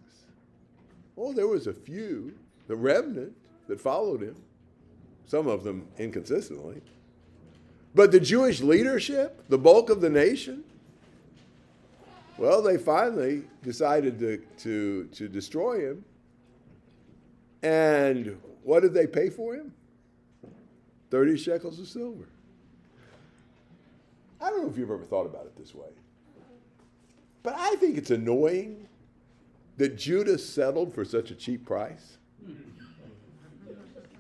Well, 1.15 1.33
there 1.33 1.47
was 1.47 1.67
a 1.67 1.75
few, 1.75 2.35
the 2.67 2.77
remnant, 2.77 3.35
that 3.69 3.81
followed 3.81 4.21
him, 4.21 4.37
some 5.27 5.47
of 5.47 5.63
them 5.63 5.87
inconsistently. 5.97 6.83
But 7.95 8.11
the 8.11 8.19
Jewish 8.19 8.61
leadership, 8.61 9.45
the 9.49 9.59
bulk 9.59 9.91
of 9.91 10.01
the 10.01 10.11
nation, 10.11 10.65
well, 12.37 12.63
they 12.63 12.79
finally 12.79 13.45
decided 13.63 14.19
to, 14.19 14.39
to, 14.59 15.05
to 15.13 15.29
destroy 15.29 15.91
him. 15.91 16.05
And 17.63 18.41
what 18.65 18.81
did 18.81 18.95
they 18.95 19.07
pay 19.07 19.29
for 19.29 19.55
him? 19.55 19.73
30 21.11 21.37
shekels 21.37 21.79
of 21.79 21.89
silver. 21.89 22.29
I 24.41 24.49
don't 24.51 24.63
know 24.63 24.71
if 24.71 24.79
you've 24.79 24.91
ever 24.91 25.05
thought 25.05 25.27
about 25.27 25.45
it 25.45 25.57
this 25.57 25.75
way, 25.75 25.89
but 27.43 27.55
I 27.57 27.77
think 27.77 27.99
it's 27.99 28.11
annoying 28.11 28.89
that 29.77 29.97
Judas 29.97 30.47
settled 30.47 30.95
for 30.95 31.05
such 31.05 31.31
a 31.31 31.35
cheap 31.35 31.67
price. 31.67 32.19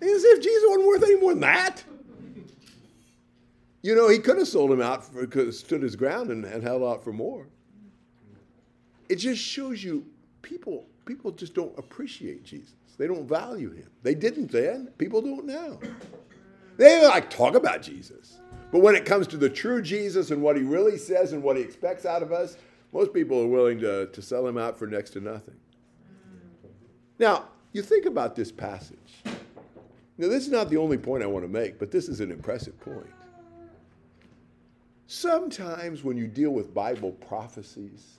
As 0.02 0.24
if 0.24 0.42
Jesus 0.42 0.62
wasn't 0.66 0.86
worth 0.86 1.02
any 1.02 1.16
more 1.16 1.32
than 1.32 1.40
that. 1.40 1.84
You 3.82 3.94
know, 3.94 4.08
he 4.08 4.18
could 4.18 4.38
have 4.38 4.48
sold 4.48 4.70
him 4.70 4.80
out, 4.80 5.04
for, 5.04 5.52
stood 5.52 5.82
his 5.82 5.96
ground 5.96 6.30
and, 6.30 6.44
and 6.44 6.62
held 6.62 6.82
out 6.82 7.02
for 7.02 7.12
more. 7.12 7.46
It 9.08 9.16
just 9.16 9.42
shows 9.42 9.82
you 9.82 10.06
people, 10.42 10.86
people 11.04 11.30
just 11.30 11.54
don't 11.54 11.76
appreciate 11.78 12.44
Jesus. 12.44 12.74
They 12.98 13.06
don't 13.06 13.26
value 13.26 13.72
him. 13.72 13.90
They 14.02 14.14
didn't 14.14 14.52
then. 14.52 14.88
People 14.98 15.22
don't 15.22 15.46
now. 15.46 15.78
They 16.76 17.06
like 17.06 17.30
talk 17.30 17.54
about 17.54 17.82
Jesus. 17.82 18.40
But 18.72 18.80
when 18.80 18.94
it 18.94 19.04
comes 19.04 19.26
to 19.28 19.36
the 19.36 19.50
true 19.50 19.82
Jesus 19.82 20.30
and 20.30 20.42
what 20.42 20.56
he 20.56 20.62
really 20.62 20.96
says 20.96 21.32
and 21.32 21.42
what 21.42 21.56
he 21.56 21.62
expects 21.62 22.06
out 22.06 22.22
of 22.22 22.32
us, 22.32 22.56
most 22.92 23.12
people 23.12 23.40
are 23.42 23.46
willing 23.46 23.80
to, 23.80 24.06
to 24.06 24.22
sell 24.22 24.46
him 24.46 24.56
out 24.58 24.78
for 24.78 24.86
next 24.86 25.10
to 25.10 25.20
nothing. 25.20 25.56
Now, 27.18 27.48
you 27.72 27.82
think 27.82 28.06
about 28.06 28.34
this 28.34 28.50
passage. 28.50 28.96
Now, 29.24 30.28
this 30.28 30.44
is 30.44 30.50
not 30.50 30.68
the 30.68 30.76
only 30.76 30.98
point 30.98 31.22
I 31.22 31.26
want 31.26 31.44
to 31.44 31.48
make, 31.48 31.78
but 31.78 31.90
this 31.90 32.08
is 32.08 32.20
an 32.20 32.30
impressive 32.30 32.78
point. 32.80 33.10
Sometimes 35.06 36.04
when 36.04 36.16
you 36.16 36.26
deal 36.26 36.50
with 36.50 36.72
Bible 36.72 37.12
prophecies, 37.12 38.18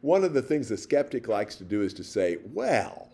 one 0.00 0.24
of 0.24 0.34
the 0.34 0.42
things 0.42 0.68
the 0.68 0.76
skeptic 0.76 1.28
likes 1.28 1.56
to 1.56 1.64
do 1.64 1.82
is 1.82 1.94
to 1.94 2.04
say, 2.04 2.38
well, 2.52 3.08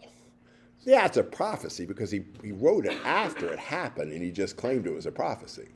yeah, 0.83 1.05
it's 1.07 1.17
a 1.17 1.23
prophecy 1.23 1.85
because 1.85 2.11
he, 2.11 2.25
he 2.43 2.53
wrote 2.53 2.87
it 2.87 2.97
after 3.05 3.53
it 3.53 3.59
happened 3.59 4.13
and 4.13 4.23
he 4.23 4.31
just 4.31 4.57
claimed 4.57 4.87
it 4.87 4.95
was 4.95 5.07
a 5.07 5.13
prophecy. 5.13 5.69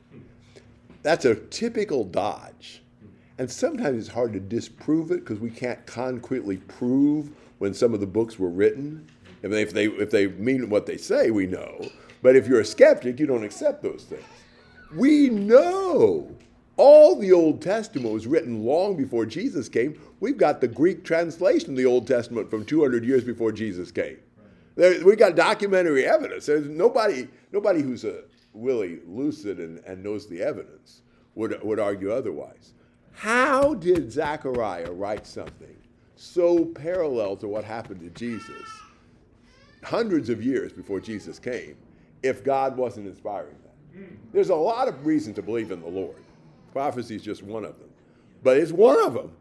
That's 1.03 1.25
a 1.25 1.35
typical 1.35 2.03
dodge. 2.03 2.81
And 3.37 3.51
sometimes 3.51 3.99
it's 3.99 4.13
hard 4.13 4.33
to 4.33 4.39
disprove 4.39 5.11
it 5.11 5.19
because 5.19 5.39
we 5.39 5.51
can't 5.51 5.85
concretely 5.85 6.57
prove 6.57 7.29
when 7.59 7.73
some 7.73 7.93
of 7.93 7.99
the 7.99 8.07
books 8.07 8.39
were 8.39 8.49
written. 8.49 9.07
If 9.43 9.51
they, 9.51 9.61
if, 9.61 9.73
they, 9.73 9.85
if 9.85 10.09
they 10.09 10.27
mean 10.27 10.69
what 10.69 10.85
they 10.85 10.97
say, 10.97 11.29
we 11.29 11.45
know. 11.45 11.87
But 12.23 12.35
if 12.35 12.47
you're 12.47 12.61
a 12.61 12.65
skeptic, 12.65 13.19
you 13.19 13.27
don't 13.27 13.43
accept 13.43 13.83
those 13.83 14.05
things. 14.09 14.23
We 14.95 15.29
know 15.29 16.35
all 16.77 17.15
the 17.15 17.31
Old 17.31 17.61
Testament 17.61 18.13
was 18.13 18.25
written 18.25 18.63
long 18.65 18.97
before 18.97 19.25
Jesus 19.25 19.69
came. 19.69 19.99
We've 20.19 20.37
got 20.37 20.61
the 20.61 20.67
Greek 20.67 21.03
translation 21.03 21.71
of 21.71 21.77
the 21.77 21.85
Old 21.85 22.07
Testament 22.07 22.49
from 22.49 22.65
200 22.65 23.03
years 23.05 23.23
before 23.23 23.51
Jesus 23.51 23.91
came. 23.91 24.17
There, 24.75 25.05
we 25.05 25.15
got 25.15 25.35
documentary 25.35 26.05
evidence. 26.05 26.45
There's 26.45 26.67
nobody, 26.67 27.27
nobody 27.51 27.81
who's 27.81 28.03
a, 28.03 28.23
really 28.55 28.99
lucid 29.05 29.59
and, 29.59 29.79
and 29.79 30.03
knows 30.03 30.27
the 30.27 30.41
evidence 30.41 31.01
would, 31.35 31.61
would 31.61 31.79
argue 31.79 32.11
otherwise. 32.11 32.73
How 33.11 33.73
did 33.73 34.11
Zechariah 34.11 34.91
write 34.91 35.27
something 35.27 35.75
so 36.15 36.65
parallel 36.65 37.35
to 37.37 37.47
what 37.47 37.63
happened 37.63 38.01
to 38.01 38.09
Jesus 38.09 38.67
hundreds 39.83 40.29
of 40.29 40.43
years 40.43 40.73
before 40.73 40.99
Jesus 40.99 41.37
came 41.37 41.77
if 42.23 42.43
God 42.43 42.75
wasn't 42.75 43.07
inspiring 43.07 43.55
that? 43.63 44.07
There's 44.33 44.49
a 44.49 44.55
lot 44.55 44.87
of 44.87 45.05
reason 45.05 45.33
to 45.35 45.41
believe 45.41 45.71
in 45.71 45.81
the 45.81 45.87
Lord. 45.87 46.17
Prophecy 46.73 47.15
is 47.15 47.21
just 47.21 47.43
one 47.43 47.63
of 47.63 47.79
them, 47.79 47.89
but 48.43 48.57
it's 48.57 48.71
one 48.71 49.01
of 49.05 49.13
them. 49.13 49.31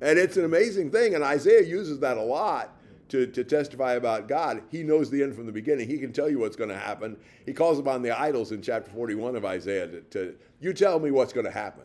And 0.00 0.18
it's 0.18 0.36
an 0.36 0.44
amazing 0.44 0.92
thing, 0.92 1.16
and 1.16 1.24
Isaiah 1.24 1.62
uses 1.62 1.98
that 2.00 2.16
a 2.16 2.22
lot 2.22 2.77
to, 3.08 3.26
to 3.26 3.44
testify 3.44 3.94
about 3.94 4.28
God. 4.28 4.62
He 4.70 4.82
knows 4.82 5.10
the 5.10 5.22
end 5.22 5.34
from 5.34 5.46
the 5.46 5.52
beginning. 5.52 5.88
He 5.88 5.98
can 5.98 6.12
tell 6.12 6.28
you 6.28 6.38
what's 6.38 6.56
going 6.56 6.70
to 6.70 6.78
happen. 6.78 7.16
He 7.46 7.52
calls 7.52 7.78
upon 7.78 8.02
the 8.02 8.18
idols 8.18 8.52
in 8.52 8.62
chapter 8.62 8.90
41 8.90 9.36
of 9.36 9.44
Isaiah 9.44 9.86
to, 9.88 10.00
to 10.02 10.34
you 10.60 10.72
tell 10.72 11.00
me 11.00 11.10
what's 11.10 11.32
going 11.32 11.46
to 11.46 11.52
happen. 11.52 11.84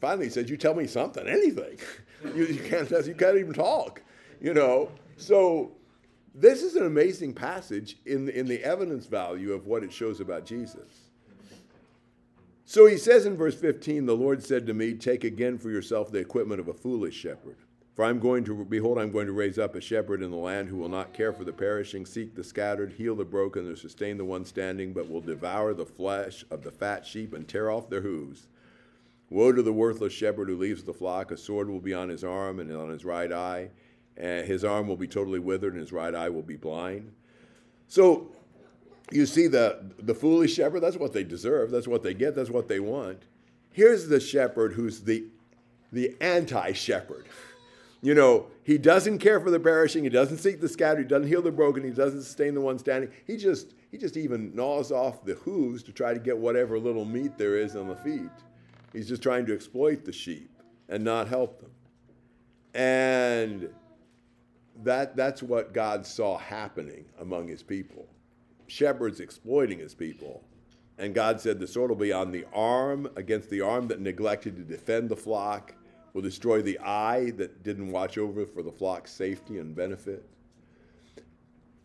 Finally, 0.00 0.26
he 0.26 0.30
says, 0.30 0.50
you 0.50 0.56
tell 0.56 0.74
me 0.74 0.86
something, 0.86 1.28
anything. 1.28 1.78
you, 2.34 2.46
you, 2.46 2.62
can't, 2.62 2.90
you 3.06 3.14
can't 3.14 3.36
even 3.36 3.52
talk, 3.52 4.02
you 4.40 4.52
know. 4.52 4.90
So 5.16 5.72
this 6.34 6.62
is 6.62 6.74
an 6.74 6.86
amazing 6.86 7.34
passage 7.34 7.98
in, 8.06 8.28
in 8.28 8.46
the 8.46 8.64
evidence 8.64 9.06
value 9.06 9.52
of 9.52 9.66
what 9.66 9.84
it 9.84 9.92
shows 9.92 10.20
about 10.20 10.44
Jesus. 10.44 11.02
So 12.64 12.86
he 12.86 12.96
says 12.96 13.26
in 13.26 13.36
verse 13.36 13.54
15, 13.54 14.06
the 14.06 14.16
Lord 14.16 14.42
said 14.42 14.66
to 14.66 14.74
me, 14.74 14.94
Take 14.94 15.24
again 15.24 15.58
for 15.58 15.70
yourself 15.70 16.10
the 16.10 16.18
equipment 16.18 16.58
of 16.58 16.68
a 16.68 16.72
foolish 16.72 17.14
shepherd. 17.14 17.56
For 17.94 18.04
I'm 18.06 18.20
going 18.20 18.44
to, 18.44 18.64
behold, 18.64 18.98
I'm 18.98 19.12
going 19.12 19.26
to 19.26 19.32
raise 19.32 19.58
up 19.58 19.74
a 19.74 19.80
shepherd 19.80 20.22
in 20.22 20.30
the 20.30 20.36
land 20.36 20.68
who 20.68 20.76
will 20.76 20.88
not 20.88 21.12
care 21.12 21.32
for 21.32 21.44
the 21.44 21.52
perishing, 21.52 22.06
seek 22.06 22.34
the 22.34 22.42
scattered, 22.42 22.94
heal 22.94 23.14
the 23.14 23.24
broken, 23.24 23.66
and 23.66 23.76
sustain 23.76 24.16
the 24.16 24.24
one 24.24 24.46
standing, 24.46 24.94
but 24.94 25.10
will 25.10 25.20
devour 25.20 25.74
the 25.74 25.84
flesh 25.84 26.44
of 26.50 26.62
the 26.62 26.70
fat 26.70 27.04
sheep 27.04 27.34
and 27.34 27.46
tear 27.46 27.70
off 27.70 27.90
their 27.90 28.00
hooves. 28.00 28.46
Woe 29.28 29.52
to 29.52 29.62
the 29.62 29.72
worthless 29.72 30.12
shepherd 30.12 30.48
who 30.48 30.56
leaves 30.56 30.82
the 30.82 30.94
flock. 30.94 31.30
A 31.32 31.36
sword 31.36 31.68
will 31.68 31.80
be 31.80 31.92
on 31.92 32.08
his 32.08 32.24
arm 32.24 32.60
and 32.60 32.74
on 32.74 32.88
his 32.88 33.04
right 33.04 33.30
eye. 33.30 33.68
And 34.16 34.46
his 34.46 34.64
arm 34.64 34.88
will 34.88 34.96
be 34.96 35.06
totally 35.06 35.38
withered, 35.38 35.72
and 35.72 35.80
his 35.80 35.92
right 35.92 36.14
eye 36.14 36.28
will 36.30 36.42
be 36.42 36.56
blind. 36.56 37.12
So 37.88 38.30
you 39.10 39.26
see 39.26 39.48
the, 39.48 39.84
the 39.98 40.14
foolish 40.14 40.54
shepherd, 40.54 40.80
that's 40.80 40.96
what 40.96 41.12
they 41.12 41.24
deserve, 41.24 41.70
that's 41.70 41.88
what 41.88 42.02
they 42.02 42.14
get, 42.14 42.34
that's 42.34 42.50
what 42.50 42.68
they 42.68 42.80
want. 42.80 43.22
Here's 43.70 44.08
the 44.08 44.20
shepherd 44.20 44.72
who's 44.72 45.00
the, 45.00 45.24
the 45.92 46.14
anti 46.20 46.72
shepherd. 46.72 47.26
You 48.04 48.14
know, 48.14 48.48
he 48.64 48.78
doesn't 48.78 49.18
care 49.18 49.40
for 49.40 49.50
the 49.50 49.60
perishing. 49.60 50.02
He 50.02 50.10
doesn't 50.10 50.38
seek 50.38 50.60
the 50.60 50.68
scattered. 50.68 51.02
He 51.02 51.08
doesn't 51.08 51.28
heal 51.28 51.40
the 51.40 51.52
broken. 51.52 51.84
He 51.84 51.90
doesn't 51.90 52.22
sustain 52.22 52.52
the 52.52 52.60
one 52.60 52.78
standing. 52.78 53.10
He 53.26 53.36
just 53.36 53.74
he 53.92 53.96
just 53.96 54.16
even 54.16 54.54
gnaws 54.54 54.90
off 54.90 55.24
the 55.24 55.34
hooves 55.34 55.84
to 55.84 55.92
try 55.92 56.12
to 56.12 56.18
get 56.18 56.36
whatever 56.36 56.78
little 56.80 57.04
meat 57.04 57.38
there 57.38 57.56
is 57.56 57.76
on 57.76 57.86
the 57.86 57.96
feet. 57.96 58.30
He's 58.92 59.08
just 59.08 59.22
trying 59.22 59.46
to 59.46 59.54
exploit 59.54 60.04
the 60.04 60.12
sheep 60.12 60.50
and 60.88 61.04
not 61.04 61.28
help 61.28 61.60
them. 61.60 61.70
And 62.74 63.68
that 64.82 65.14
that's 65.14 65.40
what 65.40 65.72
God 65.72 66.04
saw 66.04 66.38
happening 66.38 67.04
among 67.20 67.46
his 67.46 67.62
people. 67.62 68.08
Shepherds 68.66 69.20
exploiting 69.20 69.78
his 69.78 69.94
people. 69.94 70.42
And 70.98 71.14
God 71.14 71.40
said 71.40 71.60
the 71.60 71.68
sword 71.68 71.90
will 71.90 71.96
be 71.96 72.12
on 72.12 72.32
the 72.32 72.46
arm 72.52 73.08
against 73.14 73.48
the 73.48 73.60
arm 73.60 73.86
that 73.88 74.00
neglected 74.00 74.56
to 74.56 74.62
defend 74.62 75.08
the 75.08 75.16
flock 75.16 75.74
will 76.12 76.22
destroy 76.22 76.60
the 76.62 76.78
eye 76.80 77.30
that 77.32 77.62
didn't 77.62 77.90
watch 77.90 78.18
over 78.18 78.44
for 78.44 78.62
the 78.62 78.72
flock's 78.72 79.10
safety 79.10 79.58
and 79.58 79.74
benefit. 79.74 80.24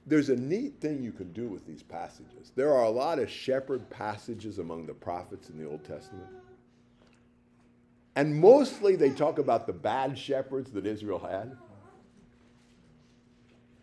There's 0.06 0.30
a 0.30 0.36
neat 0.36 0.80
thing 0.80 1.04
you 1.04 1.12
can 1.12 1.34
do 1.34 1.48
with 1.48 1.66
these 1.66 1.84
passages. 1.84 2.52
There 2.56 2.74
are 2.74 2.84
a 2.84 2.90
lot 2.90 3.20
of 3.20 3.30
shepherd 3.30 3.90
passages 3.90 4.60
among 4.60 4.86
the 4.86 4.94
prophets 4.94 5.50
in 5.50 5.58
the 5.58 5.70
Old 5.70 5.84
Testament. 5.84 6.28
And 8.16 8.36
mostly 8.36 8.96
they 8.96 9.12
talk 9.12 9.38
about 9.38 9.68
the 9.68 9.74
bad 9.74 10.18
shepherds 10.18 10.72
that 10.72 10.86
Israel 10.86 11.20
had. 11.20 11.56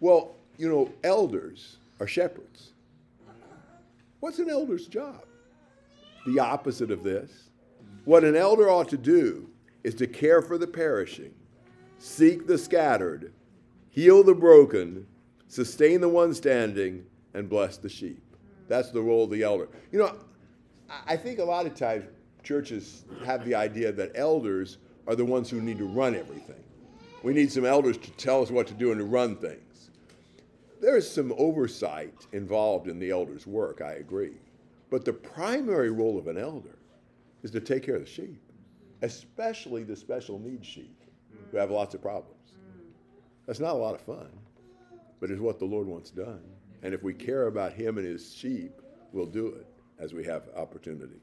Well, 0.00 0.34
you 0.56 0.68
know, 0.68 0.90
elders 1.04 1.76
are 2.00 2.06
shepherds. 2.06 2.72
What's 4.20 4.38
an 4.38 4.50
elder's 4.50 4.86
job? 4.86 5.24
The 6.26 6.38
opposite 6.38 6.90
of 6.90 7.02
this. 7.02 7.50
What 8.06 8.24
an 8.24 8.34
elder 8.34 8.70
ought 8.70 8.88
to 8.88 8.96
do 8.96 9.48
is 9.84 9.94
to 9.96 10.06
care 10.06 10.42
for 10.42 10.58
the 10.58 10.66
perishing, 10.66 11.32
seek 11.98 12.46
the 12.46 12.58
scattered, 12.58 13.32
heal 13.90 14.24
the 14.24 14.34
broken, 14.34 15.06
sustain 15.46 16.00
the 16.00 16.08
one 16.08 16.34
standing, 16.34 17.04
and 17.34 17.48
bless 17.48 17.76
the 17.76 17.88
sheep. 17.88 18.22
That's 18.66 18.90
the 18.90 19.00
role 19.00 19.24
of 19.24 19.30
the 19.30 19.42
elder. 19.42 19.68
You 19.92 20.00
know, 20.00 20.16
I 21.06 21.16
think 21.16 21.38
a 21.38 21.44
lot 21.44 21.66
of 21.66 21.74
times 21.74 22.04
churches 22.42 23.04
have 23.24 23.44
the 23.44 23.54
idea 23.54 23.92
that 23.92 24.12
elders 24.14 24.78
are 25.06 25.14
the 25.14 25.24
ones 25.24 25.50
who 25.50 25.60
need 25.60 25.78
to 25.78 25.86
run 25.86 26.14
everything. 26.14 26.62
We 27.22 27.32
need 27.32 27.52
some 27.52 27.64
elders 27.64 27.98
to 27.98 28.10
tell 28.12 28.42
us 28.42 28.50
what 28.50 28.66
to 28.68 28.74
do 28.74 28.90
and 28.90 28.98
to 28.98 29.04
run 29.04 29.36
things. 29.36 29.90
there 30.80 30.96
is 30.96 31.10
some 31.10 31.32
oversight 31.38 32.26
involved 32.32 32.88
in 32.88 32.98
the 32.98 33.10
elder's 33.10 33.46
work, 33.46 33.80
I 33.80 33.92
agree. 33.94 34.36
But 34.90 35.04
the 35.04 35.14
primary 35.14 35.90
role 35.90 36.18
of 36.18 36.26
an 36.26 36.36
elder 36.36 36.76
is 37.42 37.50
to 37.52 37.60
take 37.60 37.84
care 37.84 37.96
of 37.96 38.02
the 38.02 38.10
sheep, 38.10 38.40
especially 39.02 39.82
the 39.84 39.96
special 39.96 40.38
needs 40.38 40.66
sheep 40.66 41.00
who 41.50 41.56
have 41.56 41.70
lots 41.70 41.94
of 41.94 42.02
problems. 42.02 42.52
That's 43.46 43.60
not 43.60 43.74
a 43.74 43.78
lot 43.78 43.94
of 43.94 44.00
fun, 44.00 44.30
but 45.20 45.30
it's 45.30 45.40
what 45.40 45.58
the 45.58 45.64
Lord 45.64 45.86
wants 45.86 46.10
done. 46.10 46.42
And 46.82 46.94
if 46.94 47.02
we 47.02 47.14
care 47.14 47.46
about 47.46 47.72
Him 47.72 47.98
and 47.98 48.06
His 48.06 48.34
sheep, 48.34 48.80
we'll 49.12 49.26
do 49.26 49.48
it 49.48 49.66
as 49.98 50.12
we 50.12 50.24
have 50.24 50.42
opportunity. 50.56 51.20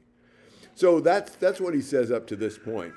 So 0.74 1.00
that's, 1.00 1.36
that's 1.36 1.60
what 1.60 1.74
he 1.74 1.82
says 1.82 2.10
up 2.10 2.26
to 2.28 2.36
this 2.36 2.58
point. 2.58 2.94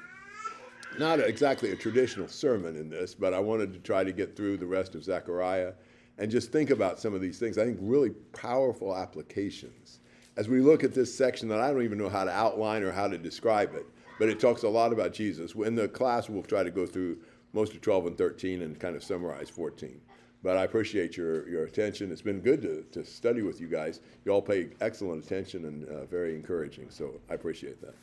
Not 0.97 1.19
exactly 1.19 1.71
a 1.71 1.75
traditional 1.75 2.27
sermon 2.27 2.77
in 2.77 2.89
this, 2.89 3.13
but 3.13 3.33
I 3.33 3.39
wanted 3.39 3.73
to 3.73 3.79
try 3.79 4.03
to 4.03 4.13
get 4.13 4.35
through 4.35 4.57
the 4.57 4.65
rest 4.65 4.95
of 4.95 5.03
Zechariah 5.03 5.73
and 6.17 6.31
just 6.31 6.51
think 6.51 6.69
about 6.69 6.99
some 6.99 7.13
of 7.13 7.19
these 7.19 7.37
things. 7.37 7.57
I 7.57 7.65
think 7.65 7.79
really 7.81 8.11
powerful 8.31 8.95
applications. 8.95 9.99
As 10.37 10.47
we 10.47 10.61
look 10.61 10.83
at 10.83 10.93
this 10.93 11.13
section 11.13 11.49
that 11.49 11.59
I 11.59 11.71
don't 11.71 11.83
even 11.83 11.97
know 11.97 12.09
how 12.09 12.23
to 12.23 12.31
outline 12.31 12.83
or 12.83 12.91
how 12.91 13.09
to 13.09 13.17
describe 13.17 13.75
it, 13.75 13.85
but 14.19 14.29
it 14.29 14.39
talks 14.39 14.63
a 14.63 14.69
lot 14.69 14.93
about 14.93 15.13
Jesus. 15.13 15.53
In 15.53 15.75
the 15.75 15.87
class, 15.87 16.29
we'll 16.29 16.43
try 16.43 16.63
to 16.63 16.71
go 16.71 16.85
through 16.85 17.17
most 17.53 17.73
of 17.73 17.81
12 17.81 18.07
and 18.07 18.17
13 18.17 18.61
and 18.61 18.79
kind 18.79 18.95
of 18.95 19.03
summarize 19.03 19.49
14. 19.49 19.99
But 20.43 20.57
I 20.57 20.63
appreciate 20.63 21.17
your, 21.17 21.47
your 21.49 21.63
attention. 21.63 22.11
It's 22.11 22.21
been 22.21 22.39
good 22.39 22.61
to, 22.61 22.83
to 22.91 23.03
study 23.03 23.41
with 23.41 23.59
you 23.59 23.67
guys. 23.67 24.01
You 24.25 24.31
all 24.31 24.41
pay 24.41 24.69
excellent 24.81 25.25
attention 25.25 25.65
and 25.65 25.87
uh, 25.87 26.05
very 26.05 26.35
encouraging, 26.35 26.89
so 26.89 27.19
I 27.29 27.33
appreciate 27.33 27.81
that. 27.81 27.95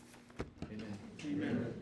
Amen. 0.72 0.98
Amen. 1.24 1.74